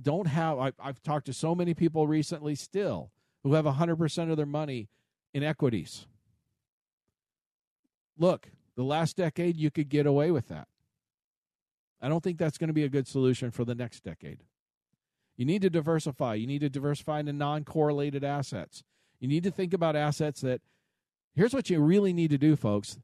Don't 0.00 0.26
have. 0.26 0.58
I, 0.58 0.72
I've 0.78 1.02
talked 1.02 1.26
to 1.26 1.32
so 1.32 1.54
many 1.54 1.74
people 1.74 2.06
recently 2.06 2.54
still 2.54 3.10
who 3.42 3.54
have 3.54 3.64
100% 3.64 4.30
of 4.30 4.36
their 4.36 4.46
money 4.46 4.88
in 5.34 5.42
equities 5.42 6.06
look, 8.18 8.48
the 8.76 8.82
last 8.82 9.16
decade, 9.16 9.56
you 9.56 9.70
could 9.70 9.88
get 9.88 10.06
away 10.06 10.30
with 10.30 10.48
that. 10.48 10.68
I 12.00 12.08
don't 12.08 12.22
think 12.22 12.38
that's 12.38 12.58
going 12.58 12.68
to 12.68 12.74
be 12.74 12.84
a 12.84 12.88
good 12.88 13.08
solution 13.08 13.50
for 13.50 13.64
the 13.64 13.74
next 13.74 14.04
decade. 14.04 14.44
You 15.36 15.44
need 15.44 15.62
to 15.62 15.70
diversify. 15.70 16.34
You 16.34 16.46
need 16.46 16.60
to 16.60 16.68
diversify 16.68 17.20
into 17.20 17.32
non 17.32 17.64
correlated 17.64 18.24
assets. 18.24 18.82
You 19.20 19.28
need 19.28 19.44
to 19.44 19.50
think 19.50 19.72
about 19.72 19.96
assets 19.96 20.40
that, 20.42 20.60
here's 21.34 21.54
what 21.54 21.70
you 21.70 21.80
really 21.80 22.12
need 22.12 22.30
to 22.30 22.38
do, 22.38 22.56
folks. 22.56 22.98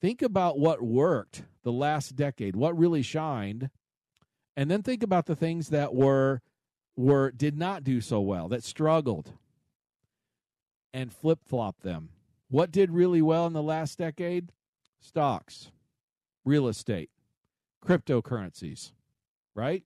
Think 0.00 0.22
about 0.22 0.58
what 0.58 0.82
worked 0.82 1.42
the 1.62 1.72
last 1.72 2.16
decade, 2.16 2.56
what 2.56 2.78
really 2.78 3.02
shined, 3.02 3.70
and 4.56 4.70
then 4.70 4.82
think 4.82 5.02
about 5.02 5.26
the 5.26 5.36
things 5.36 5.68
that 5.68 5.94
were 5.94 6.42
were 6.96 7.30
did 7.30 7.56
not 7.56 7.84
do 7.84 8.00
so 8.00 8.20
well, 8.20 8.48
that 8.48 8.64
struggled, 8.64 9.32
and 10.92 11.12
flip 11.12 11.40
flop 11.44 11.80
them 11.80 12.10
what 12.50 12.72
did 12.72 12.90
really 12.90 13.22
well 13.22 13.46
in 13.46 13.52
the 13.52 13.62
last 13.62 13.96
decade? 13.96 14.50
Stocks, 15.00 15.70
real 16.44 16.66
estate, 16.66 17.10
cryptocurrencies, 17.82 18.90
right? 19.54 19.84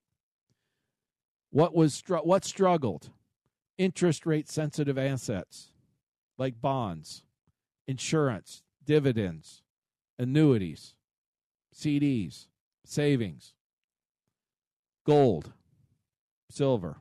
What 1.51 1.75
was 1.75 2.03
what 2.09 2.45
struggled? 2.45 3.11
Interest 3.77 4.25
rate 4.25 4.49
sensitive 4.49 4.97
assets 4.97 5.71
like 6.39 6.61
bonds, 6.61 7.23
insurance, 7.87 8.63
dividends, 8.85 9.63
annuities, 10.19 10.95
CDs, 11.75 12.47
savings, 12.85 13.54
gold, 15.05 15.53
silver. 16.51 16.97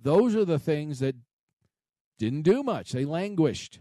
Those 0.00 0.36
are 0.36 0.44
the 0.44 0.58
things 0.58 1.00
that 1.00 1.16
didn't 2.18 2.42
do 2.42 2.62
much. 2.62 2.92
They 2.92 3.04
languished. 3.04 3.80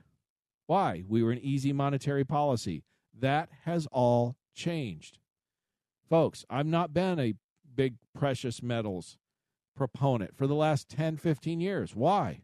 Why? 0.68 1.04
We 1.08 1.22
were 1.22 1.32
an 1.32 1.40
easy 1.40 1.74
monetary 1.74 2.24
policy. 2.24 2.84
That 3.18 3.50
has 3.64 3.88
all 3.92 4.36
changed. 4.56 5.20
Folks, 6.10 6.46
I've 6.50 6.66
not 6.66 6.94
been 6.94 7.20
a 7.20 7.36
big 7.76 7.96
precious 8.18 8.64
metals 8.64 9.18
proponent 9.76 10.36
for 10.36 10.48
the 10.48 10.56
last 10.56 10.90
10, 10.90 11.18
15 11.18 11.60
years. 11.60 11.96
Why? 11.96 12.42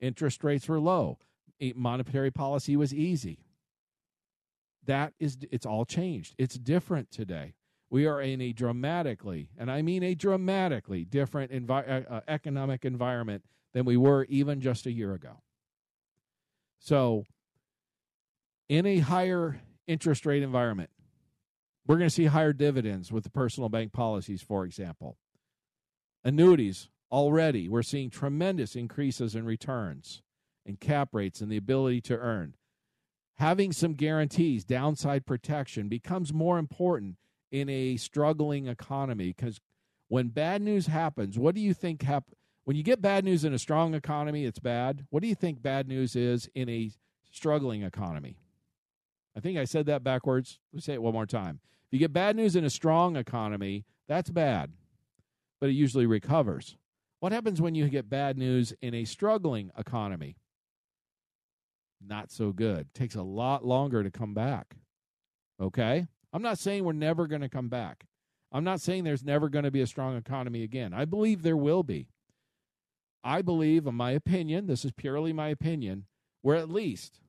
Interest 0.00 0.42
rates 0.44 0.68
were 0.68 0.80
low. 0.80 1.18
Monetary 1.74 2.30
policy 2.30 2.76
was 2.76 2.94
easy. 2.94 3.40
That 4.86 5.12
is, 5.18 5.38
it's 5.50 5.66
all 5.66 5.84
changed. 5.84 6.34
It's 6.38 6.56
different 6.56 7.10
today. 7.10 7.54
We 7.90 8.06
are 8.06 8.20
in 8.20 8.40
a 8.40 8.52
dramatically, 8.52 9.50
and 9.56 9.70
I 9.70 9.82
mean 9.82 10.02
a 10.02 10.14
dramatically 10.14 11.04
different 11.04 11.52
envi- 11.52 11.88
uh, 11.88 12.14
uh 12.14 12.20
economic 12.28 12.84
environment 12.84 13.44
than 13.72 13.84
we 13.84 13.96
were 13.96 14.24
even 14.28 14.60
just 14.60 14.86
a 14.86 14.92
year 14.92 15.14
ago. 15.14 15.42
So 16.78 17.24
in 18.68 18.86
a 18.86 18.98
higher 18.98 19.60
interest 19.86 20.26
rate 20.26 20.42
environment, 20.42 20.90
we're 21.86 21.96
going 21.96 22.08
to 22.08 22.14
see 22.14 22.26
higher 22.26 22.52
dividends 22.52 23.10
with 23.10 23.24
the 23.24 23.30
personal 23.30 23.70
bank 23.70 23.92
policies, 23.92 24.42
for 24.42 24.64
example. 24.64 25.16
Annuities, 26.22 26.90
already, 27.10 27.68
we're 27.68 27.82
seeing 27.82 28.10
tremendous 28.10 28.76
increases 28.76 29.34
in 29.34 29.46
returns 29.46 30.22
and 30.66 30.78
cap 30.78 31.08
rates 31.12 31.40
and 31.40 31.50
the 31.50 31.56
ability 31.56 32.02
to 32.02 32.18
earn. 32.18 32.54
Having 33.36 33.72
some 33.72 33.94
guarantees, 33.94 34.64
downside 34.64 35.24
protection, 35.24 35.88
becomes 35.88 36.32
more 36.32 36.58
important 36.58 37.16
in 37.50 37.68
a 37.68 37.96
struggling 37.96 38.66
economy 38.66 39.28
because 39.28 39.60
when 40.08 40.28
bad 40.28 40.62
news 40.62 40.86
happens, 40.86 41.38
what 41.38 41.54
do 41.54 41.60
you 41.60 41.74
think 41.74 42.02
happens? 42.02 42.34
When 42.64 42.76
you 42.76 42.82
get 42.82 43.00
bad 43.00 43.24
news 43.24 43.44
in 43.44 43.54
a 43.54 43.58
strong 43.58 43.94
economy, 43.94 44.44
it's 44.44 44.58
bad. 44.58 45.06
What 45.10 45.22
do 45.22 45.28
you 45.28 45.34
think 45.34 45.62
bad 45.62 45.88
news 45.88 46.14
is 46.14 46.50
in 46.54 46.68
a 46.68 46.90
struggling 47.30 47.82
economy? 47.82 48.36
I 49.34 49.40
think 49.40 49.56
I 49.56 49.64
said 49.64 49.86
that 49.86 50.04
backwards. 50.04 50.58
Let's 50.72 50.84
say 50.84 50.94
it 50.94 51.02
one 51.02 51.14
more 51.14 51.26
time. 51.26 51.60
If 51.86 51.92
you 51.92 51.98
get 51.98 52.12
bad 52.12 52.36
news 52.36 52.56
in 52.56 52.64
a 52.64 52.70
strong 52.70 53.16
economy, 53.16 53.86
that's 54.06 54.30
bad, 54.30 54.72
but 55.60 55.70
it 55.70 55.74
usually 55.74 56.06
recovers. 56.06 56.76
What 57.20 57.32
happens 57.32 57.60
when 57.60 57.74
you 57.74 57.88
get 57.88 58.10
bad 58.10 58.36
news 58.36 58.74
in 58.82 58.94
a 58.94 59.04
struggling 59.04 59.70
economy? 59.76 60.36
Not 62.06 62.30
so 62.30 62.52
good. 62.52 62.92
Takes 62.94 63.14
a 63.14 63.22
lot 63.22 63.64
longer 63.64 64.02
to 64.02 64.10
come 64.10 64.34
back. 64.34 64.76
Okay? 65.60 66.06
I'm 66.32 66.42
not 66.42 66.58
saying 66.58 66.84
we're 66.84 66.92
never 66.92 67.26
going 67.26 67.40
to 67.42 67.48
come 67.48 67.68
back. 67.68 68.06
I'm 68.52 68.64
not 68.64 68.80
saying 68.80 69.04
there's 69.04 69.24
never 69.24 69.48
going 69.48 69.64
to 69.64 69.70
be 69.70 69.80
a 69.80 69.86
strong 69.86 70.16
economy 70.16 70.62
again. 70.62 70.92
I 70.94 71.04
believe 71.04 71.42
there 71.42 71.56
will 71.56 71.82
be. 71.82 72.08
I 73.22 73.42
believe, 73.42 73.86
in 73.86 73.94
my 73.94 74.12
opinion, 74.12 74.66
this 74.66 74.84
is 74.84 74.92
purely 74.92 75.32
my 75.32 75.48
opinion, 75.48 76.06
we're 76.42 76.54
at 76.54 76.70
least, 76.70 77.20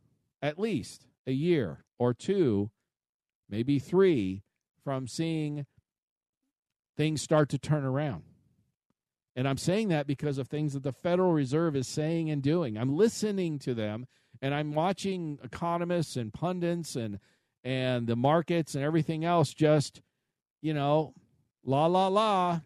at 0.42 0.60
least 0.60 1.06
a 1.28 1.32
year 1.32 1.84
or 1.98 2.14
two, 2.14 2.72
maybe 3.50 3.80
three, 3.80 4.44
from 4.84 5.08
seeing 5.08 5.66
things 6.96 7.22
start 7.22 7.50
to 7.50 7.58
turn 7.58 7.84
around. 7.84 8.24
And 9.36 9.48
I'm 9.48 9.58
saying 9.58 9.90
that 9.90 10.08
because 10.08 10.38
of 10.38 10.48
things 10.48 10.74
that 10.74 10.84
the 10.84 10.92
Federal 10.92 11.32
Reserve 11.32 11.76
is 11.76 11.88
saying 11.88 12.30
and 12.30 12.42
doing. 12.42 12.78
I'm 12.78 12.96
listening 12.96 13.60
to 13.60 13.74
them 13.74 14.06
and 14.42 14.54
I'm 14.54 14.74
watching 14.74 15.40
economists 15.44 16.16
and 16.16 16.34
pundits 16.34 16.96
and 16.96 17.20
and 17.64 18.08
the 18.08 18.16
markets 18.16 18.76
and 18.76 18.84
everything 18.84 19.26
else 19.26 19.54
just, 19.54 20.02
you 20.62 20.74
know, 20.74 21.14
la 21.64 21.86
la 21.86 22.08
la 22.08 22.60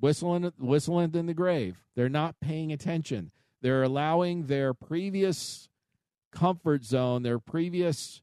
whistling 0.00 0.52
whistling 0.58 1.14
in 1.14 1.26
the 1.26 1.34
grave. 1.34 1.76
They're 1.96 2.08
not 2.08 2.40
paying 2.40 2.72
attention. 2.72 3.30
They're 3.62 3.82
allowing 3.82 4.46
their 4.46 4.74
previous 4.74 5.68
comfort 6.32 6.84
zone, 6.84 7.22
their 7.22 7.38
previous 7.38 8.20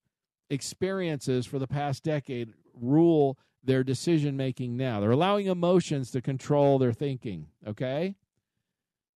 experiences 0.50 1.46
for 1.46 1.60
the 1.60 1.68
past 1.68 2.04
decade 2.04 2.54
rule 2.74 3.38
their 3.64 3.84
decision 3.84 4.36
making 4.36 4.76
now. 4.76 5.00
They're 5.00 5.12
allowing 5.12 5.48
emotions 5.48 6.12
to 6.12 6.22
control 6.22 6.80
their 6.80 6.94
thinking, 6.94 7.48
okay? 7.66 8.16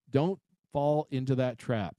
Don't 0.10 0.40
fall 0.72 1.08
into 1.10 1.36
that 1.36 1.58
trap. 1.58 1.96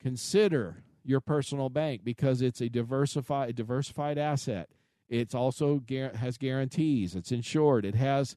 Consider 0.00 0.82
your 1.04 1.20
personal 1.20 1.68
bank 1.68 2.02
because 2.04 2.42
it's 2.42 2.60
a 2.60 2.68
diversified 2.68 3.54
diversified 3.54 4.18
asset. 4.18 4.68
It's 5.08 5.34
also 5.34 5.80
has 6.14 6.38
guarantees. 6.38 7.14
It's 7.14 7.32
insured. 7.32 7.84
It 7.84 7.94
has 7.94 8.36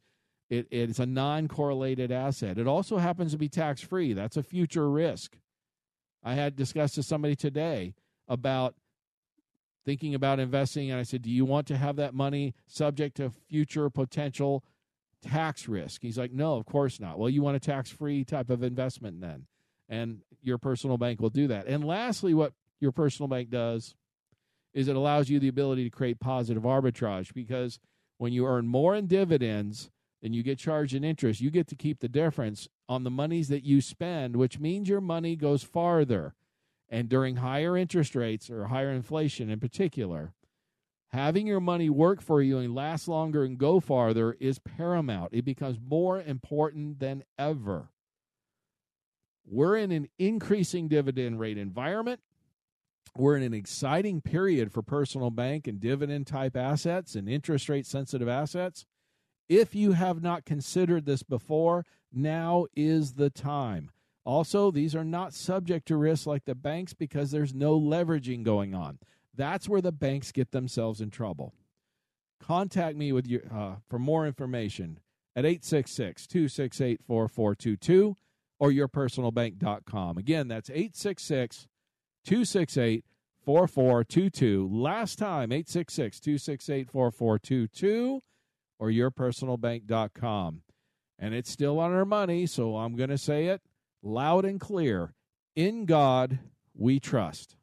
it, 0.50 0.68
it's 0.70 1.00
a 1.00 1.06
non-correlated 1.06 2.12
asset. 2.12 2.58
It 2.58 2.68
also 2.68 2.98
happens 2.98 3.32
to 3.32 3.38
be 3.38 3.50
tax-free. 3.50 4.14
That's 4.14 4.38
a 4.38 4.44
future 4.44 4.90
risk. 4.90 5.38
I 6.24 6.36
had 6.36 6.56
discussed 6.56 6.98
with 6.98 7.06
somebody 7.06 7.36
today 7.36 7.96
about 8.28 8.76
thinking 9.86 10.14
about 10.16 10.40
investing 10.40 10.92
and 10.92 11.00
I 11.00 11.04
said, 11.04 11.22
"Do 11.22 11.30
you 11.30 11.46
want 11.46 11.68
to 11.68 11.78
have 11.78 11.96
that 11.96 12.14
money 12.14 12.56
subject 12.68 13.18
to 13.18 13.30
future 13.30 13.90
potential 13.90 14.64
tax 15.22 15.68
risk?" 15.68 16.02
He's 16.02 16.18
like, 16.18 16.34
"No, 16.34 16.56
of 16.56 16.66
course 16.66 17.00
not." 17.00 17.20
Well, 17.20 17.30
you 17.30 17.42
want 17.42 17.58
a 17.58 17.60
tax-free 17.60 18.26
type 18.26 18.50
of 18.50 18.64
investment 18.64 19.22
then. 19.22 19.46
And 19.88 20.22
your 20.42 20.58
personal 20.58 20.98
bank 20.98 21.22
will 21.22 21.30
do 21.30 21.48
that. 21.48 21.68
And 21.68 21.86
lastly, 21.86 22.34
what 22.34 22.54
your 22.80 22.92
personal 22.92 23.28
bank 23.28 23.50
does 23.50 23.96
is 24.74 24.88
it 24.88 24.96
allows 24.96 25.30
you 25.30 25.40
the 25.40 25.48
ability 25.48 25.84
to 25.84 25.90
create 25.90 26.20
positive 26.20 26.64
arbitrage 26.64 27.34
because 27.34 27.80
when 28.18 28.34
you 28.34 28.46
earn 28.46 28.68
more 28.68 28.96
in 28.96 29.08
dividends 29.08 29.90
than 30.22 30.34
you 30.34 30.44
get 30.44 30.58
charged 30.58 30.94
in 30.94 31.04
interest, 31.04 31.42
you 31.42 31.50
get 31.50 31.68
to 31.68 31.76
keep 31.76 32.00
the 32.00 32.10
difference 32.10 32.68
on 32.90 33.04
the 33.04 33.10
monies 33.10 33.48
that 33.48 33.64
you 33.64 33.82
spend, 33.82 34.36
which 34.36 34.60
means 34.60 34.90
your 34.90 35.02
money 35.02 35.36
goes 35.36 35.64
farther. 35.64 36.34
And 36.90 37.10
during 37.10 37.38
higher 37.38 37.76
interest 37.78 38.16
rates 38.16 38.50
or 38.50 38.68
higher 38.68 38.92
inflation 38.92 39.50
in 39.50 39.60
particular, 39.60 40.34
having 41.10 41.48
your 41.48 41.60
money 41.60 41.90
work 41.90 42.22
for 42.22 42.42
you 42.42 42.58
and 42.58 42.76
last 42.76 43.08
longer 43.08 43.44
and 43.44 43.58
go 43.58 43.80
farther 43.80 44.36
is 44.40 44.60
paramount. 44.60 45.34
It 45.34 45.46
becomes 45.46 45.78
more 45.80 46.22
important 46.22 47.00
than 47.00 47.24
ever. 47.40 47.90
We're 49.48 49.78
in 49.78 49.92
an 49.92 50.08
increasing 50.18 50.88
dividend 50.88 51.40
rate 51.40 51.58
environment. 51.58 52.20
We're 53.18 53.38
in 53.38 53.44
an 53.44 53.54
exciting 53.54 54.22
period 54.22 54.72
for 54.72 54.82
personal 54.82 55.30
bank 55.30 55.68
and 55.68 55.80
dividend 55.80 56.28
type 56.28 56.58
assets 56.58 57.16
and 57.16 57.30
interest 57.30 57.70
rate 57.70 57.86
sensitive 57.86 58.28
assets. 58.28 58.86
If 59.48 59.76
you 59.76 59.94
have 59.94 60.22
not 60.22 60.46
considered 60.46 61.06
this 61.06 61.24
before, 61.24 61.86
now 62.12 62.66
is 62.76 63.14
the 63.14 63.30
time. 63.30 63.92
Also, 64.26 64.72
these 64.72 64.96
are 64.96 65.04
not 65.04 65.34
subject 65.34 65.88
to 65.88 65.98
risk 65.98 66.26
like 66.26 66.46
the 66.46 66.56
banks 66.56 66.94
because 66.94 67.30
there's 67.30 67.54
no 67.54 67.80
leveraging 67.80 68.44
going 68.44 68.74
on. 68.74 68.98
That's 69.36 69.70
where 69.70 69.82
the 69.82 69.92
banks 69.92 70.32
get 70.32 70.52
themselves 70.52 71.00
in 71.00 71.12
trouble. 71.12 71.54
Contact 72.42 72.98
me 72.98 73.12
with 73.12 73.28
your, 73.28 73.42
uh, 73.54 73.76
for 73.88 74.00
more 74.00 74.26
information 74.26 75.00
at 75.36 75.46
866 75.46 76.26
268 76.28 77.02
4422 77.06 78.16
or 78.60 78.72
yourpersonalbank.com. 78.72 80.18
Again, 80.18 80.48
that's 80.48 80.70
866 80.70 81.68
268 82.26 83.06
4422. 83.44 84.70
Last 84.72 85.20
time, 85.20 85.52
866 85.52 86.20
268 86.20 86.90
4422 86.90 88.22
or 88.80 88.90
yourpersonalbank.com. 88.90 90.62
And 91.18 91.34
it's 91.34 91.50
still 91.50 91.80
on 91.80 91.94
our 91.94 92.06
money, 92.06 92.46
so 92.46 92.78
I'm 92.78 92.96
going 92.96 93.10
to 93.10 93.18
say 93.18 93.48
it 93.48 93.62
loud 94.04 94.46
and 94.46 94.60
clear. 94.60 95.14
In 95.56 95.86
God 95.86 96.40
we 96.76 97.00
trust. 97.00 97.56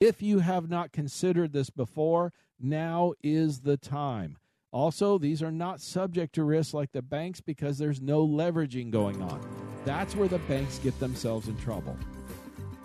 If 0.00 0.22
you 0.22 0.38
have 0.38 0.68
not 0.68 0.92
considered 0.92 1.52
this 1.52 1.70
before, 1.70 2.32
now 2.58 3.12
is 3.22 3.60
the 3.60 3.76
time. 3.76 4.38
Also, 4.72 5.18
these 5.18 5.42
are 5.42 5.52
not 5.52 5.80
subject 5.80 6.34
to 6.34 6.44
risk 6.44 6.74
like 6.74 6.92
the 6.92 7.02
banks 7.02 7.40
because 7.40 7.78
there's 7.78 8.00
no 8.00 8.26
leveraging 8.26 8.90
going 8.90 9.22
on. 9.22 9.63
That's 9.84 10.16
where 10.16 10.28
the 10.28 10.38
banks 10.40 10.78
get 10.78 10.98
themselves 10.98 11.48
in 11.48 11.56
trouble. 11.58 11.96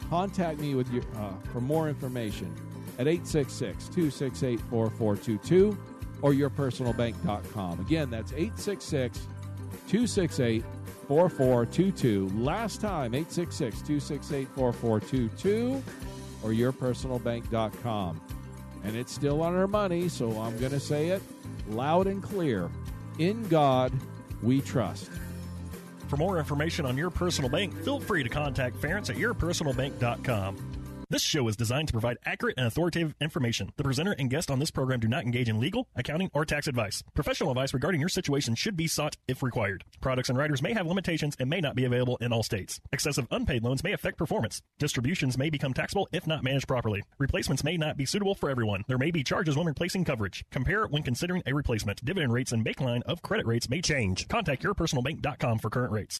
Contact 0.09 0.59
me 0.59 0.75
with 0.75 0.91
your, 0.91 1.03
uh, 1.17 1.31
for 1.51 1.61
more 1.61 1.87
information 1.87 2.53
at 2.97 3.07
866 3.07 3.85
268 3.85 4.59
4422 4.69 5.77
or 6.21 6.33
yourpersonalbank.com. 6.33 7.79
Again, 7.79 8.09
that's 8.09 8.33
866 8.33 9.19
268 9.87 10.63
4422. 11.07 12.27
Last 12.37 12.81
time, 12.81 13.13
866 13.15 13.77
268 13.81 14.47
4422 14.49 15.83
or 16.43 16.49
yourpersonalbank.com. 16.51 18.21
And 18.83 18.95
it's 18.95 19.13
still 19.13 19.41
on 19.41 19.55
our 19.55 19.67
money, 19.67 20.07
so 20.07 20.29
I'm 20.39 20.57
going 20.59 20.71
to 20.71 20.79
say 20.79 21.09
it 21.09 21.21
loud 21.69 22.07
and 22.07 22.23
clear. 22.23 22.69
In 23.17 23.47
God 23.47 23.91
we 24.41 24.61
trust. 24.61 25.09
For 26.10 26.18
more 26.18 26.39
information 26.39 26.88
on 26.88 26.97
your 26.97 27.12
personal 27.12 27.51
bank, 27.51 27.78
feel 27.84 27.99
free 27.99 28.24
to 28.24 28.30
contact 28.30 28.82
Ference 28.82 29.12
at 29.12 29.16
yourpersonalbank.com. 29.16 30.68
This 31.12 31.24
show 31.24 31.47
is 31.47 31.55
designed 31.55 31.88
to 31.88 31.91
provide 31.91 32.18
accurate 32.24 32.53
and 32.60 32.68
authoritative 32.68 33.16
information. 33.20 33.72
The 33.78 33.84
presenter 33.84 34.12
and 34.20 34.30
guest 34.30 34.51
on 34.51 34.60
this 34.60 34.70
program 34.70 34.99
do 34.99 35.07
not 35.07 35.24
engage 35.24 35.49
in 35.49 35.60
legal, 35.60 35.88
accounting, 35.95 36.30
or 36.36 36.45
tax 36.45 36.68
advice. 36.68 37.01
Professional 37.16 37.49
advice 37.49 37.74
regarding 37.74 37.99
your 37.99 38.10
situation 38.10 38.53
should 38.53 38.78
be 38.78 38.86
sought 38.86 39.18
if 39.28 39.41
required. 39.41 39.84
Products 40.01 40.30
and 40.30 40.38
riders 40.38 40.62
may 40.62 40.72
have 40.74 40.86
limitations 40.86 41.36
and 41.39 41.49
may 41.49 41.62
not 41.62 41.76
be 41.76 41.86
available 41.86 42.18
in 42.18 42.32
all 42.32 42.43
states. 42.43 42.80
Excessive 42.93 43.26
unpaid 43.32 43.64
loans 43.64 43.84
may 43.84 43.93
affect 43.93 44.20
performance. 44.20 44.62
Distributions 44.78 45.36
may 45.36 45.49
become 45.49 45.74
taxable 45.74 46.07
if 46.12 46.28
not 46.28 46.43
managed 46.43 46.68
properly. 46.68 47.01
Replacements 47.18 47.64
may 47.64 47.76
not 47.76 47.97
be 47.97 48.05
suitable 48.05 48.36
for 48.36 48.51
everyone. 48.51 48.84
There 48.88 48.99
may 48.99 49.10
be 49.10 49.24
charges 49.24 49.57
when 49.57 49.66
replacing 49.66 50.05
coverage. 50.05 50.45
Compare 50.51 50.86
when 50.86 51.01
considering 51.01 51.41
a 51.47 51.55
replacement. 51.55 52.05
Dividend 52.05 52.34
rates 52.34 52.51
and 52.51 52.64
baseline 52.64 53.01
of 53.07 53.24
credit 53.24 53.47
rates 53.47 53.68
may 53.68 53.82
change. 53.82 54.28
Contact 54.28 54.62
yourpersonalbank.com 54.62 55.57
for 55.57 55.72
current 55.72 55.91
rates. 55.91 56.20